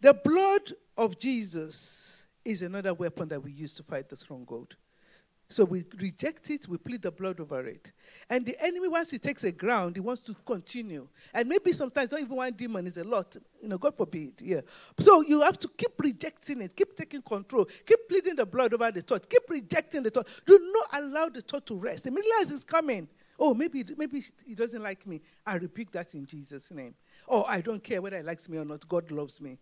The 0.02 0.14
blood 0.14 0.74
of 0.98 1.18
Jesus 1.18 2.24
is 2.44 2.62
another 2.62 2.94
weapon 2.94 3.28
that 3.30 3.42
we 3.42 3.52
use 3.52 3.76
to 3.76 3.84
fight 3.84 4.10
the 4.10 4.18
stronghold. 4.18 4.76
So 5.50 5.64
we 5.64 5.86
reject 5.98 6.50
it, 6.50 6.68
we 6.68 6.78
plead 6.78 7.02
the 7.02 7.12
blood 7.12 7.40
over 7.40 7.66
it. 7.66 7.94
And 8.30 8.46
the 8.46 8.62
enemy, 8.62 8.90
once 8.90 9.12
he 9.12 9.18
takes 9.18 9.46
a 9.46 9.52
ground, 9.52 9.96
he 9.96 10.02
wants 10.02 10.22
to 10.24 10.36
continue. 10.46 11.08
And 11.34 11.48
maybe 11.48 11.72
sometimes 11.72 12.12
not 12.12 12.20
even 12.20 12.36
one 12.36 12.52
demon 12.52 12.86
is 12.86 12.98
a 12.98 13.04
lot. 13.06 13.38
You 13.62 13.70
know, 13.70 13.78
God 13.78 13.96
forbid. 13.96 14.42
Yeah. 14.42 14.62
So 15.00 15.22
you 15.22 15.40
have 15.42 15.58
to 15.60 15.70
keep 15.70 15.94
rejecting 16.00 16.62
it, 16.62 16.76
keep 16.76 16.98
taking 16.98 17.22
control, 17.22 17.66
keep 17.86 18.10
pleading 18.10 18.36
the 18.36 18.46
blood 18.46 18.74
over 18.74 18.92
the 18.92 19.02
thought, 19.02 19.30
keep 19.30 19.44
rejecting 19.50 20.04
the 20.04 20.10
thought. 20.10 20.28
Do 20.46 20.60
not 20.74 21.02
allow 21.02 21.30
the 21.30 21.42
thought 21.42 21.66
to 21.68 21.76
rest. 21.76 22.08
Immediately 22.08 22.32
as 22.42 22.52
it's 22.52 22.66
coming, 22.66 23.08
Oh, 23.40 23.54
maybe, 23.54 23.86
maybe 23.98 24.24
he 24.46 24.56
doesn't 24.56 24.82
like 24.82 25.06
me. 25.06 25.22
I 25.46 25.58
rebuke 25.58 25.92
that 25.92 26.14
in 26.16 26.26
Jesus' 26.26 26.72
name. 26.72 26.96
Oh, 27.28 27.44
I 27.48 27.62
don't 27.62 27.84
care 27.84 28.02
whether 28.02 28.18
he 28.18 28.24
likes 28.24 28.50
me 28.50 28.58
or 28.58 28.66
not. 28.66 28.88
God 28.88 29.12
loves 29.12 29.40
me. 29.40 29.60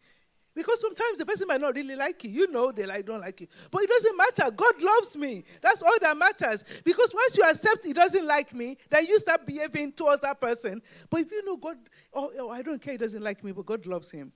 Because 0.55 0.79
sometimes 0.79 1.17
the 1.17 1.25
person 1.25 1.47
might 1.47 1.59
not 1.59 1.75
really 1.75 1.97
like 1.97 2.23
you. 2.23 2.29
You 2.29 2.51
know 2.51 2.71
they 2.71 2.85
like 2.85 3.05
don't 3.05 3.19
like 3.19 3.41
you. 3.41 3.47
But 3.69 3.83
it 3.83 3.89
doesn't 3.89 4.15
matter. 4.17 4.51
God 4.51 4.81
loves 4.81 5.17
me. 5.17 5.43
That's 5.61 5.81
all 5.81 5.97
that 5.99 6.17
matters. 6.17 6.63
Because 6.85 7.13
once 7.13 7.37
you 7.37 7.43
accept 7.43 7.83
he 7.83 7.91
doesn't 7.91 8.25
like 8.25 8.53
me, 8.53 8.77
then 8.89 9.05
you 9.05 9.19
start 9.19 9.45
behaving 9.45 9.91
towards 9.91 10.21
that 10.21 10.39
person. 10.39 10.81
But 11.09 11.21
if 11.21 11.31
you 11.31 11.45
know 11.45 11.57
God, 11.57 11.77
oh, 12.13 12.31
oh 12.39 12.49
I 12.49 12.61
don't 12.61 12.81
care, 12.81 12.93
he 12.93 12.97
doesn't 12.97 13.21
like 13.21 13.43
me, 13.43 13.51
but 13.51 13.65
God 13.65 13.85
loves 13.85 14.09
him. 14.09 14.31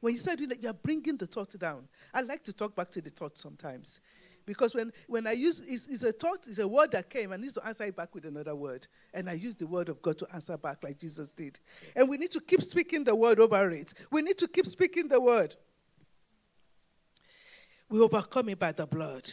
When 0.00 0.12
you 0.12 0.18
start 0.18 0.36
doing 0.36 0.50
that, 0.50 0.62
you're 0.62 0.74
bringing 0.74 1.16
the 1.16 1.26
thought 1.26 1.58
down. 1.58 1.88
I 2.12 2.20
like 2.20 2.44
to 2.44 2.52
talk 2.52 2.76
back 2.76 2.90
to 2.90 3.00
the 3.00 3.08
thought 3.08 3.38
sometimes. 3.38 4.00
Because 4.46 4.76
when, 4.76 4.92
when 5.08 5.26
I 5.26 5.32
use, 5.32 5.60
it's, 5.66 5.86
it's, 5.86 6.04
a 6.04 6.12
thought, 6.12 6.38
it's 6.46 6.60
a 6.60 6.68
word 6.68 6.92
that 6.92 7.10
came, 7.10 7.32
I 7.32 7.36
need 7.36 7.52
to 7.54 7.66
answer 7.66 7.84
it 7.84 7.96
back 7.96 8.14
with 8.14 8.24
another 8.24 8.54
word. 8.54 8.86
And 9.12 9.28
I 9.28 9.32
use 9.32 9.56
the 9.56 9.66
word 9.66 9.88
of 9.88 10.00
God 10.00 10.18
to 10.18 10.26
answer 10.32 10.56
back 10.56 10.84
like 10.84 10.98
Jesus 10.98 11.34
did. 11.34 11.58
And 11.96 12.08
we 12.08 12.16
need 12.16 12.30
to 12.30 12.40
keep 12.40 12.62
speaking 12.62 13.02
the 13.02 13.14
word 13.14 13.40
over 13.40 13.70
it. 13.72 13.92
We 14.12 14.22
need 14.22 14.38
to 14.38 14.46
keep 14.46 14.66
speaking 14.66 15.08
the 15.08 15.20
word. 15.20 15.56
We 17.88 18.00
overcome 18.00 18.48
it 18.50 18.58
by 18.60 18.70
the 18.70 18.86
blood. 18.86 19.30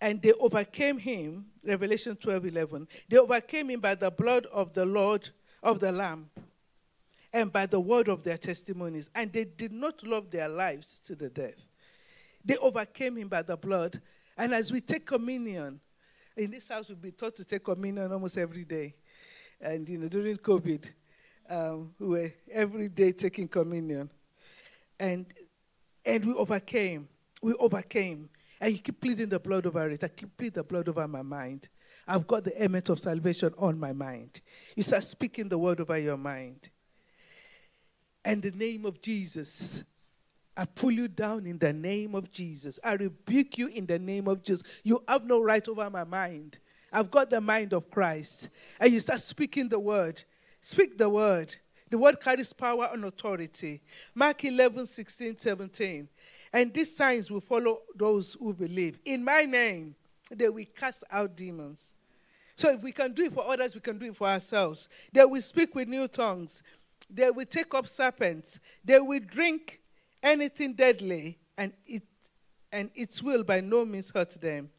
And 0.00 0.22
they 0.22 0.32
overcame 0.34 0.98
him, 0.98 1.46
Revelation 1.64 2.14
12 2.14 2.46
11. 2.46 2.86
They 3.08 3.18
overcame 3.18 3.70
him 3.70 3.80
by 3.80 3.96
the 3.96 4.12
blood 4.12 4.46
of 4.46 4.72
the 4.74 4.86
Lord, 4.86 5.28
of 5.64 5.80
the 5.80 5.90
Lamb, 5.90 6.30
and 7.32 7.52
by 7.52 7.66
the 7.66 7.80
word 7.80 8.06
of 8.06 8.22
their 8.22 8.38
testimonies. 8.38 9.10
And 9.16 9.32
they 9.32 9.44
did 9.44 9.72
not 9.72 10.04
love 10.06 10.30
their 10.30 10.48
lives 10.48 11.00
to 11.00 11.16
the 11.16 11.28
death. 11.28 11.66
They 12.48 12.56
overcame 12.56 13.18
him 13.18 13.28
by 13.28 13.42
the 13.42 13.58
blood. 13.58 14.00
And 14.38 14.54
as 14.54 14.72
we 14.72 14.80
take 14.80 15.04
communion, 15.04 15.80
in 16.34 16.50
this 16.50 16.66
house, 16.66 16.88
we've 16.88 17.00
been 17.00 17.12
taught 17.12 17.36
to 17.36 17.44
take 17.44 17.62
communion 17.62 18.10
almost 18.10 18.38
every 18.38 18.64
day. 18.64 18.94
And, 19.60 19.86
you 19.86 19.98
know, 19.98 20.08
during 20.08 20.38
COVID, 20.38 20.90
um, 21.50 21.92
we 21.98 22.08
were 22.08 22.32
every 22.50 22.88
day 22.88 23.12
taking 23.12 23.48
communion. 23.48 24.10
And, 24.98 25.26
and 26.06 26.24
we 26.24 26.32
overcame. 26.32 27.06
We 27.42 27.52
overcame. 27.54 28.30
And 28.62 28.72
you 28.72 28.78
keep 28.78 28.98
pleading 28.98 29.28
the 29.28 29.38
blood 29.38 29.66
over 29.66 29.90
it. 29.90 30.02
I 30.02 30.08
keep 30.08 30.34
pleading 30.34 30.54
the 30.54 30.64
blood 30.64 30.88
over 30.88 31.06
my 31.06 31.22
mind. 31.22 31.68
I've 32.06 32.26
got 32.26 32.44
the 32.44 32.54
helmet 32.58 32.88
of 32.88 32.98
salvation 32.98 33.52
on 33.58 33.78
my 33.78 33.92
mind. 33.92 34.40
You 34.74 34.84
start 34.84 35.04
speaking 35.04 35.50
the 35.50 35.58
word 35.58 35.82
over 35.82 35.98
your 35.98 36.16
mind. 36.16 36.70
And 38.24 38.40
the 38.42 38.52
name 38.52 38.86
of 38.86 39.02
Jesus 39.02 39.84
I 40.58 40.64
pull 40.64 40.90
you 40.90 41.06
down 41.06 41.46
in 41.46 41.56
the 41.56 41.72
name 41.72 42.16
of 42.16 42.32
Jesus. 42.32 42.80
I 42.82 42.94
rebuke 42.94 43.58
you 43.58 43.68
in 43.68 43.86
the 43.86 44.00
name 44.00 44.26
of 44.26 44.42
Jesus. 44.42 44.64
You 44.82 45.00
have 45.06 45.24
no 45.24 45.40
right 45.40 45.66
over 45.68 45.88
my 45.88 46.02
mind. 46.02 46.58
I've 46.92 47.12
got 47.12 47.30
the 47.30 47.40
mind 47.40 47.72
of 47.72 47.88
Christ. 47.90 48.48
And 48.80 48.92
you 48.92 48.98
start 48.98 49.20
speaking 49.20 49.68
the 49.68 49.78
word. 49.78 50.20
Speak 50.60 50.98
the 50.98 51.08
word. 51.08 51.54
The 51.90 51.98
word 51.98 52.20
carries 52.20 52.52
power 52.52 52.88
and 52.92 53.04
authority. 53.04 53.80
Mark 54.16 54.44
11, 54.44 54.86
16, 54.86 55.38
17. 55.38 56.08
And 56.52 56.74
these 56.74 56.96
signs 56.96 57.30
will 57.30 57.40
follow 57.40 57.82
those 57.94 58.36
who 58.40 58.52
believe. 58.52 58.98
In 59.04 59.22
my 59.22 59.42
name, 59.42 59.94
they 60.28 60.48
will 60.48 60.64
cast 60.74 61.04
out 61.12 61.36
demons. 61.36 61.92
So 62.56 62.72
if 62.72 62.82
we 62.82 62.90
can 62.90 63.12
do 63.12 63.22
it 63.22 63.32
for 63.32 63.44
others, 63.46 63.76
we 63.76 63.80
can 63.80 63.96
do 63.96 64.06
it 64.06 64.16
for 64.16 64.26
ourselves. 64.26 64.88
They 65.12 65.24
will 65.24 65.40
speak 65.40 65.76
with 65.76 65.86
new 65.86 66.08
tongues. 66.08 66.64
They 67.08 67.30
will 67.30 67.46
take 67.46 67.72
up 67.74 67.86
serpents. 67.86 68.58
They 68.84 68.98
will 68.98 69.20
drink 69.20 69.80
anything 70.22 70.74
deadly, 70.74 71.38
and 71.56 71.72
it, 71.86 72.02
and 72.72 72.90
it 72.94 73.20
will 73.22 73.44
by 73.44 73.60
no 73.60 73.84
means 73.84 74.10
hurt 74.10 74.40
them. 74.40 74.70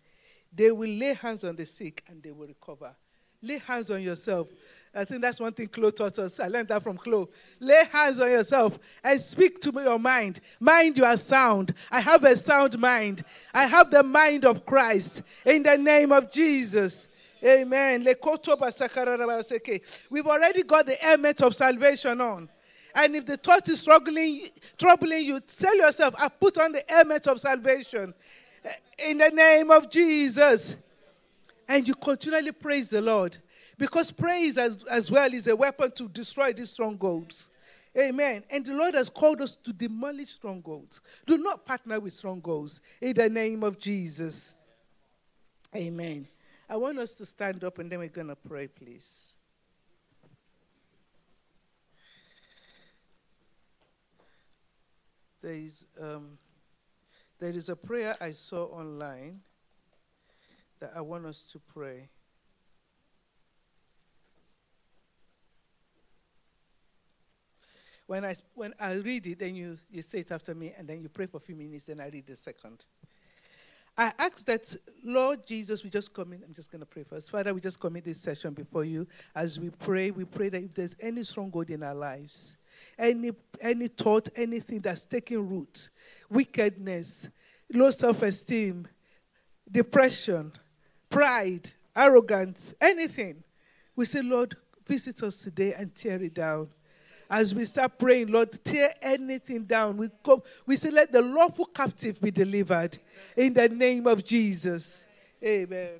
They 0.53 0.71
will 0.71 0.89
lay 0.89 1.13
hands 1.13 1.43
on 1.43 1.55
the 1.55 1.65
sick 1.65 2.03
and 2.07 2.23
they 2.23 2.31
will 2.31 2.47
recover. 2.47 2.95
Lay 3.41 3.59
hands 3.59 3.91
on 3.91 4.01
yourself. 4.01 4.47
I 4.93 5.05
think 5.05 5.21
that's 5.21 5.39
one 5.39 5.53
thing 5.53 5.67
Chloe 5.67 5.91
taught 5.91 6.17
us. 6.17 6.39
I 6.39 6.47
learned 6.47 6.69
that 6.69 6.81
from 6.81 6.97
Chloe. 6.97 7.27
Lay 7.59 7.83
hands 7.91 8.19
on 8.19 8.29
yourself 8.29 8.79
and 9.03 9.21
speak 9.21 9.61
to 9.61 9.71
your 9.71 9.99
mind. 9.99 10.39
Mind 10.59 10.97
you 10.97 11.05
are 11.05 11.15
sound. 11.15 11.75
I 11.91 12.01
have 12.01 12.23
a 12.23 12.35
sound 12.35 12.77
mind. 12.79 13.23
I 13.53 13.67
have 13.67 13.91
the 13.91 14.01
mind 14.01 14.45
of 14.45 14.65
Christ. 14.65 15.21
In 15.45 15.63
the 15.63 15.77
name 15.77 16.11
of 16.11 16.31
Jesus. 16.31 17.07
Amen. 17.45 18.03
We've 20.09 20.27
already 20.27 20.63
got 20.63 20.85
the 20.87 20.97
helmet 20.99 21.41
of 21.41 21.55
salvation 21.55 22.19
on. 22.19 22.49
And 22.95 23.15
if 23.15 23.25
the 23.25 23.37
thought 23.37 23.67
is 23.69 23.81
struggling, 23.81 24.49
troubling 24.77 25.25
you, 25.25 25.39
tell 25.39 25.75
yourself, 25.75 26.15
I 26.19 26.29
put 26.29 26.57
on 26.57 26.71
the 26.71 26.83
helmet 26.87 27.27
of 27.27 27.39
salvation 27.39 28.13
in 28.97 29.17
the 29.19 29.29
name 29.29 29.71
of 29.71 29.89
Jesus. 29.89 30.75
And 31.67 31.87
you 31.87 31.95
continually 31.95 32.51
praise 32.51 32.89
the 32.89 33.01
Lord. 33.01 33.37
Because 33.77 34.11
praise 34.11 34.57
as, 34.57 34.77
as 34.91 35.09
well 35.09 35.33
is 35.33 35.47
a 35.47 35.55
weapon 35.55 35.91
to 35.91 36.09
destroy 36.09 36.51
these 36.51 36.71
strongholds. 36.71 37.49
Amen. 37.97 38.43
And 38.49 38.65
the 38.65 38.73
Lord 38.73 38.93
has 38.93 39.09
called 39.09 39.41
us 39.41 39.55
to 39.63 39.73
demolish 39.73 40.29
strongholds. 40.29 41.01
Do 41.25 41.37
not 41.37 41.65
partner 41.65 41.99
with 41.99 42.13
strongholds 42.13 42.81
in 43.01 43.13
the 43.13 43.29
name 43.29 43.63
of 43.63 43.79
Jesus. 43.79 44.53
Amen. 45.75 46.27
I 46.69 46.77
want 46.77 46.99
us 46.99 47.11
to 47.15 47.25
stand 47.25 47.63
up 47.63 47.79
and 47.79 47.91
then 47.91 47.99
we're 47.99 48.09
going 48.09 48.27
to 48.27 48.35
pray, 48.35 48.67
please. 48.67 49.33
There 55.41 55.53
is, 55.53 55.85
um, 55.99 56.37
there 57.39 57.51
is 57.51 57.69
a 57.69 57.75
prayer 57.75 58.15
I 58.19 58.31
saw 58.31 58.65
online 58.65 59.41
that 60.79 60.93
I 60.95 61.01
want 61.01 61.25
us 61.25 61.49
to 61.51 61.59
pray. 61.59 62.09
When 68.07 68.25
I, 68.25 68.35
when 68.55 68.73
I 68.79 68.93
read 68.93 69.27
it, 69.27 69.37
then 69.37 69.55
you, 69.55 69.77
you 69.91 70.01
say 70.01 70.19
it 70.19 70.31
after 70.31 70.55
me, 70.55 70.73
and 70.75 70.87
then 70.87 70.99
you 70.99 71.09
pray 71.09 71.27
for 71.27 71.37
a 71.37 71.39
few 71.39 71.55
minutes, 71.55 71.85
then 71.85 71.99
I 71.99 72.09
read 72.09 72.25
the 72.25 72.35
second. 72.35 72.85
I 73.95 74.13
ask 74.17 74.45
that, 74.45 74.75
Lord 75.03 75.45
Jesus, 75.45 75.83
we 75.83 75.89
just 75.89 76.13
commit, 76.13 76.41
I'm 76.47 76.53
just 76.53 76.71
going 76.71 76.79
to 76.79 76.85
pray 76.85 77.03
first. 77.03 77.29
Father, 77.29 77.53
we 77.53 77.61
just 77.61 77.79
commit 77.79 78.05
this 78.05 78.19
session 78.19 78.53
before 78.53 78.85
you. 78.85 79.05
As 79.35 79.59
we 79.59 79.69
pray, 79.69 80.09
we 80.09 80.25
pray 80.25 80.49
that 80.49 80.63
if 80.63 80.73
there's 80.73 80.95
any 81.01 81.23
stronghold 81.23 81.69
in 81.69 81.83
our 81.83 81.93
lives, 81.93 82.57
any, 82.97 83.31
any 83.61 83.87
thought, 83.87 84.29
anything 84.35 84.79
that's 84.79 85.03
taking 85.03 85.47
root, 85.47 85.89
wickedness, 86.29 87.29
low 87.73 87.91
self 87.91 88.21
esteem, 88.21 88.87
depression, 89.69 90.51
pride, 91.09 91.71
arrogance, 91.95 92.73
anything. 92.81 93.43
We 93.95 94.05
say, 94.05 94.21
Lord, 94.21 94.55
visit 94.87 95.21
us 95.23 95.39
today 95.39 95.73
and 95.73 95.93
tear 95.93 96.21
it 96.21 96.33
down. 96.33 96.69
As 97.29 97.53
we 97.53 97.63
start 97.65 97.99
praying, 97.99 98.27
Lord, 98.31 98.63
tear 98.63 98.93
anything 99.01 99.65
down. 99.65 99.97
We, 99.97 100.09
come, 100.23 100.41
we 100.65 100.75
say, 100.75 100.89
let 100.89 101.11
the 101.11 101.21
lawful 101.21 101.65
captive 101.65 102.19
be 102.19 102.31
delivered 102.31 102.97
in 103.37 103.53
the 103.53 103.69
name 103.69 104.07
of 104.07 104.25
Jesus. 104.25 105.05
Amen. 105.43 105.99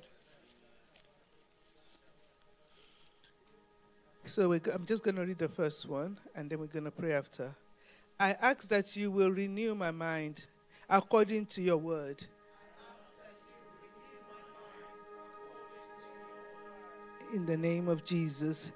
So 4.30 4.52
I'm 4.52 4.86
just 4.86 5.02
going 5.02 5.16
to 5.16 5.22
read 5.22 5.38
the 5.38 5.48
first 5.48 5.88
one 5.88 6.16
and 6.36 6.48
then 6.48 6.60
we're 6.60 6.66
going 6.66 6.84
to 6.84 6.92
pray 6.92 7.14
after. 7.14 7.52
I 8.20 8.36
ask 8.40 8.68
that 8.68 8.94
you 8.94 9.10
will 9.10 9.32
renew 9.32 9.74
my 9.74 9.90
mind 9.90 10.46
according 10.88 11.46
to 11.46 11.60
your 11.60 11.78
word. 11.78 12.24
In 17.34 17.44
the 17.44 17.56
name 17.56 17.88
of 17.88 18.04
Jesus. 18.04 18.70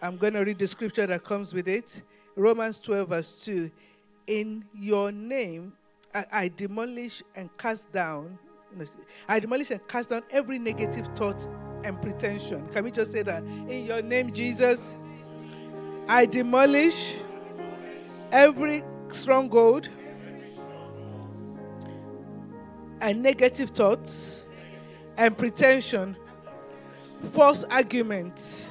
I'm 0.00 0.16
going 0.16 0.34
to 0.34 0.44
read 0.44 0.60
the 0.60 0.68
scripture 0.68 1.08
that 1.08 1.24
comes 1.24 1.52
with 1.52 1.66
it 1.66 2.02
Romans 2.36 2.78
12, 2.78 3.08
verse 3.08 3.44
2. 3.44 3.68
In 4.28 4.64
your 4.72 5.10
name, 5.10 5.72
I, 6.14 6.24
I 6.30 6.48
demolish 6.54 7.20
and 7.34 7.50
cast 7.58 7.90
down, 7.90 8.38
I 9.28 9.40
demolish 9.40 9.72
and 9.72 9.86
cast 9.88 10.10
down 10.10 10.22
every 10.30 10.60
negative 10.60 11.08
thought 11.16 11.48
and 11.84 12.00
pretension. 12.00 12.68
Can 12.68 12.84
we 12.84 12.90
just 12.90 13.12
say 13.12 13.22
that? 13.22 13.42
In 13.42 13.84
your 13.84 14.02
name, 14.02 14.32
Jesus, 14.32 14.94
I 16.08 16.26
demolish 16.26 17.16
every 18.32 18.82
stronghold 19.08 19.88
and 23.00 23.22
negative 23.22 23.70
thoughts 23.70 24.42
and 25.16 25.36
pretension, 25.36 26.16
false 27.32 27.64
arguments, 27.64 28.70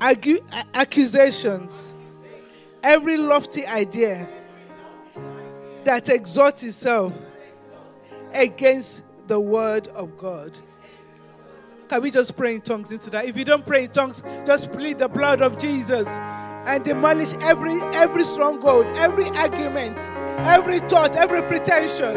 accusations, 0.00 1.94
every 2.82 3.16
lofty 3.16 3.66
idea 3.66 4.28
that 5.84 6.08
exalts 6.08 6.62
itself 6.62 7.12
against 8.32 9.02
the 9.26 9.38
word 9.38 9.88
of 9.88 10.16
God. 10.18 10.58
Can 11.88 12.02
we 12.02 12.10
just 12.10 12.36
pray 12.36 12.54
in 12.54 12.60
tongues 12.62 12.92
into 12.92 13.10
that? 13.10 13.26
If 13.26 13.36
you 13.36 13.44
don't 13.44 13.66
pray 13.66 13.84
in 13.84 13.90
tongues, 13.90 14.22
just 14.46 14.72
plead 14.72 14.98
the 14.98 15.08
blood 15.08 15.42
of 15.42 15.58
Jesus 15.58 16.08
and 16.66 16.82
demolish 16.82 17.34
every 17.42 17.80
every 17.94 18.24
stronghold, 18.24 18.86
every 18.96 19.28
argument, 19.30 19.98
every 20.46 20.78
thought, 20.80 21.14
every 21.16 21.42
pretension. 21.42 22.16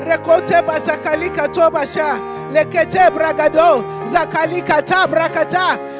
Rekote 0.00 0.46
tobasha 0.46 2.20
lekete 2.52 3.10
bragado 3.10 3.82
zakalika 4.08 4.84
ta 4.86 5.06
brakata 5.06 5.99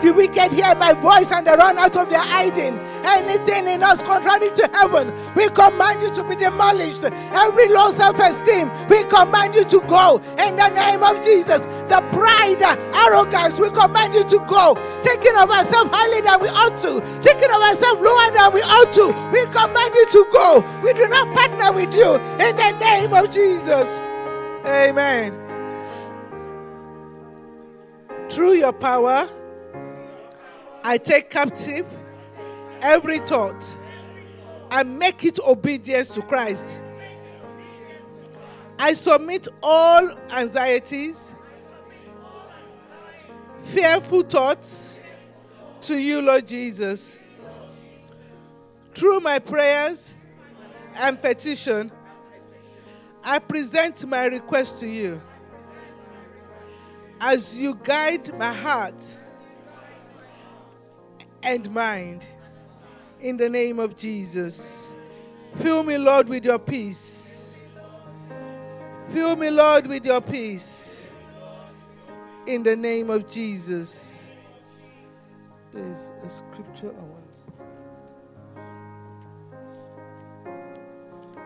The 0.00 0.12
wicked 0.12 0.52
hear 0.52 0.74
my 0.74 0.92
voice 0.92 1.30
and 1.32 1.46
they 1.46 1.54
run 1.54 1.76
out 1.76 1.96
of 1.96 2.08
their 2.08 2.22
hiding. 2.22 2.78
Anything 3.04 3.68
in 3.68 3.82
us 3.82 4.02
contrary 4.02 4.50
to 4.50 4.70
heaven, 4.72 5.12
we 5.34 5.48
command 5.50 6.02
you 6.02 6.10
to 6.10 6.24
be 6.24 6.36
demolished. 6.36 7.04
Every 7.04 7.68
low 7.68 7.90
self 7.90 8.18
esteem, 8.18 8.70
we 8.88 9.04
command 9.04 9.54
you 9.54 9.64
to 9.64 9.80
go 9.82 10.22
in 10.38 10.56
the 10.56 10.68
name 10.70 11.02
of 11.02 11.22
Jesus. 11.24 11.62
The 11.88 12.04
pride, 12.12 12.62
arrogance, 12.94 13.60
we 13.60 13.70
command 13.70 14.14
you 14.14 14.24
to 14.24 14.38
go. 14.46 14.74
Taking 15.02 15.36
of 15.36 15.50
ourselves 15.50 15.90
higher 15.92 16.22
than 16.22 16.40
we 16.40 16.48
ought 16.48 16.76
to, 16.78 17.00
taking 17.22 17.50
of 17.50 17.60
ourselves 17.60 18.00
lower 18.00 18.30
than 18.32 18.52
we 18.52 18.62
ought 18.62 18.92
to, 18.94 19.06
we 19.32 19.44
command 19.52 19.94
you 19.94 20.06
to 20.10 20.26
go. 20.32 20.80
We 20.82 20.92
do 20.92 21.08
not 21.08 21.34
partner 21.34 21.72
with 21.72 21.94
you 21.94 22.14
in 22.44 22.56
the 22.56 22.78
name 22.78 23.12
of 23.12 23.30
Jesus. 23.30 23.98
Amen. 24.64 25.47
Through 28.30 28.54
your 28.54 28.72
power, 28.72 29.28
I 30.84 30.98
take 30.98 31.30
captive 31.30 31.86
every 32.82 33.18
thought 33.20 33.76
and 34.70 34.98
make 34.98 35.24
it 35.24 35.38
obedience 35.40 36.14
to 36.14 36.22
Christ. 36.22 36.78
I 38.78 38.92
submit 38.92 39.48
all 39.62 40.10
anxieties, 40.30 41.34
fearful 43.62 44.22
thoughts 44.22 45.00
to 45.82 45.96
you, 45.96 46.20
Lord 46.20 46.46
Jesus. 46.46 47.16
Through 48.94 49.20
my 49.20 49.38
prayers 49.38 50.12
and 50.96 51.20
petition, 51.20 51.90
I 53.24 53.38
present 53.38 54.06
my 54.06 54.26
request 54.26 54.80
to 54.80 54.86
you. 54.86 55.20
As 57.20 57.60
you 57.60 57.74
guide 57.82 58.36
my 58.38 58.52
heart 58.52 59.16
and 61.42 61.70
mind, 61.70 62.26
in 63.20 63.36
the 63.36 63.48
name 63.48 63.78
of 63.78 63.96
Jesus. 63.96 64.92
Fill 65.56 65.82
me, 65.82 65.98
Lord, 65.98 66.28
with 66.28 66.44
your 66.44 66.58
peace. 66.58 67.58
Fill 69.08 69.36
me, 69.36 69.50
Lord, 69.50 69.86
with 69.86 70.04
your 70.04 70.20
peace. 70.20 71.10
In 72.46 72.62
the 72.62 72.76
name 72.76 73.10
of 73.10 73.28
Jesus. 73.28 74.24
There's 75.72 76.12
a 76.24 76.30
scripture 76.30 76.94
I 76.96 77.02
want. 77.02 77.24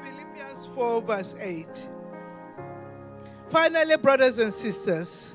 Philippians 0.05 0.69
4, 0.75 1.03
verse 1.03 1.35
8. 1.41 1.89
Finally, 3.51 3.97
brothers 3.97 4.39
and 4.39 4.53
sisters. 4.53 5.35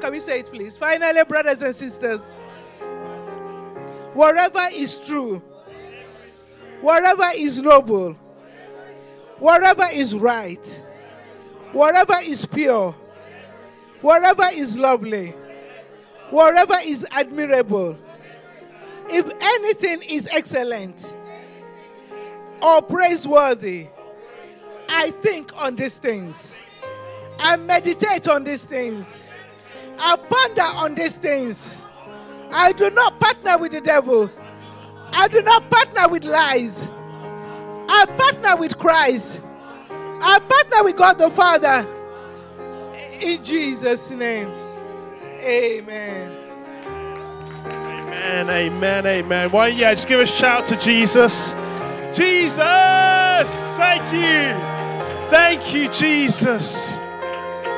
Can 0.00 0.12
we 0.12 0.20
say 0.20 0.40
it, 0.40 0.46
please? 0.46 0.76
Finally, 0.76 1.24
brothers 1.24 1.62
and 1.62 1.74
sisters. 1.74 2.34
Whatever 4.14 4.66
is 4.72 5.00
true, 5.00 5.38
whatever 6.80 7.28
is 7.36 7.62
noble, 7.62 8.12
whatever 9.38 9.84
is 9.92 10.14
right, 10.14 10.82
whatever 11.72 12.14
is 12.24 12.44
pure, 12.46 12.92
whatever 14.00 14.44
is 14.52 14.76
lovely, 14.76 15.28
whatever 16.30 16.74
is 16.84 17.06
admirable, 17.12 17.96
if 19.10 19.30
anything 19.40 20.02
is 20.08 20.28
excellent 20.32 21.14
or 22.62 22.82
praiseworthy, 22.82 23.86
I 24.88 25.10
think 25.12 25.56
on 25.60 25.76
these 25.76 25.98
things. 25.98 26.58
I 27.40 27.56
meditate 27.56 28.26
on 28.26 28.42
these 28.42 28.64
things. 28.64 29.27
I 30.00 30.16
ponder 30.16 30.62
on 30.62 30.94
these 30.94 31.18
things. 31.18 31.84
I 32.52 32.72
do 32.72 32.90
not 32.90 33.18
partner 33.20 33.58
with 33.58 33.72
the 33.72 33.80
devil. 33.80 34.30
I 35.12 35.28
do 35.28 35.42
not 35.42 35.68
partner 35.70 36.08
with 36.08 36.24
lies. 36.24 36.88
I 37.88 38.06
partner 38.16 38.56
with 38.56 38.78
Christ. 38.78 39.40
I 39.90 40.38
partner 40.40 40.84
with 40.84 40.96
God 40.96 41.18
the 41.18 41.30
Father. 41.30 41.86
In 43.20 43.42
Jesus' 43.42 44.10
name. 44.10 44.50
Amen. 45.40 46.36
Amen, 47.66 48.50
amen, 48.50 49.06
amen. 49.06 49.50
Why 49.50 49.68
don't 49.68 49.78
you 49.78 49.84
just 49.84 50.08
give 50.08 50.20
a 50.20 50.26
shout 50.26 50.66
to 50.68 50.76
Jesus? 50.76 51.54
Jesus! 52.12 52.58
Thank 53.76 54.02
you. 54.12 54.54
Thank 55.30 55.74
you, 55.74 55.88
Jesus. 55.88 56.96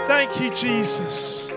Thank 0.07 0.41
you, 0.41 0.55
Jesus. 0.55 1.50